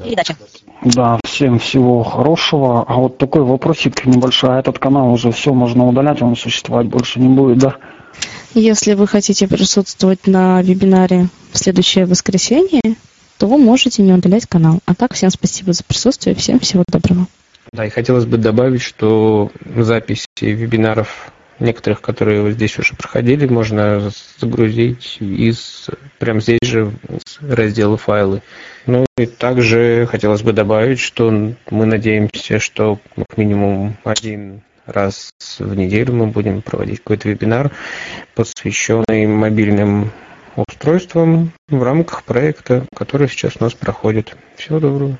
[0.05, 0.35] Удачи.
[0.83, 2.85] Да, всем всего хорошего.
[2.87, 4.55] А вот такой вопросик небольшой.
[4.55, 7.77] А этот канал уже все можно удалять, он существовать больше не будет, да?
[8.53, 12.81] Если вы хотите присутствовать на вебинаре в следующее воскресенье,
[13.37, 14.79] то вы можете не удалять канал.
[14.85, 17.27] А так, всем спасибо за присутствие, всем всего доброго.
[17.71, 25.17] Да, и хотелось бы добавить, что записи вебинаров некоторых, которые здесь уже проходили, можно загрузить
[25.19, 26.91] из прямо здесь же
[27.41, 28.41] раздела файлы.
[28.85, 31.29] Ну и также хотелось бы добавить, что
[31.69, 37.71] мы надеемся, что как минимум один раз в неделю мы будем проводить какой-то вебинар,
[38.35, 40.11] посвященный мобильным
[40.55, 44.35] устройствам в рамках проекта, который сейчас у нас проходит.
[44.55, 45.17] Всего доброго.